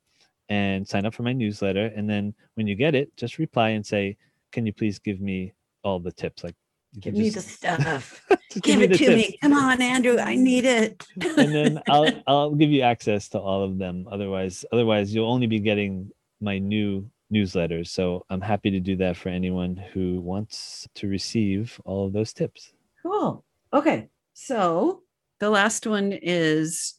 and 0.49 0.87
sign 0.87 1.05
up 1.05 1.13
for 1.13 1.23
my 1.23 1.33
newsletter. 1.33 1.87
And 1.95 2.09
then 2.09 2.33
when 2.55 2.67
you 2.67 2.75
get 2.75 2.95
it, 2.95 3.15
just 3.17 3.37
reply 3.37 3.69
and 3.69 3.85
say, 3.85 4.17
Can 4.51 4.65
you 4.65 4.73
please 4.73 4.99
give 4.99 5.19
me 5.21 5.53
all 5.83 5.99
the 5.99 6.11
tips? 6.11 6.43
Like, 6.43 6.55
Give 6.99 7.15
me 7.15 7.29
the 7.31 7.41
stuff. 7.41 8.23
just 8.51 8.63
Give 8.63 8.79
it 8.83 8.89
to 8.89 8.97
tips 8.97 9.15
me. 9.15 9.37
Come 9.41 9.53
on, 9.53 9.81
Andrew. 9.81 10.19
I 10.19 10.35
need 10.35 10.63
it. 10.63 11.03
and 11.19 11.51
then 11.51 11.81
I'll 11.89 12.07
I'll 12.27 12.51
give 12.53 12.69
you 12.69 12.81
access 12.83 13.29
to 13.29 13.39
all 13.39 13.63
of 13.63 13.79
them. 13.79 14.07
Otherwise, 14.11 14.63
otherwise 14.71 15.13
you'll 15.13 15.31
only 15.31 15.47
be 15.47 15.59
getting 15.59 16.11
my 16.39 16.59
new 16.59 17.09
newsletters. 17.33 17.87
So 17.87 18.25
I'm 18.29 18.41
happy 18.41 18.69
to 18.69 18.79
do 18.79 18.95
that 18.97 19.17
for 19.17 19.29
anyone 19.29 19.75
who 19.75 20.21
wants 20.21 20.87
to 20.95 21.07
receive 21.07 21.81
all 21.83 22.05
of 22.05 22.13
those 22.13 22.31
tips. 22.31 22.73
Cool. 23.01 23.43
Okay. 23.73 24.09
So 24.35 25.01
the 25.39 25.49
last 25.49 25.87
one 25.87 26.11
is 26.13 26.93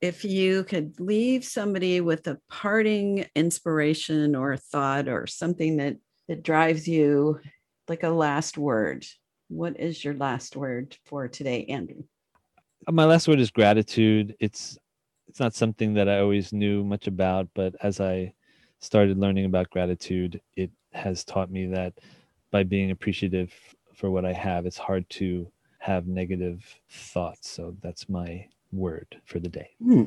if 0.00 0.24
you 0.24 0.64
could 0.64 0.98
leave 0.98 1.44
somebody 1.44 2.00
with 2.00 2.26
a 2.26 2.38
parting 2.48 3.26
inspiration 3.34 4.34
or 4.34 4.56
thought 4.56 5.08
or 5.08 5.26
something 5.26 5.76
that 5.76 5.96
that 6.28 6.42
drives 6.42 6.86
you 6.86 7.40
like 7.88 8.04
a 8.04 8.08
last 8.08 8.56
word. 8.56 9.04
What 9.48 9.80
is 9.80 10.04
your 10.04 10.14
last 10.14 10.54
word 10.54 10.96
for 11.06 11.26
today, 11.26 11.64
Andrew? 11.64 12.04
Uh, 12.86 12.92
My 12.92 13.04
last 13.04 13.26
word 13.26 13.40
is 13.40 13.50
gratitude. 13.50 14.36
It's 14.38 14.78
it's 15.28 15.40
not 15.40 15.54
something 15.54 15.94
that 15.94 16.08
I 16.08 16.20
always 16.20 16.52
knew 16.52 16.84
much 16.84 17.06
about, 17.06 17.48
but 17.54 17.74
as 17.82 18.00
I 18.00 18.32
started 18.80 19.18
learning 19.18 19.44
about 19.44 19.70
gratitude, 19.70 20.40
it 20.56 20.70
has 20.92 21.24
taught 21.24 21.50
me 21.50 21.66
that 21.66 21.94
by 22.50 22.62
being 22.64 22.90
appreciative 22.90 23.52
for 23.94 24.10
what 24.10 24.24
I 24.24 24.32
have, 24.32 24.66
it's 24.66 24.78
hard 24.78 25.08
to 25.10 25.50
have 25.78 26.06
negative 26.06 26.64
thoughts. 26.88 27.48
So 27.48 27.76
that's 27.80 28.08
my 28.08 28.46
word 28.72 29.20
for 29.24 29.38
the 29.38 29.48
day. 29.48 29.70
Hmm. 29.82 30.04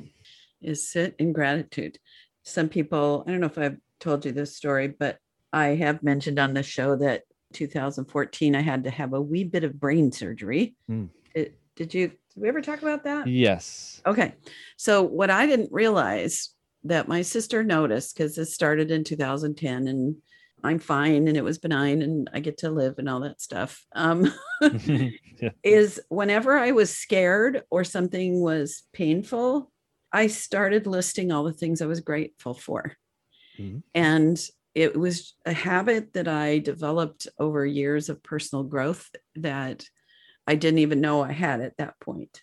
Is 0.62 0.90
sit 0.90 1.16
in 1.20 1.34
gratitude. 1.34 1.98
Some 2.44 2.70
people, 2.70 3.24
I 3.28 3.32
don't 3.32 3.40
know 3.40 3.48
if 3.48 3.58
I've 3.58 3.78
told 4.00 4.26
you 4.26 4.32
this 4.32 4.56
story, 4.56 4.88
but 4.88 5.18
I 5.52 5.68
have 5.68 6.04
mentioned 6.04 6.40
on 6.40 6.54
the 6.54 6.64
show 6.64 6.96
that 6.98 7.24
2014 7.54 8.56
I 8.56 8.62
had 8.62 8.84
to 8.86 8.90
have 8.90 9.14
a 9.14 9.22
wee 9.22 9.44
bit 9.44 9.64
of 9.64 9.80
brain 9.80 10.12
surgery. 10.12 10.76
Hmm. 10.88 11.06
It, 11.36 11.58
did 11.76 11.94
you 11.94 12.08
did 12.08 12.42
we 12.42 12.48
ever 12.48 12.62
talk 12.62 12.82
about 12.82 13.04
that? 13.04 13.28
Yes. 13.28 14.02
Okay. 14.06 14.34
So 14.78 15.04
what 15.04 15.30
I 15.30 15.46
didn't 15.46 15.72
realize 15.72 16.50
that 16.84 17.08
my 17.08 17.22
sister 17.22 17.64
noticed 17.64 18.16
because 18.16 18.36
this 18.36 18.54
started 18.54 18.92
in 18.92 19.04
2010 19.04 19.88
and 19.88 20.16
I'm 20.64 20.80
fine 20.80 21.28
and 21.28 21.36
it 21.36 21.44
was 21.44 21.58
benign 21.58 22.02
and 22.02 22.30
I 22.34 22.40
get 22.40 22.60
to 22.60 22.70
live 22.70 22.96
and 22.98 23.10
all 23.10 23.20
that 23.22 23.42
stuff. 23.42 23.86
Um, 23.94 24.34
yeah. 24.62 25.50
is 25.64 26.00
whenever 26.10 26.58
I 26.58 26.72
was 26.72 26.96
scared 26.96 27.64
or 27.70 27.84
something 27.84 28.42
was 28.42 28.84
painful, 28.94 29.72
I 30.12 30.28
started 30.28 30.88
listing 30.88 31.32
all 31.32 31.44
the 31.44 31.54
things 31.54 31.82
I 31.82 31.86
was 31.88 32.00
grateful 32.00 32.54
for. 32.54 32.96
Mhm. 33.60 33.84
And 33.94 34.50
it 34.74 34.98
was 34.98 35.36
a 35.46 35.54
habit 35.54 36.14
that 36.14 36.28
I 36.28 36.60
developed 36.60 37.28
over 37.38 37.66
years 37.66 38.10
of 38.10 38.24
personal 38.24 38.64
growth 38.64 39.10
that 39.36 39.86
I 40.48 40.56
didn't 40.56 40.80
even 40.80 41.02
know 41.02 41.22
I 41.22 41.32
had 41.32 41.62
at 41.62 41.78
that 41.78 42.00
point, 42.00 42.42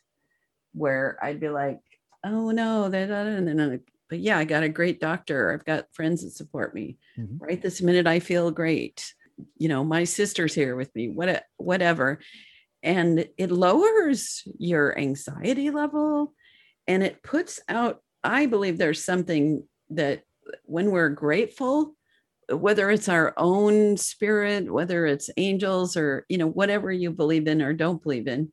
where 0.72 1.18
I'd 1.22 1.40
be 1.40 1.48
like, 1.48 1.80
oh 2.24 2.50
no, 2.50 2.88
that, 2.88 3.10
and 3.10 3.48
then, 3.48 3.80
but 4.10 4.18
yeah, 4.18 4.36
I 4.36 4.44
got 4.44 4.64
a 4.64 4.68
great 4.68 5.00
doctor. 5.00 5.52
I've 5.52 5.64
got 5.64 5.86
friends 5.94 6.22
that 6.22 6.32
support 6.32 6.74
me. 6.74 6.98
Mhm. 7.16 7.40
Right 7.40 7.62
this 7.62 7.80
minute, 7.80 8.06
I 8.06 8.18
feel 8.18 8.50
great. 8.50 9.14
You 9.56 9.68
know, 9.68 9.84
my 9.84 10.04
sister's 10.04 10.52
here 10.52 10.76
with 10.76 10.94
me, 10.94 11.08
what, 11.08 11.44
whatever. 11.56 12.18
And 12.82 13.26
it 13.38 13.50
lowers 13.50 14.42
your 14.58 14.98
anxiety 14.98 15.70
level 15.70 16.34
and 16.86 17.02
it 17.02 17.22
puts 17.22 17.60
out, 17.68 18.02
I 18.24 18.46
believe 18.46 18.76
there's 18.76 19.02
something 19.02 19.66
that 19.90 20.24
when 20.64 20.90
we're 20.90 21.08
grateful, 21.10 21.94
whether 22.50 22.90
it's 22.90 23.08
our 23.08 23.32
own 23.36 23.96
spirit, 23.96 24.72
whether 24.72 25.06
it's 25.06 25.30
angels 25.36 25.96
or, 25.96 26.26
you 26.28 26.36
know, 26.36 26.48
whatever 26.48 26.90
you 26.90 27.10
believe 27.12 27.46
in 27.46 27.62
or 27.62 27.72
don't 27.72 28.02
believe 28.02 28.26
in, 28.26 28.50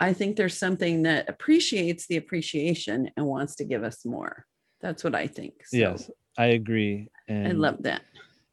I 0.00 0.12
think 0.12 0.36
there's 0.36 0.58
something 0.58 1.04
that 1.04 1.28
appreciates 1.28 2.06
the 2.06 2.16
appreciation 2.16 3.10
and 3.16 3.26
wants 3.26 3.54
to 3.56 3.64
give 3.64 3.84
us 3.84 4.04
more. 4.04 4.44
That's 4.80 5.04
what 5.04 5.14
I 5.14 5.26
think. 5.26 5.66
So 5.66 5.76
yes, 5.76 6.10
I 6.36 6.46
agree. 6.46 7.08
And 7.26 7.48
I 7.48 7.52
love 7.52 7.82
that. 7.82 8.02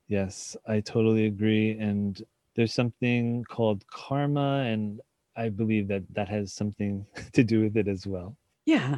Yes, 0.07 0.55
I 0.67 0.81
totally 0.81 1.25
agree. 1.25 1.71
And 1.71 2.21
there's 2.55 2.73
something 2.73 3.43
called 3.49 3.85
karma, 3.87 4.63
and 4.67 5.01
I 5.35 5.49
believe 5.49 5.87
that 5.89 6.03
that 6.13 6.29
has 6.29 6.53
something 6.53 7.05
to 7.33 7.43
do 7.43 7.61
with 7.61 7.77
it 7.77 7.87
as 7.87 8.07
well. 8.07 8.35
Yeah. 8.65 8.97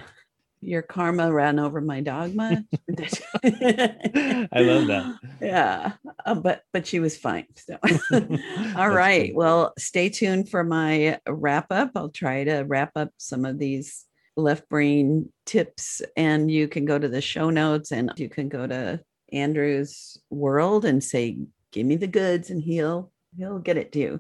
Your 0.60 0.82
karma 0.82 1.32
ran 1.32 1.60
over 1.60 1.82
my 1.82 2.02
dogma. 2.02 2.64
I 3.44 4.48
love 4.54 4.88
that. 4.88 5.20
Yeah. 5.40 5.94
Uh, 6.26 6.34
but 6.34 6.64
but 6.74 6.88
she 6.88 7.00
was 7.00 7.16
fine. 7.16 7.46
So 7.56 7.78
all 7.84 7.90
That's 8.12 8.76
right. 8.76 9.36
Well, 9.36 9.74
stay 9.78 10.10
tuned 10.10 10.50
for 10.50 10.64
my 10.64 11.20
wrap 11.28 11.68
up. 11.70 11.92
I'll 11.96 12.10
try 12.10 12.44
to 12.44 12.62
wrap 12.62 12.94
up 12.96 13.12
some 13.18 13.46
of 13.46 13.60
these 13.60 14.06
left 14.38 14.70
brain 14.70 15.32
tips 15.46 16.02
and 16.16 16.50
you 16.50 16.68
can 16.68 16.86
go 16.86 16.98
to 16.98 17.08
the 17.08 17.22
show 17.22 17.50
notes 17.50 17.92
and 17.92 18.12
you 18.16 18.30
can 18.30 18.48
go 18.48 18.66
to 18.66 19.02
Andrew's 19.34 20.18
world 20.30 20.86
and 20.86 21.04
say, 21.04 21.38
give 21.72 21.86
me 21.86 21.98
the 21.98 22.08
goods 22.08 22.50
and 22.50 22.62
he'll 22.62 23.12
he'll 23.38 23.60
get 23.60 23.78
it 23.78 23.92
to 23.92 24.00
you. 24.00 24.20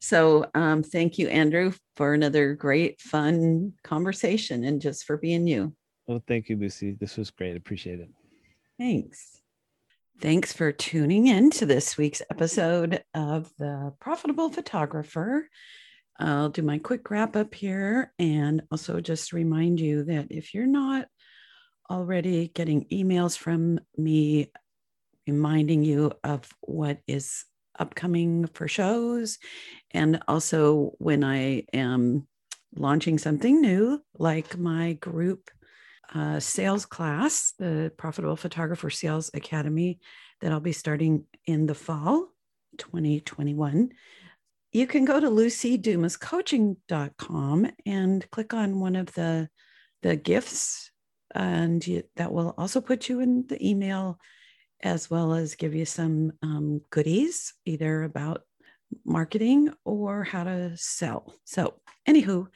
So 0.00 0.46
um, 0.54 0.82
thank 0.82 1.18
you, 1.18 1.28
Andrew, 1.28 1.72
for 1.96 2.12
another 2.12 2.54
great, 2.54 3.00
fun 3.00 3.72
conversation 3.84 4.64
and 4.64 4.80
just 4.80 5.04
for 5.04 5.16
being 5.16 5.46
you. 5.46 5.74
Well, 6.06 6.22
thank 6.26 6.48
you, 6.48 6.56
Lucy. 6.56 6.96
This 6.98 7.16
was 7.16 7.30
great. 7.30 7.56
Appreciate 7.56 8.00
it. 8.00 8.10
Thanks. 8.78 9.40
Thanks 10.20 10.52
for 10.52 10.72
tuning 10.72 11.28
in 11.28 11.50
to 11.52 11.66
this 11.66 11.96
week's 11.96 12.22
episode 12.30 13.04
of 13.14 13.52
The 13.58 13.94
Profitable 14.00 14.50
Photographer. 14.50 15.48
I'll 16.18 16.48
do 16.48 16.62
my 16.62 16.78
quick 16.78 17.10
wrap 17.10 17.36
up 17.36 17.54
here 17.54 18.12
and 18.18 18.62
also 18.70 19.00
just 19.00 19.32
remind 19.32 19.80
you 19.80 20.04
that 20.04 20.26
if 20.30 20.52
you're 20.52 20.66
not 20.66 21.06
already 21.90 22.48
getting 22.48 22.84
emails 22.86 23.36
from 23.38 23.80
me 23.96 24.50
reminding 25.26 25.84
you 25.84 26.12
of 26.24 26.48
what 26.60 26.98
is 27.06 27.44
upcoming 27.78 28.46
for 28.46 28.66
shows, 28.66 29.38
and 29.92 30.20
also 30.26 30.92
when 30.98 31.22
I 31.22 31.64
am 31.72 32.26
launching 32.74 33.18
something 33.18 33.60
new, 33.60 34.02
like 34.18 34.58
my 34.58 34.94
group 34.94 35.50
uh, 36.14 36.40
sales 36.40 36.86
class, 36.86 37.52
the 37.58 37.92
Profitable 37.96 38.36
Photographer 38.36 38.90
Sales 38.90 39.30
Academy, 39.34 40.00
that 40.40 40.52
I'll 40.52 40.60
be 40.60 40.72
starting 40.72 41.24
in 41.46 41.66
the 41.66 41.74
fall 41.74 42.28
2021. 42.78 43.90
You 44.72 44.86
can 44.86 45.06
go 45.06 45.18
to 45.18 45.28
lucydumascoaching.com 45.28 47.70
and 47.86 48.30
click 48.30 48.52
on 48.52 48.80
one 48.80 48.96
of 48.96 49.14
the, 49.14 49.48
the 50.02 50.16
gifts, 50.16 50.90
and 51.34 51.86
you, 51.86 52.02
that 52.16 52.32
will 52.32 52.54
also 52.58 52.80
put 52.80 53.08
you 53.08 53.20
in 53.20 53.46
the 53.48 53.66
email 53.66 54.18
as 54.82 55.10
well 55.10 55.34
as 55.34 55.54
give 55.54 55.74
you 55.74 55.84
some 55.84 56.32
um, 56.42 56.80
goodies, 56.90 57.54
either 57.64 58.04
about 58.04 58.42
marketing 59.04 59.70
or 59.84 60.24
how 60.24 60.44
to 60.44 60.76
sell. 60.76 61.34
So, 61.44 61.74
anywho, 62.06 62.46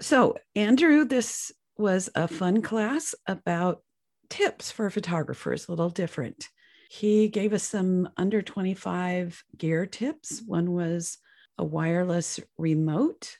so 0.00 0.36
Andrew, 0.54 1.04
this 1.04 1.52
was 1.76 2.08
a 2.14 2.28
fun 2.28 2.62
class 2.62 3.14
about 3.26 3.82
tips 4.30 4.70
for 4.70 4.90
photographers, 4.90 5.66
a 5.66 5.72
little 5.72 5.90
different. 5.90 6.48
He 6.90 7.28
gave 7.28 7.52
us 7.52 7.64
some 7.64 8.08
under 8.16 8.42
25 8.42 9.42
gear 9.56 9.86
tips. 9.86 10.42
One 10.44 10.72
was 10.72 11.18
a 11.58 11.64
wireless 11.64 12.40
remote, 12.56 13.36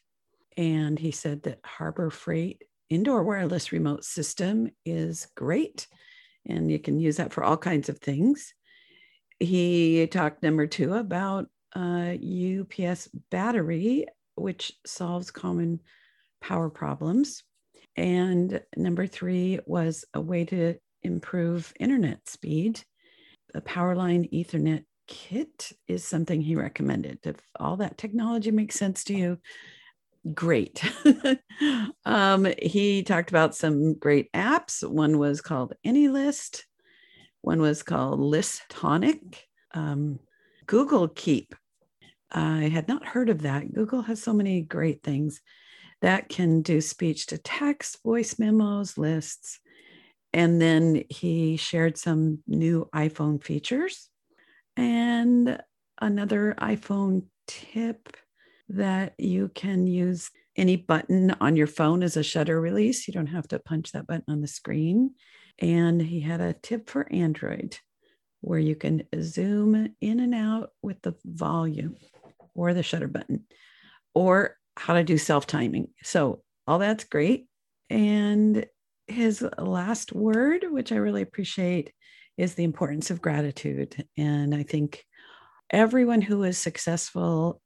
and 0.56 0.98
he 0.98 1.10
said 1.10 1.42
that 1.44 1.60
Harbor 1.64 2.10
Freight 2.10 2.62
indoor 2.90 3.22
wireless 3.22 3.72
remote 3.72 4.04
system 4.04 4.70
is 4.84 5.28
great, 5.36 5.86
and 6.46 6.70
you 6.70 6.78
can 6.78 6.98
use 6.98 7.16
that 7.16 7.32
for 7.32 7.44
all 7.44 7.56
kinds 7.56 7.88
of 7.88 7.98
things. 7.98 8.54
He 9.38 10.06
talked 10.08 10.42
number 10.42 10.66
two 10.66 10.94
about 10.94 11.46
uh, 11.76 12.14
UPS 12.16 13.08
battery, 13.30 14.06
which 14.34 14.72
solves 14.86 15.30
common 15.30 15.80
power 16.40 16.70
problems. 16.70 17.42
And 17.96 18.60
number 18.76 19.06
three 19.06 19.58
was 19.66 20.04
a 20.14 20.20
way 20.20 20.44
to 20.46 20.76
improve 21.02 21.72
internet 21.78 22.28
speed. 22.28 22.80
A 23.54 23.60
Powerline 23.60 24.30
Ethernet 24.32 24.84
kit 25.08 25.72
is 25.88 26.04
something 26.04 26.40
he 26.40 26.54
recommended. 26.54 27.18
If 27.24 27.36
all 27.58 27.78
that 27.78 27.98
technology 27.98 28.52
makes 28.52 28.76
sense 28.76 29.02
to 29.04 29.14
you, 29.14 29.38
great. 30.34 30.82
um, 32.04 32.46
he 32.60 33.02
talked 33.02 33.30
about 33.30 33.56
some 33.56 33.94
great 33.94 34.30
apps. 34.32 34.88
One 34.88 35.18
was 35.18 35.40
called 35.40 35.74
AnyList, 35.84 36.62
one 37.40 37.60
was 37.60 37.82
called 37.82 38.20
Listonic, 38.20 39.38
um, 39.72 40.20
Google 40.66 41.08
Keep. 41.08 41.54
I 42.30 42.68
had 42.68 42.88
not 42.88 43.06
heard 43.06 43.30
of 43.30 43.42
that. 43.42 43.72
Google 43.72 44.02
has 44.02 44.22
so 44.22 44.34
many 44.34 44.60
great 44.60 45.02
things 45.02 45.40
that 46.02 46.28
can 46.28 46.62
do 46.62 46.80
speech 46.80 47.26
to 47.26 47.38
text, 47.38 48.02
voice 48.02 48.38
memos, 48.38 48.98
lists. 48.98 49.60
And 50.34 50.60
then 50.60 51.04
he 51.08 51.56
shared 51.56 51.96
some 51.96 52.40
new 52.46 52.88
iPhone 52.94 53.42
features 53.42 54.10
and 54.78 55.60
another 56.00 56.54
iPhone 56.60 57.24
tip 57.48 58.16
that 58.68 59.14
you 59.18 59.50
can 59.54 59.88
use 59.88 60.30
any 60.56 60.76
button 60.76 61.34
on 61.40 61.56
your 61.56 61.66
phone 61.66 62.02
as 62.04 62.16
a 62.16 62.22
shutter 62.22 62.60
release. 62.60 63.08
You 63.08 63.12
don't 63.12 63.26
have 63.26 63.48
to 63.48 63.58
punch 63.58 63.90
that 63.92 64.06
button 64.06 64.24
on 64.28 64.40
the 64.40 64.46
screen. 64.46 65.14
And 65.58 66.00
he 66.00 66.20
had 66.20 66.40
a 66.40 66.52
tip 66.52 66.88
for 66.88 67.12
Android 67.12 67.76
where 68.40 68.60
you 68.60 68.76
can 68.76 69.02
zoom 69.20 69.94
in 70.00 70.20
and 70.20 70.34
out 70.34 70.70
with 70.80 71.02
the 71.02 71.16
volume 71.24 71.96
or 72.54 72.72
the 72.72 72.84
shutter 72.84 73.08
button 73.08 73.46
or 74.14 74.56
how 74.76 74.94
to 74.94 75.02
do 75.02 75.18
self 75.18 75.46
timing. 75.46 75.88
So, 76.04 76.42
all 76.68 76.78
that's 76.78 77.04
great. 77.04 77.46
And 77.90 78.64
his 79.08 79.44
last 79.58 80.12
word, 80.12 80.66
which 80.70 80.92
I 80.92 80.96
really 80.96 81.22
appreciate, 81.22 81.92
is 82.38 82.54
the 82.54 82.64
importance 82.64 83.10
of 83.10 83.20
gratitude. 83.20 84.06
And 84.16 84.54
I 84.54 84.62
think 84.62 85.04
everyone 85.70 86.22
who 86.22 86.44
is 86.44 86.56
successful 86.56 87.60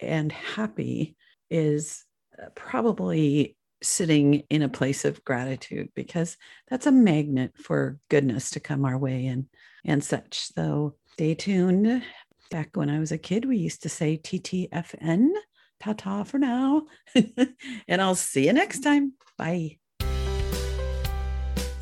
and 0.00 0.30
happy 0.30 1.16
is 1.50 2.04
uh, 2.40 2.50
probably 2.54 3.56
sitting 3.82 4.42
in 4.50 4.62
a 4.62 4.68
place 4.68 5.04
of 5.04 5.24
gratitude 5.24 5.88
because 5.94 6.36
that's 6.68 6.86
a 6.86 6.92
magnet 6.92 7.52
for 7.56 7.98
goodness 8.10 8.50
to 8.50 8.60
come 8.60 8.84
our 8.84 8.98
way 8.98 9.26
and 9.26 9.46
and 9.84 10.04
such. 10.04 10.52
So 10.54 10.96
stay 11.14 11.34
tuned. 11.34 12.02
Back 12.50 12.70
when 12.74 12.90
I 12.90 12.98
was 12.98 13.12
a 13.12 13.18
kid, 13.18 13.44
we 13.44 13.58
used 13.58 13.82
to 13.82 13.88
say 13.88 14.18
TTFN. 14.18 15.28
Ta 15.80 15.92
ta 15.92 16.24
for 16.24 16.38
now. 16.38 16.82
and 17.88 18.02
I'll 18.02 18.14
see 18.14 18.46
you 18.46 18.52
next 18.52 18.80
time. 18.80 19.14
Bye. 19.36 19.78